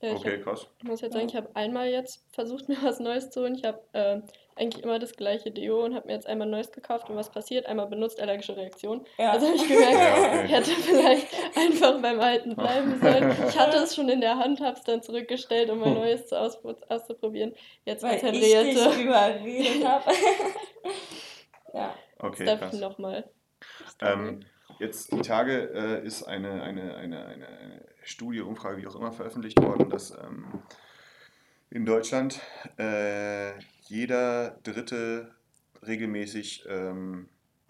Ja, 0.00 0.10
ich 0.10 0.16
Okay, 0.16 0.40
krass. 0.40 0.66
Ich 0.78 0.84
muss 0.84 1.00
jetzt 1.00 1.14
Ja. 1.14 1.20
sagen, 1.20 1.28
ich 1.30 1.36
habe 1.36 1.48
einmal 1.54 1.88
jetzt 1.88 2.24
versucht, 2.32 2.68
mir 2.68 2.76
was 2.82 3.00
Neues 3.00 3.30
zu 3.30 3.40
holen. 3.42 3.54
Ich 3.54 3.64
habe 3.64 3.80
äh, 3.92 4.20
eigentlich 4.56 4.84
immer 4.84 4.98
das 4.98 5.14
gleiche 5.16 5.50
Deo 5.50 5.84
und 5.84 5.94
habe 5.94 6.06
mir 6.06 6.12
jetzt 6.12 6.26
einmal 6.26 6.46
Neues 6.46 6.70
gekauft 6.70 7.10
und 7.10 7.16
was 7.16 7.30
passiert? 7.30 7.66
Einmal 7.66 7.86
benutzt, 7.88 8.20
allergische 8.20 8.56
Reaktion. 8.56 9.04
Ja. 9.18 9.32
Also 9.32 9.46
habe 9.46 9.56
ich 9.56 9.66
gemerkt, 9.66 9.94
Ja, 9.94 10.28
okay. 10.28 10.44
ich 10.46 10.52
hätte 10.52 10.70
vielleicht 10.70 11.26
einfach 11.56 12.00
beim 12.00 12.20
Alten 12.20 12.54
bleiben 12.54 12.98
sollen. 13.02 13.34
Ich 13.48 13.58
hatte 13.58 13.78
es 13.78 13.94
schon 13.96 14.08
in 14.08 14.20
der 14.20 14.38
Hand, 14.38 14.60
habe 14.60 14.76
es 14.78 14.84
dann 14.84 15.02
zurückgestellt, 15.02 15.70
um 15.70 15.80
mein 15.80 15.94
Neues 15.94 16.26
zu 16.26 16.38
aus 16.38 16.58
auszuprobieren. 16.88 17.54
Jetzt 17.84 18.02
Weil 18.02 18.12
als 18.12 18.22
ich 18.22 18.30
dich 18.40 18.98
überredet 19.04 19.84
habe. 19.88 20.10
Ja. 21.74 21.94
Okay, 22.18 22.44
darf 22.44 22.60
krass. 22.60 22.74
ich 22.74 22.80
nochmal. 22.80 23.30
Ähm, 24.00 24.40
jetzt 24.78 25.12
die 25.12 25.20
Tage 25.20 25.70
äh, 25.74 26.06
ist 26.06 26.22
eine, 26.24 26.62
eine, 26.62 26.94
eine, 26.94 27.26
eine, 27.26 27.84
Studie, 28.02 28.40
Umfrage, 28.40 28.80
wie 28.80 28.86
auch 28.86 28.96
immer, 28.96 29.12
veröffentlicht 29.12 29.60
worden, 29.62 29.90
dass 29.90 30.10
ähm, 30.10 30.62
in 31.70 31.84
Deutschland 31.86 32.40
äh, 32.78 33.52
jeder 33.82 34.58
Dritte 34.62 35.34
regelmäßig 35.86 36.64
ähm, 36.68 37.28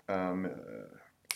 ähm, 0.08 0.44
äh, 0.44 0.50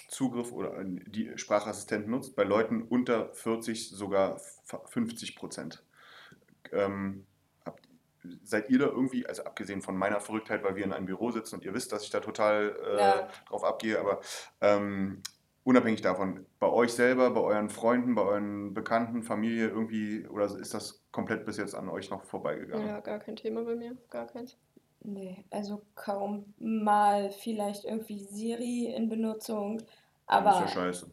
Zugriff 0.08 0.52
oder 0.52 0.78
äh, 0.78 0.84
die 1.06 1.36
Sprachassistenten 1.36 2.10
nutzt, 2.10 2.34
bei 2.36 2.44
Leuten 2.44 2.82
unter 2.82 3.32
40 3.34 3.90
sogar 3.90 4.36
f- 4.36 4.80
50 4.86 5.36
Prozent. 5.36 5.82
Ähm, 6.72 7.26
seid 8.42 8.70
ihr 8.70 8.78
da 8.78 8.86
irgendwie, 8.86 9.26
also 9.26 9.44
abgesehen 9.44 9.82
von 9.82 9.96
meiner 9.96 10.20
Verrücktheit, 10.20 10.62
weil 10.64 10.76
wir 10.76 10.84
in 10.84 10.92
einem 10.92 11.06
Büro 11.06 11.30
sitzen 11.30 11.56
und 11.56 11.64
ihr 11.64 11.74
wisst, 11.74 11.92
dass 11.92 12.04
ich 12.04 12.10
da 12.10 12.20
total 12.20 12.76
äh, 12.86 12.98
Ja. 12.98 13.28
drauf 13.48 13.64
abgehe, 13.64 13.98
aber 13.98 14.20
ähm, 14.60 15.22
unabhängig 15.64 16.00
davon, 16.00 16.46
bei 16.58 16.68
euch 16.68 16.92
selber, 16.92 17.30
bei 17.30 17.40
euren 17.40 17.68
Freunden, 17.68 18.14
bei 18.14 18.22
euren 18.22 18.72
Bekannten, 18.74 19.22
Familie 19.22 19.68
irgendwie, 19.68 20.26
oder 20.28 20.44
ist 20.46 20.72
das 20.72 21.04
komplett 21.12 21.44
bis 21.44 21.56
jetzt 21.58 21.74
an 21.74 21.88
euch 21.88 22.10
noch 22.10 22.24
vorbeigegangen? 22.24 22.86
Ja, 22.86 23.00
gar 23.00 23.18
kein 23.18 23.36
Thema 23.36 23.64
bei 23.64 23.74
mir. 23.76 23.96
Gar 24.10 24.26
keins. 24.26 24.56
Nee, 25.00 25.44
also 25.50 25.82
kaum 25.94 26.54
mal 26.58 27.30
vielleicht 27.30 27.84
irgendwie 27.84 28.18
Siri 28.24 28.86
in 28.94 29.08
Benutzung. 29.08 29.82
Aber 30.26 30.50
das 30.50 30.60
ist 30.70 30.74
ja 30.74 30.82
scheiße. 30.82 31.10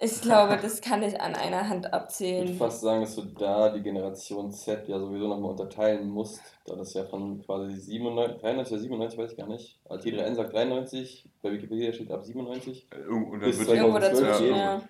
Ich 0.00 0.20
glaube, 0.20 0.58
das 0.60 0.80
kann 0.80 1.02
ich 1.02 1.20
an 1.20 1.34
einer 1.34 1.68
Hand 1.68 1.86
Ich 1.86 1.92
würde 1.92 1.96
abzählen. 1.96 2.56
fast 2.56 2.82
sagen, 2.82 3.00
dass 3.00 3.16
du 3.16 3.22
da 3.22 3.70
die 3.70 3.82
Generation 3.82 4.50
Z 4.52 4.86
ja 4.88 4.98
sowieso 4.98 5.26
nochmal 5.26 5.50
unterteilen 5.50 6.08
musst, 6.08 6.40
da 6.66 6.76
das 6.76 6.94
ja 6.94 7.04
von 7.04 7.42
quasi 7.42 7.74
97, 7.74 8.40
93 8.40 8.72
oder 8.72 8.82
97, 8.82 9.18
weiß 9.18 9.30
ich 9.32 9.36
gar 9.36 9.48
nicht. 9.48 9.80
Also 9.88 10.08
T3N 10.08 10.34
sagt 10.34 10.52
93, 10.52 11.28
bei 11.42 11.52
Wikipedia 11.52 11.92
steht 11.92 12.12
ab 12.12 12.24
97. 12.24 12.88
Und 13.08 13.32
dann 13.32 13.40
Bis 13.40 13.58
wird 13.58 13.70
Irgendwo 13.70 13.98
2012 13.98 14.28
dazwischen, 14.28 14.56
ja. 14.56 14.82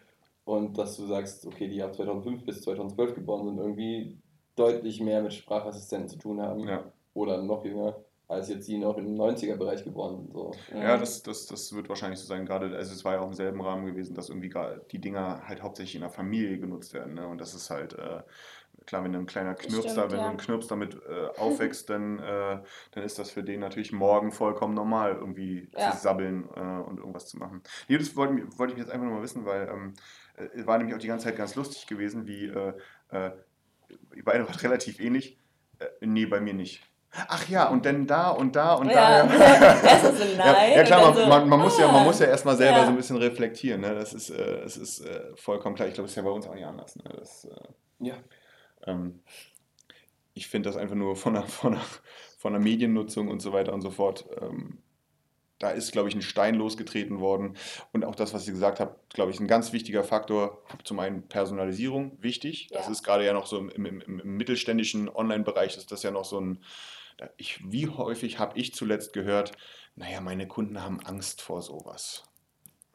Und 0.45 0.79
dass 0.79 0.97
du 0.97 1.07
sagst, 1.07 1.47
okay, 1.47 1.69
die 1.69 1.83
ab 1.83 1.95
2005 1.95 2.45
bis 2.45 2.63
2012 2.63 3.15
geboren 3.15 3.47
sind, 3.47 3.59
irgendwie 3.59 4.19
deutlich 4.57 5.01
mehr 5.01 5.23
mit 5.23 5.33
Sprachassistenten 5.33 6.09
zu 6.09 6.19
tun 6.19 6.41
haben. 6.41 6.67
Ja. 6.67 6.85
Oder 7.15 7.43
noch 7.43 7.65
jünger, 7.65 7.97
als 8.29 8.51
jetzt 8.51 8.69
die 8.69 8.77
noch 8.77 8.99
im 8.99 9.15
90er-Bereich 9.15 9.85
geboren 9.85 10.19
sind. 10.19 10.33
So. 10.33 10.53
Ja, 10.75 10.99
das, 10.99 11.23
das, 11.23 11.47
das 11.47 11.73
wird 11.73 11.89
wahrscheinlich 11.89 12.21
so 12.21 12.27
sein. 12.27 12.45
Gerade, 12.45 12.77
also 12.77 12.93
es 12.93 13.03
war 13.05 13.15
ja 13.15 13.21
auch 13.21 13.27
im 13.27 13.33
selben 13.33 13.63
Rahmen 13.63 13.87
gewesen, 13.87 14.15
dass 14.15 14.29
irgendwie 14.29 14.53
die 14.93 15.01
Dinger 15.01 15.49
halt 15.49 15.63
hauptsächlich 15.63 15.95
in 15.95 16.03
der 16.03 16.11
Familie 16.11 16.59
genutzt 16.59 16.93
werden. 16.93 17.15
Ne? 17.15 17.27
Und 17.27 17.41
das 17.41 17.55
ist 17.55 17.71
halt, 17.71 17.95
äh, 17.95 18.23
klar, 18.85 19.03
wenn 19.03 19.15
ein 19.15 19.25
kleiner 19.25 19.55
Knirps 19.55 19.95
da, 19.95 20.11
wenn 20.11 20.19
ja. 20.19 20.29
ein 20.29 20.37
Knirps 20.37 20.67
damit 20.67 20.95
äh, 21.09 21.29
aufwächst, 21.39 21.89
dann, 21.89 22.19
äh, 22.19 22.61
dann 22.91 23.03
ist 23.03 23.19
das 23.19 23.31
für 23.31 23.43
den 23.43 23.61
natürlich 23.61 23.93
morgen 23.93 24.31
vollkommen 24.31 24.75
normal, 24.75 25.15
irgendwie 25.15 25.71
Ja. 25.75 25.93
zu 25.93 25.97
sabbeln 25.97 26.45
äh, 26.55 26.83
und 26.83 26.99
irgendwas 26.99 27.29
zu 27.29 27.39
machen. 27.39 27.63
Nee, 27.89 27.97
das 27.97 28.15
wollte, 28.15 28.47
wollte 28.59 28.75
ich 28.75 28.79
jetzt 28.79 28.91
einfach 28.91 29.07
nur 29.07 29.17
mal 29.17 29.23
wissen, 29.23 29.47
weil 29.47 29.69
ähm, 29.69 29.95
äh, 30.37 30.67
war 30.67 30.77
nämlich 30.77 30.95
auch 30.95 31.01
die 31.01 31.09
ganze 31.09 31.25
Zeit 31.25 31.37
ganz 31.37 31.55
lustig 31.55 31.87
gewesen, 31.87 32.27
wie 32.27 32.45
äh, 32.45 32.75
äh, 33.09 33.31
wart 34.23 34.63
relativ 34.63 35.01
ähnlich. 35.01 35.39
Äh, 35.79 35.87
nee, 36.07 36.27
bei 36.27 36.41
mir 36.43 36.53
nicht. 36.53 36.83
Ach 37.11 37.49
ja, 37.49 37.69
und 37.69 37.85
dann 37.87 38.07
da 38.07 38.31
und 38.31 38.55
da 38.55 38.75
und 38.75 38.91
Ja, 38.91 39.27
da. 39.27 39.81
erst 39.83 40.05
so 40.19 40.25
nein. 40.37 40.39
Ja, 40.39 40.77
ja 40.77 40.83
klar, 40.85 41.13
man, 41.15 41.29
man, 41.29 41.49
man, 41.49 41.61
muss 41.61 41.79
ja, 41.79 41.87
man 41.87 42.03
ah. 42.03 42.05
muss 42.05 42.19
ja 42.21 42.27
erstmal 42.27 42.57
selber 42.57 42.79
Ja. 42.79 42.85
so 42.85 42.91
ein 42.91 42.97
bisschen 42.97 43.17
reflektieren. 43.17 43.81
Ne? 43.81 43.95
Das 43.95 44.13
ist, 44.13 44.31
äh, 44.31 44.61
das 44.63 44.77
ist 44.77 45.01
äh, 45.01 45.35
vollkommen 45.37 45.75
klar. 45.75 45.89
Ich 45.89 45.95
glaube, 45.95 46.07
das 46.07 46.13
ist 46.13 46.17
ja 46.17 46.23
bei 46.23 46.31
uns 46.31 46.47
auch 46.47 46.55
nicht 46.55 46.67
anders. 46.67 46.97
Ne? 46.97 47.05
Das, 47.19 47.45
äh, 47.47 47.51
Ja. 48.01 48.15
ähm, 48.87 49.21
ich 50.35 50.49
finde 50.49 50.69
das 50.69 50.77
einfach 50.77 50.95
nur 50.95 51.17
von 51.17 51.35
der, 51.35 51.43
von, 51.45 51.73
der, 51.73 51.81
von 52.39 52.53
der 52.53 52.61
Mediennutzung 52.61 53.29
und 53.29 53.41
so 53.41 53.53
weiter 53.53 53.73
und 53.73 53.81
so 53.81 53.91
fort. 53.91 54.27
Ähm, 54.41 54.79
da 55.59 55.71
ist, 55.71 55.91
glaube 55.91 56.09
ich, 56.09 56.15
ein 56.15 56.23
Stein 56.23 56.55
losgetreten 56.55 57.19
worden. 57.19 57.57
Und 57.93 58.05
auch 58.05 58.15
das, 58.15 58.33
was 58.33 58.47
ihr 58.47 58.53
gesagt 58.53 58.79
habt, 58.79 59.13
glaube 59.13 59.33
ich, 59.33 59.41
ein 59.41 59.49
ganz 59.49 59.73
wichtiger 59.73 60.05
Faktor. 60.05 60.63
Zum 60.85 61.01
einen 61.01 61.27
Personalisierung, 61.27 62.17
wichtig. 62.21 62.69
Das 62.71 62.87
Ja. 62.87 62.93
ist 62.93 63.03
gerade 63.03 63.25
ja 63.25 63.33
noch 63.33 63.47
so 63.47 63.59
im, 63.59 63.71
im, 63.71 64.01
im, 64.03 64.21
im 64.21 64.37
mittelständischen 64.37 65.09
Online-Bereich, 65.09 65.77
ist 65.77 65.91
das 65.91 66.03
ja 66.05 66.11
noch 66.13 66.25
so 66.27 66.39
ein. 66.41 66.63
Ich, 67.37 67.61
wie 67.71 67.89
häufig 67.89 68.39
habe 68.39 68.59
ich 68.59 68.75
zuletzt 68.75 69.13
gehört, 69.13 69.53
naja, 69.97 70.21
meine 70.21 70.47
Kunden 70.47 70.83
haben 70.83 71.01
Angst 71.05 71.43
vor 71.43 71.63
sowas. 71.63 72.25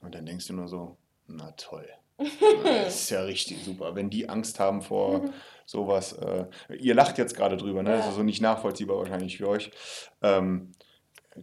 Und 0.02 0.16
dann 0.16 0.26
denkst 0.26 0.48
du 0.48 0.54
nur 0.54 0.68
so, 0.68 0.98
na 1.28 1.52
toll. 1.52 1.88
Das 2.18 2.96
ist 3.04 3.10
ja 3.10 3.24
richtig 3.24 3.64
super. 3.64 3.96
Wenn 3.96 4.10
die 4.10 4.30
Angst 4.30 4.60
haben 4.60 4.82
vor 4.82 5.22
sowas, 5.66 6.14
äh, 6.14 6.46
ihr 6.78 6.94
lacht 6.96 7.18
jetzt 7.18 7.36
gerade 7.36 7.58
drüber, 7.58 7.84
ne? 7.84 7.92
Das 7.98 8.08
ist 8.08 8.16
so 8.16 8.24
nicht 8.24 8.42
nachvollziehbar 8.42 8.98
wahrscheinlich 8.98 9.38
für 9.38 9.50
euch. 9.50 9.72
Ähm, 10.22 10.72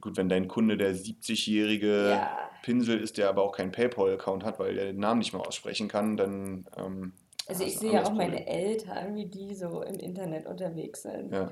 gut, 0.01 0.16
wenn 0.16 0.28
dein 0.28 0.49
Kunde 0.49 0.76
der 0.76 0.95
70-jährige 0.95 2.11
Ja. 2.11 2.51
Pinsel 2.62 3.01
ist, 3.01 3.18
der 3.18 3.28
aber 3.28 3.43
auch 3.43 3.53
keinen 3.53 3.72
PayPal-Account 3.72 4.45
hat, 4.45 4.59
weil 4.59 4.74
der 4.74 4.87
den 4.87 4.99
Namen 5.01 5.18
nicht 5.18 5.33
mehr 5.33 5.47
aussprechen 5.47 5.89
kann, 5.89 6.16
dann. 6.16 6.66
Ähm, 6.76 7.12
Also 7.47 7.64
ich 7.64 7.78
sehe 7.78 7.93
ja 7.93 8.03
auch 8.03 8.11
anderes 8.11 8.28
meine 8.28 8.45
Problem. 8.45 8.55
Eltern, 8.64 9.14
wie 9.16 9.26
die 9.26 9.55
so 9.55 9.83
im 9.83 9.99
Internet 9.99 10.47
unterwegs 10.47 11.03
sind. 11.03 11.33
Ja. 11.33 11.51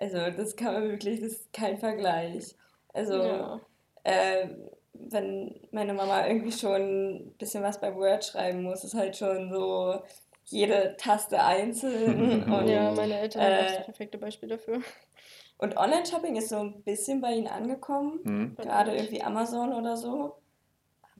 Also 0.00 0.18
das 0.30 0.56
kann 0.56 0.72
man 0.72 0.88
wirklich, 0.88 1.20
das 1.20 1.32
ist 1.32 1.52
kein 1.52 1.78
Vergleich. 1.78 2.56
Also 2.92 3.22
Ja. 3.22 3.60
äh, 4.04 4.48
wenn 4.94 5.60
meine 5.70 5.94
Mama 5.94 6.26
irgendwie 6.26 6.52
schon 6.52 7.16
ein 7.16 7.34
bisschen 7.38 7.62
was 7.62 7.80
bei 7.80 7.94
Word 7.94 8.24
schreiben 8.24 8.62
muss, 8.62 8.82
ist 8.82 8.94
halt 8.94 9.16
schon 9.16 9.52
so 9.52 10.02
jede 10.46 10.96
Taste 10.96 11.42
einzeln. 11.42 12.42
und, 12.50 12.68
ja, 12.68 12.90
meine 12.90 13.18
Eltern 13.20 13.42
äh, 13.42 13.62
das 13.66 13.84
perfekte 13.84 14.18
Beispiel 14.18 14.48
dafür. 14.48 14.80
und 15.58 15.76
Online-Shopping 15.76 16.34
ist 16.36 16.48
so 16.48 16.56
ein 16.56 16.82
bisschen 16.82 17.20
bei 17.20 17.32
ihnen 17.34 17.48
angekommen. 17.48 18.20
Hm? 18.24 18.56
Gerade 18.56 18.96
irgendwie 18.96 19.22
Amazon 19.22 19.72
oder 19.74 19.96
so. 19.96 20.39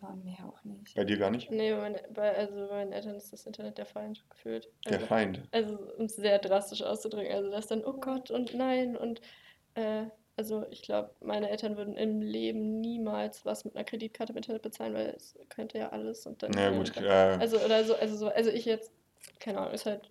Aber 0.00 0.14
mehr 0.16 0.38
auch 0.46 0.64
nicht. 0.64 0.94
Bei 0.94 1.04
dir 1.04 1.18
gar 1.18 1.30
nicht? 1.30 1.50
Nee, 1.50 1.72
bei, 1.72 1.78
meine, 1.80 2.02
bei, 2.14 2.34
also 2.36 2.54
bei 2.54 2.66
meinen 2.68 2.92
Eltern 2.92 3.16
ist 3.16 3.32
das 3.32 3.46
Internet 3.46 3.78
der 3.78 3.86
Feind 3.86 4.24
gefühlt. 4.30 4.68
Der 4.86 4.94
Also, 4.94 5.06
Feind. 5.06 5.40
also 5.52 5.78
um 5.98 6.04
es 6.06 6.16
sehr 6.16 6.38
drastisch 6.38 6.82
auszudrücken. 6.82 7.32
Also 7.32 7.50
das 7.50 7.66
dann, 7.66 7.84
oh 7.84 7.92
Gott 7.94 8.30
und 8.30 8.54
nein 8.54 8.96
und 8.96 9.20
äh, 9.74 10.04
also 10.36 10.64
ich 10.70 10.80
glaube, 10.82 11.10
meine 11.20 11.50
Eltern 11.50 11.76
würden 11.76 11.96
im 11.98 12.22
Leben 12.22 12.80
niemals 12.80 13.44
was 13.44 13.64
mit 13.66 13.74
einer 13.76 13.84
Kreditkarte 13.84 14.32
im 14.32 14.38
Internet 14.38 14.62
bezahlen, 14.62 14.94
weil 14.94 15.08
es 15.08 15.38
könnte 15.50 15.76
ja 15.78 15.90
alles 15.90 16.24
und 16.26 16.42
dann. 16.42 16.52
Ja, 16.54 16.70
gut. 16.70 16.96
dann- 16.96 17.04
Äh, 17.04 17.38
Also 17.42 17.58
oder 17.58 17.84
so, 17.84 17.94
also 17.94 18.16
so, 18.16 18.28
also 18.28 18.48
ich 18.50 18.64
jetzt, 18.64 18.90
keine 19.38 19.58
Ahnung, 19.58 19.74
ist 19.74 19.84
halt, 19.84 20.10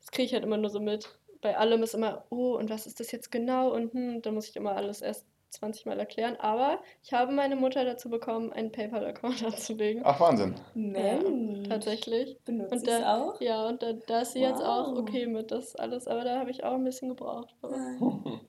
das 0.00 0.10
kriege 0.10 0.26
ich 0.26 0.34
halt 0.34 0.44
immer 0.44 0.58
nur 0.58 0.68
so 0.70 0.80
mit. 0.80 1.08
Bei 1.40 1.56
allem 1.56 1.82
ist 1.82 1.94
immer, 1.94 2.26
oh, 2.28 2.56
und 2.58 2.68
was 2.68 2.86
ist 2.86 3.00
das 3.00 3.12
jetzt 3.12 3.32
genau? 3.32 3.72
Und 3.72 3.94
hm, 3.94 4.20
dann 4.20 4.34
muss 4.34 4.48
ich 4.48 4.56
immer 4.56 4.76
alles 4.76 5.00
erst 5.00 5.24
20 5.50 5.86
Mal 5.86 5.98
erklären. 5.98 6.36
Aber 6.38 6.80
ich 7.02 7.12
habe 7.12 7.32
meine 7.32 7.56
Mutter 7.56 7.84
dazu 7.84 8.08
bekommen, 8.08 8.52
einen 8.52 8.72
PayPal-Account 8.72 9.44
anzulegen. 9.44 10.02
ach, 10.04 10.18
Wahnsinn. 10.20 10.54
Mensch. 10.74 11.68
Tatsächlich. 11.68 12.38
Benutzt 12.44 12.72
Und 12.72 12.86
du 12.86 12.90
es 12.90 13.00
da- 13.00 13.16
auch? 13.22 13.40
Ja, 13.40 13.68
und 13.68 13.82
da, 13.82 13.92
da 13.92 14.20
ist 14.22 14.32
sie 14.32 14.40
jetzt 14.40 14.62
auch 14.62 14.92
Wow. 14.92 14.98
okay 15.00 15.26
mit 15.26 15.50
das 15.50 15.76
alles, 15.76 16.06
aber 16.08 16.24
da 16.24 16.38
habe 16.38 16.50
ich 16.50 16.64
auch 16.64 16.74
ein 16.74 16.84
bisschen 16.84 17.08
gebraucht. 17.10 17.54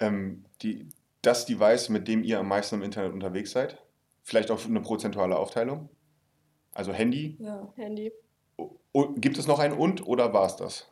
Ähm, 0.00 0.44
die, 0.62 0.88
das 1.22 1.46
Device, 1.46 1.88
mit 1.88 2.08
dem 2.08 2.22
ihr 2.22 2.38
am 2.38 2.48
meisten 2.48 2.76
im 2.76 2.82
Internet 2.82 3.12
unterwegs 3.12 3.50
seid? 3.52 3.78
Vielleicht 4.22 4.50
auch 4.50 4.64
eine 4.64 4.80
prozentuale 4.80 5.36
Aufteilung? 5.38 5.88
Also 6.74 6.92
Handy? 6.92 7.36
Ja. 7.40 7.72
Handy 7.76 8.12
O- 8.92 9.08
gibt 9.16 9.38
es 9.38 9.46
noch 9.46 9.58
ein 9.58 9.72
und 9.72 10.06
oder 10.06 10.32
war 10.32 10.46
es 10.46 10.56
das? 10.56 10.86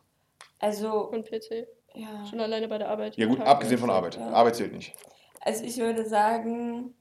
Also, 0.58 1.08
und 1.10 1.28
PC. 1.28 1.66
Ja. 1.96 2.26
Schon 2.26 2.40
alleine 2.40 2.68
bei 2.68 2.78
der 2.78 2.88
Arbeit. 2.90 3.16
Ja 3.16 3.26
gut, 3.26 3.38
Tag 3.38 3.48
abgesehen 3.48 3.78
von. 3.78 3.90
Arbeit. 3.90 4.16
ja. 4.16 4.28
Arbeit 4.30 4.56
zählt 4.56 4.72
nicht. 4.72 4.94
Also 5.40 5.64
ich 5.64 5.76
würde 5.78 6.04
sagen, 6.06 6.94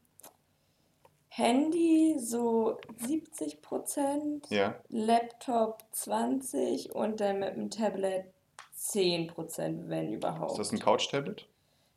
Handy 1.30 2.16
so 2.20 2.78
70 2.98 3.62
Prozent, 3.62 4.48
Ja. 4.50 4.76
Laptop 4.90 5.84
20 5.92 6.96
und 6.96 7.20
dann 7.20 7.40
mit 7.40 7.56
dem 7.56 7.70
Tablet 7.70 8.26
10 8.74 9.28
Prozent, 9.28 9.90
wenn 9.90 10.10
Ist 10.10 10.16
überhaupt. 10.18 10.58
das 10.60 10.72
ein 10.72 10.80
Couch-Tablet? 10.80 11.48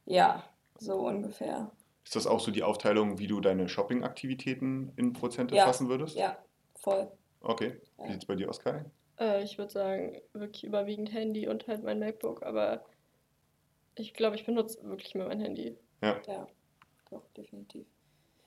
Ja, 0.06 0.42
so 0.78 0.94
ungefähr. 1.06 1.70
Ist 2.04 2.16
das 2.16 2.26
auch 2.26 2.40
so 2.40 2.50
die 2.50 2.62
Aufteilung, 2.62 3.18
wie 3.18 3.26
du 3.26 3.40
deine 3.40 3.68
Shopping-Aktivitäten 3.68 4.92
in 4.96 5.12
Prozente 5.12 5.54
Ja. 5.54 5.66
fassen 5.66 5.88
würdest? 5.88 6.16
Ja, 6.16 6.36
voll. 6.74 7.10
Okay. 7.42 7.80
Wie 7.98 8.04
Ja. 8.04 8.12
sieht 8.12 8.22
es 8.22 8.26
bei 8.26 8.34
dir 8.34 8.48
aus, 8.48 8.58
Kai? 8.58 8.84
Äh, 9.18 9.42
ich 9.42 9.58
würde 9.58 9.72
sagen, 9.72 10.20
wirklich 10.32 10.64
überwiegend 10.64 11.12
Handy 11.12 11.48
und 11.48 11.66
halt 11.66 11.82
mein 11.82 11.98
MacBook, 11.98 12.42
aber 12.42 12.84
ich 13.96 14.14
glaube, 14.14 14.36
ich 14.36 14.46
benutze 14.46 14.82
wirklich 14.84 15.14
mehr 15.14 15.26
mein 15.26 15.40
Handy. 15.40 15.76
Ja, 16.02 16.46
doch, 17.10 17.28
definitiv. 17.36 17.86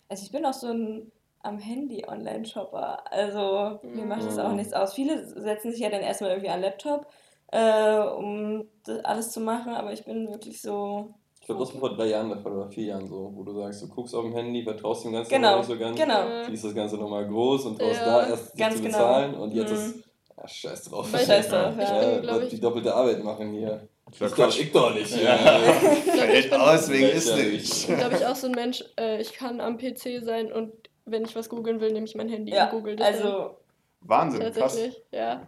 Also 0.07 0.24
ich 0.24 0.32
bin 0.32 0.45
auch 0.45 0.53
so 0.53 0.67
ein 0.67 1.11
am 1.43 1.57
Handy 1.57 2.05
Online-Shopper. 2.07 3.11
Also 3.11 3.80
mir 3.84 4.05
macht 4.05 4.24
das 4.24 4.38
auch 4.38 4.49
Mhm. 4.49 4.57
nichts 4.57 4.74
aus. 4.74 4.93
Viele 4.93 5.26
setzen 5.26 5.72
sich 5.72 5.82
ja 5.82 5.89
dann 5.89 6.01
erstmal 6.01 6.32
irgendwie 6.32 6.49
an 6.49 6.61
den 6.61 6.69
Laptop, 6.69 7.07
äh, 7.47 7.99
um 7.99 8.67
das 8.86 9.03
alles 9.03 9.32
zu 9.32 9.39
machen, 9.39 9.74
aber 9.74 9.91
ich 9.91 10.05
bin 10.05 10.30
wirklich 10.30 10.61
so. 10.61 11.15
Ich 11.39 11.47
glaube, 11.47 11.61
das 11.61 11.74
war 11.74 11.80
vor 11.80 11.95
drei 11.95 12.05
Jahren 12.07 12.30
der 12.30 12.38
Fall 12.38 12.53
oder 12.53 12.69
vier 12.69 12.86
Jahren 12.86 13.07
so, 13.07 13.32
wo 13.34 13.43
du 13.43 13.53
sagst, 13.53 13.82
du 13.82 13.89
guckst 13.89 14.13
auf 14.13 14.24
dem 14.24 14.34
Handy, 14.34 14.63
vertraust 14.63 15.03
dem 15.03 15.13
Ganzen 15.13 15.32
Genau, 15.32 15.57
nicht 15.57 15.67
so 15.67 15.78
ganz, 15.78 15.99
genau. 15.99 16.43
siehst 16.47 16.63
das 16.63 16.76
Ganze 16.76 16.97
nochmal 16.97 17.28
groß 17.28 17.65
und 17.65 17.80
traust 17.80 18.05
Ja, 18.05 18.22
da 18.22 18.30
erst 18.30 18.51
zu 18.51 18.57
genau. 18.57 18.84
bezahlen 18.84 19.34
und 19.34 19.51
jetzt 19.53 19.72
Mhm. 19.72 19.76
ist, 19.78 20.11
ja, 20.42 20.48
scheiß 20.48 20.84
drauf. 20.86 21.10
Scheiß 21.12 21.50
drauf, 21.50 21.74
ja. 21.78 22.22
ja. 22.22 22.38
Ich 22.38 22.44
ich- 22.44 22.50
die 22.50 22.60
doppelte 22.60 22.94
Arbeit 22.94 23.24
machen 23.24 23.52
hier. 23.54 23.68
Ja, 23.70 23.82
Das 24.20 24.34
Quatsch. 24.34 24.60
ich 24.60 24.72
doch 24.72 24.94
nicht. 24.94 25.16
Ja. 25.22 25.38
Fällt 25.38 26.50
bin- 26.50 26.60
aus 26.60 26.89
wegen 26.89 27.08
ist 27.10 27.36
nicht. 27.36 27.74
Ich 27.82 27.88
bin, 27.88 27.98
glaube 27.98 28.16
ich, 28.16 28.26
auch 28.26 28.36
so 28.36 28.48
ein 28.48 28.54
Mensch, 28.54 28.84
äh, 29.00 29.22
ich 29.22 29.34
kann 29.34 29.62
am 29.62 29.78
PC 29.78 30.22
sein 30.24 30.52
und 30.52 30.72
wenn 31.06 31.24
ich 31.26 31.36
was 31.36 31.50
googeln 31.50 31.80
will, 31.82 31.92
nehme 31.92 32.06
ich 32.06 32.16
mein 32.16 32.30
Handy 32.30 32.52
Ja, 32.54 32.66
und 32.66 32.72
google 32.72 32.96
das 32.96 33.18
dann. 33.20 33.28
also 33.28 33.58
Wahnsinn, 34.02 34.42
krass. 34.42 34.54
Tatsächlich, 34.56 35.02
ja. 35.12 35.48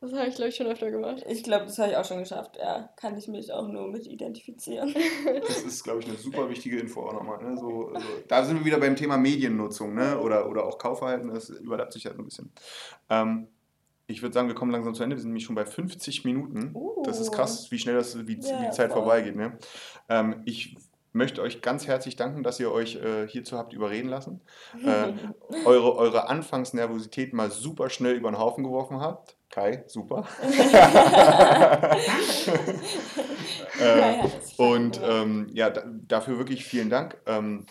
Das 0.00 0.12
habe 0.12 0.28
ich, 0.28 0.34
glaube 0.34 0.50
ich, 0.50 0.56
schon 0.56 0.66
öfter 0.66 0.90
gemacht. 0.90 1.24
ich 1.26 1.42
glaube, 1.42 1.64
das 1.64 1.78
habe 1.78 1.92
ich 1.92 1.96
auch 1.96 2.04
schon 2.04 2.18
geschafft. 2.18 2.58
Ja, 2.58 2.90
kann 2.96 3.16
ich 3.16 3.26
mich 3.26 3.50
auch 3.50 3.66
nur 3.66 3.88
mit 3.88 4.06
identifizieren. 4.06 4.94
Das 5.48 5.62
ist, 5.62 5.82
glaube 5.82 6.00
ich, 6.00 6.06
eine 6.08 6.18
super 6.18 6.46
wichtige 6.50 6.78
Info 6.78 7.06
auch 7.06 7.14
nochmal. 7.14 7.42
Ne? 7.42 7.56
So, 7.56 7.88
also, 7.94 8.06
da 8.28 8.44
sind 8.44 8.58
wir 8.58 8.66
wieder 8.66 8.78
beim 8.78 8.96
Thema 8.96 9.16
Mediennutzung 9.16 9.94
ne? 9.94 10.18
oder, 10.20 10.50
oder 10.50 10.66
auch 10.66 10.76
Kaufverhalten. 10.76 11.32
Das 11.32 11.48
überlappt 11.48 11.94
sich 11.94 12.04
ja 12.04 12.12
so 12.12 12.18
ein 12.18 12.24
bisschen. 12.26 12.52
Ähm, 13.08 13.48
ich 14.14 14.22
würde 14.22 14.32
sagen, 14.32 14.48
wir 14.48 14.54
kommen 14.54 14.70
langsam 14.70 14.94
zu 14.94 15.02
Ende. 15.02 15.16
Wir 15.16 15.20
sind 15.20 15.30
nämlich 15.30 15.44
schon 15.44 15.56
bei 15.56 15.66
50 15.66 16.24
Minuten. 16.24 16.74
Das 17.04 17.20
ist 17.20 17.28
Uh. 17.28 17.32
krass, 17.32 17.70
wie 17.70 17.78
schnell 17.78 17.96
das, 17.96 18.16
wie, 18.16 18.26
wie 18.28 18.36
die 18.36 18.70
Zeit 18.70 18.92
voll. 18.92 19.02
vorbeigeht. 19.02 19.36
Ne? 19.36 19.58
Ähm, 20.08 20.42
ich 20.44 20.76
möchte 21.12 21.42
euch 21.42 21.62
ganz 21.62 21.86
herzlich 21.86 22.16
danken, 22.16 22.42
dass 22.42 22.60
ihr 22.60 22.70
euch 22.70 22.96
äh, 22.96 23.26
hierzu 23.26 23.58
habt 23.58 23.72
überreden 23.72 24.08
lassen. 24.08 24.40
Äh, 24.84 25.12
eure, 25.64 25.96
eure 25.96 26.28
Anfangsnervosität 26.28 27.32
mal 27.32 27.50
super 27.50 27.90
schnell 27.90 28.14
über 28.14 28.30
den 28.30 28.38
Haufen 28.38 28.64
geworfen 28.64 29.00
habt. 29.00 29.36
Kai, 29.50 29.84
super. 29.86 30.26
Äh, 33.80 34.28
und 34.56 35.00
ähm, 35.02 35.48
ja, 35.52 35.68
da, 35.68 35.82
dafür 36.06 36.38
wirklich 36.38 36.64
vielen 36.64 36.90
Dank. 36.90 37.18
Ähm, 37.26 37.66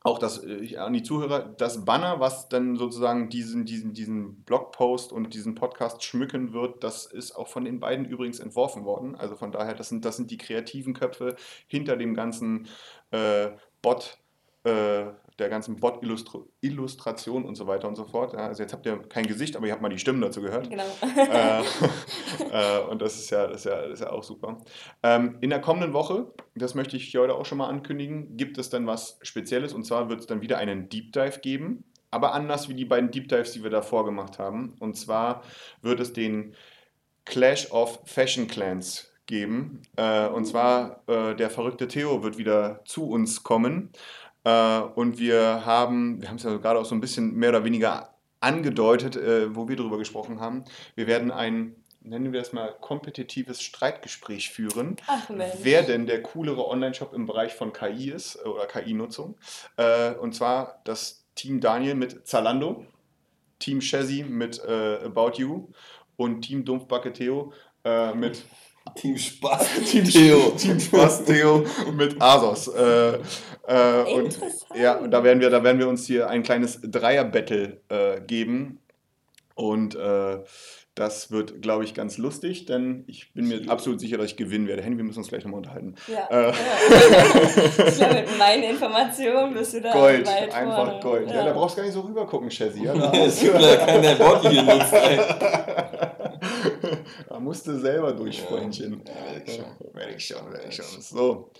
auch 0.00 0.18
das 0.18 0.44
äh, 0.44 0.76
an 0.76 0.92
die 0.92 1.02
Zuhörer, 1.02 1.40
das 1.40 1.84
Banner, 1.84 2.20
was 2.20 2.48
dann 2.48 2.76
sozusagen 2.76 3.28
diesen, 3.28 3.64
diesen, 3.64 3.94
diesen 3.94 4.42
Blogpost 4.44 5.12
und 5.12 5.34
diesen 5.34 5.54
Podcast 5.54 6.04
schmücken 6.04 6.52
wird, 6.52 6.84
das 6.84 7.06
ist 7.06 7.32
auch 7.32 7.48
von 7.48 7.64
den 7.64 7.80
beiden 7.80 8.04
übrigens 8.04 8.40
entworfen 8.40 8.84
worden. 8.84 9.16
Also 9.16 9.36
von 9.36 9.52
daher, 9.52 9.74
das 9.74 9.88
sind, 9.88 10.04
das 10.04 10.16
sind 10.16 10.30
die 10.30 10.38
kreativen 10.38 10.94
Köpfe 10.94 11.36
hinter 11.66 11.96
dem 11.96 12.14
ganzen 12.14 12.68
äh, 13.10 13.48
Bot, 13.82 14.18
äh, 14.64 15.06
der 15.38 15.48
ganzen 15.48 15.76
Bot-Illustration 15.76 17.44
und 17.44 17.54
so 17.54 17.66
weiter 17.66 17.86
und 17.86 17.94
so 17.96 18.04
fort. 18.04 18.32
Ja, 18.32 18.46
also 18.48 18.62
jetzt 18.62 18.72
habt 18.72 18.86
ihr 18.86 18.98
kein 19.08 19.26
Gesicht, 19.26 19.56
aber 19.56 19.66
ihr 19.66 19.72
habt 19.72 19.82
mal 19.82 19.88
die 19.88 19.98
Stimmen 19.98 20.20
dazu 20.20 20.42
gehört. 20.42 20.68
Genau. 20.68 20.84
äh, 21.02 21.60
äh, 22.50 22.80
und 22.88 23.00
das 23.00 23.16
ist 23.16 23.30
ja, 23.30 23.46
das 23.46 23.58
ist 23.58 23.64
ja, 23.66 23.82
das 23.82 23.92
ist 23.94 24.00
ja 24.00 24.10
auch 24.10 24.24
super. 24.24 24.58
Ähm, 25.02 25.38
in 25.40 25.50
der 25.50 25.60
kommenden 25.60 25.92
Woche, 25.92 26.32
das 26.54 26.74
möchte 26.74 26.96
ich 26.96 27.16
heute 27.16 27.34
auch 27.34 27.46
schon 27.46 27.58
mal 27.58 27.68
ankündigen, 27.68 28.36
gibt 28.36 28.58
es 28.58 28.68
dann 28.70 28.86
was 28.86 29.18
Spezielles 29.22 29.72
und 29.72 29.84
zwar 29.84 30.08
wird 30.08 30.20
es 30.20 30.26
dann 30.26 30.40
wieder 30.40 30.58
einen 30.58 30.88
Deep 30.88 31.12
Dive 31.12 31.38
geben, 31.40 31.84
aber 32.10 32.32
anders 32.32 32.68
wie 32.68 32.74
die 32.74 32.84
beiden 32.84 33.10
Deep 33.10 33.28
Dives, 33.28 33.52
die 33.52 33.62
wir 33.62 33.70
davor 33.70 34.04
gemacht 34.04 34.38
haben. 34.38 34.74
Und 34.80 34.96
zwar 34.96 35.42
wird 35.82 36.00
es 36.00 36.12
den 36.12 36.54
Clash 37.24 37.70
of 37.70 38.00
Fashion 38.04 38.48
Clans 38.48 39.12
geben. 39.26 39.82
Äh, 39.96 40.26
und 40.26 40.46
zwar 40.46 41.02
äh, 41.06 41.36
der 41.36 41.50
verrückte 41.50 41.86
Theo 41.86 42.24
wird 42.24 42.38
wieder 42.38 42.80
zu 42.84 43.08
uns 43.08 43.44
kommen. 43.44 43.92
Äh, 44.48 44.80
und 44.94 45.18
wir 45.18 45.66
haben, 45.66 46.22
wir 46.22 46.28
haben 46.28 46.36
es 46.36 46.42
ja 46.42 46.56
gerade 46.56 46.78
auch 46.78 46.86
so 46.86 46.94
ein 46.94 47.00
bisschen 47.00 47.34
mehr 47.34 47.50
oder 47.50 47.64
weniger 47.64 48.14
angedeutet, 48.40 49.16
äh, 49.16 49.54
wo 49.54 49.68
wir 49.68 49.76
darüber 49.76 49.98
gesprochen 49.98 50.40
haben. 50.40 50.64
Wir 50.94 51.06
werden 51.06 51.30
ein, 51.30 51.74
nennen 52.00 52.32
wir 52.32 52.40
das 52.40 52.52
mal, 52.54 52.74
kompetitives 52.80 53.60
Streitgespräch 53.60 54.50
führen, 54.50 54.96
Ach 55.06 55.28
Mensch. 55.28 55.56
wer 55.62 55.82
denn 55.82 56.06
der 56.06 56.22
coolere 56.22 56.66
Online-Shop 56.66 57.12
im 57.12 57.26
Bereich 57.26 57.54
von 57.54 57.72
KI 57.74 58.10
ist 58.10 58.36
äh, 58.36 58.48
oder 58.48 58.66
KI-Nutzung. 58.66 59.36
Äh, 59.76 60.12
und 60.14 60.34
zwar 60.34 60.80
das 60.84 61.26
Team 61.34 61.60
Daniel 61.60 61.94
mit 61.94 62.26
Zalando, 62.26 62.86
Team 63.58 63.80
Chazzy 63.80 64.24
mit 64.24 64.62
äh, 64.64 65.00
About 65.04 65.32
You 65.36 65.68
und 66.16 66.42
Team 66.42 66.64
Dumpfbacke 66.64 67.12
Theo 67.12 67.52
äh, 67.84 68.14
mit 68.14 68.44
Team 68.94 69.16
Spaß. 69.16 69.66
Team, 69.90 70.04
Theo. 70.04 70.50
Team 70.56 70.78
Spaß 70.80 71.24
Theo 71.24 71.64
mit 71.92 72.20
Asos. 72.20 72.68
Äh, 72.68 73.18
äh, 73.66 74.14
und, 74.14 74.38
ja, 74.74 74.96
und 74.96 75.10
da 75.10 75.22
werden 75.22 75.40
wir, 75.40 75.50
da 75.50 75.62
werden 75.62 75.78
wir 75.78 75.88
uns 75.88 76.06
hier 76.06 76.28
ein 76.28 76.42
kleines 76.42 76.80
Dreier-Battle 76.82 77.80
äh, 77.88 78.20
geben. 78.20 78.80
Und 79.54 79.94
äh, 79.94 80.38
das 80.98 81.30
wird, 81.30 81.62
glaube 81.62 81.84
ich, 81.84 81.94
ganz 81.94 82.18
lustig, 82.18 82.66
denn 82.66 83.04
ich 83.06 83.32
bin 83.32 83.46
mir 83.46 83.62
absolut 83.68 84.00
sicher, 84.00 84.16
dass 84.18 84.26
ich 84.26 84.36
gewinnen 84.36 84.66
werde. 84.66 84.82
Henry, 84.82 84.98
wir 84.98 85.04
müssen 85.04 85.18
uns 85.18 85.28
gleich 85.28 85.44
nochmal 85.44 85.58
unterhalten. 85.58 85.94
Ja. 86.08 86.48
Äh. 86.48 86.50
ich 86.50 87.96
glaube, 87.96 88.14
mit 88.14 88.38
meinen 88.38 88.64
Informationen 88.64 89.54
bist 89.54 89.74
du 89.74 89.80
da 89.80 89.92
Gold, 89.92 90.26
weit 90.26 90.54
einfach 90.54 90.76
vorne. 90.76 91.00
Gold. 91.00 91.30
Ja. 91.30 91.36
Ja. 91.36 91.44
da 91.44 91.52
brauchst 91.52 91.76
du 91.76 91.80
gar 91.80 91.84
nicht 91.86 91.94
so 91.94 92.00
rübergucken, 92.00 92.50
Chazzy. 92.50 92.82
Ja, 92.84 92.94
da, 92.94 93.12
Es 93.12 93.40
gibt 93.40 93.60
leider 93.60 93.86
keinen, 93.86 94.02
der 94.02 94.50
hier 94.50 94.62
nutzt. 94.62 94.94
Da 97.28 97.40
musst 97.40 97.66
du 97.66 97.78
selber 97.78 98.12
durch, 98.12 98.40
Freundchen. 98.42 99.02
Ja, 99.06 99.14
werde 99.14 99.44
ich 99.46 99.56
schon. 99.56 99.94
Werde 99.94 100.14
ich 100.14 100.26
schon, 100.26 100.52
werde 100.52 100.68
ich 100.68 100.74
schon. 100.76 101.02
So, 101.02 101.50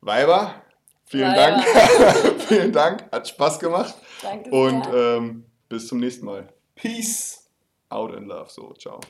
Weiber, 0.00 0.62
vielen 1.06 1.32
Weiber. 1.32 1.62
Dank. 1.62 2.40
vielen 2.48 2.72
Dank, 2.72 3.04
hat 3.12 3.28
Spaß 3.28 3.58
gemacht. 3.58 3.94
Danke 4.22 4.50
Und 4.50 4.84
sehr. 4.84 5.16
ähm, 5.16 5.44
bis 5.68 5.86
zum 5.88 5.98
nächsten 6.00 6.26
Mal. 6.26 6.48
Peace. 6.74 7.48
Out 7.88 8.14
in 8.14 8.24
Love, 8.24 8.48
so, 8.48 8.72
ciao. 8.74 9.00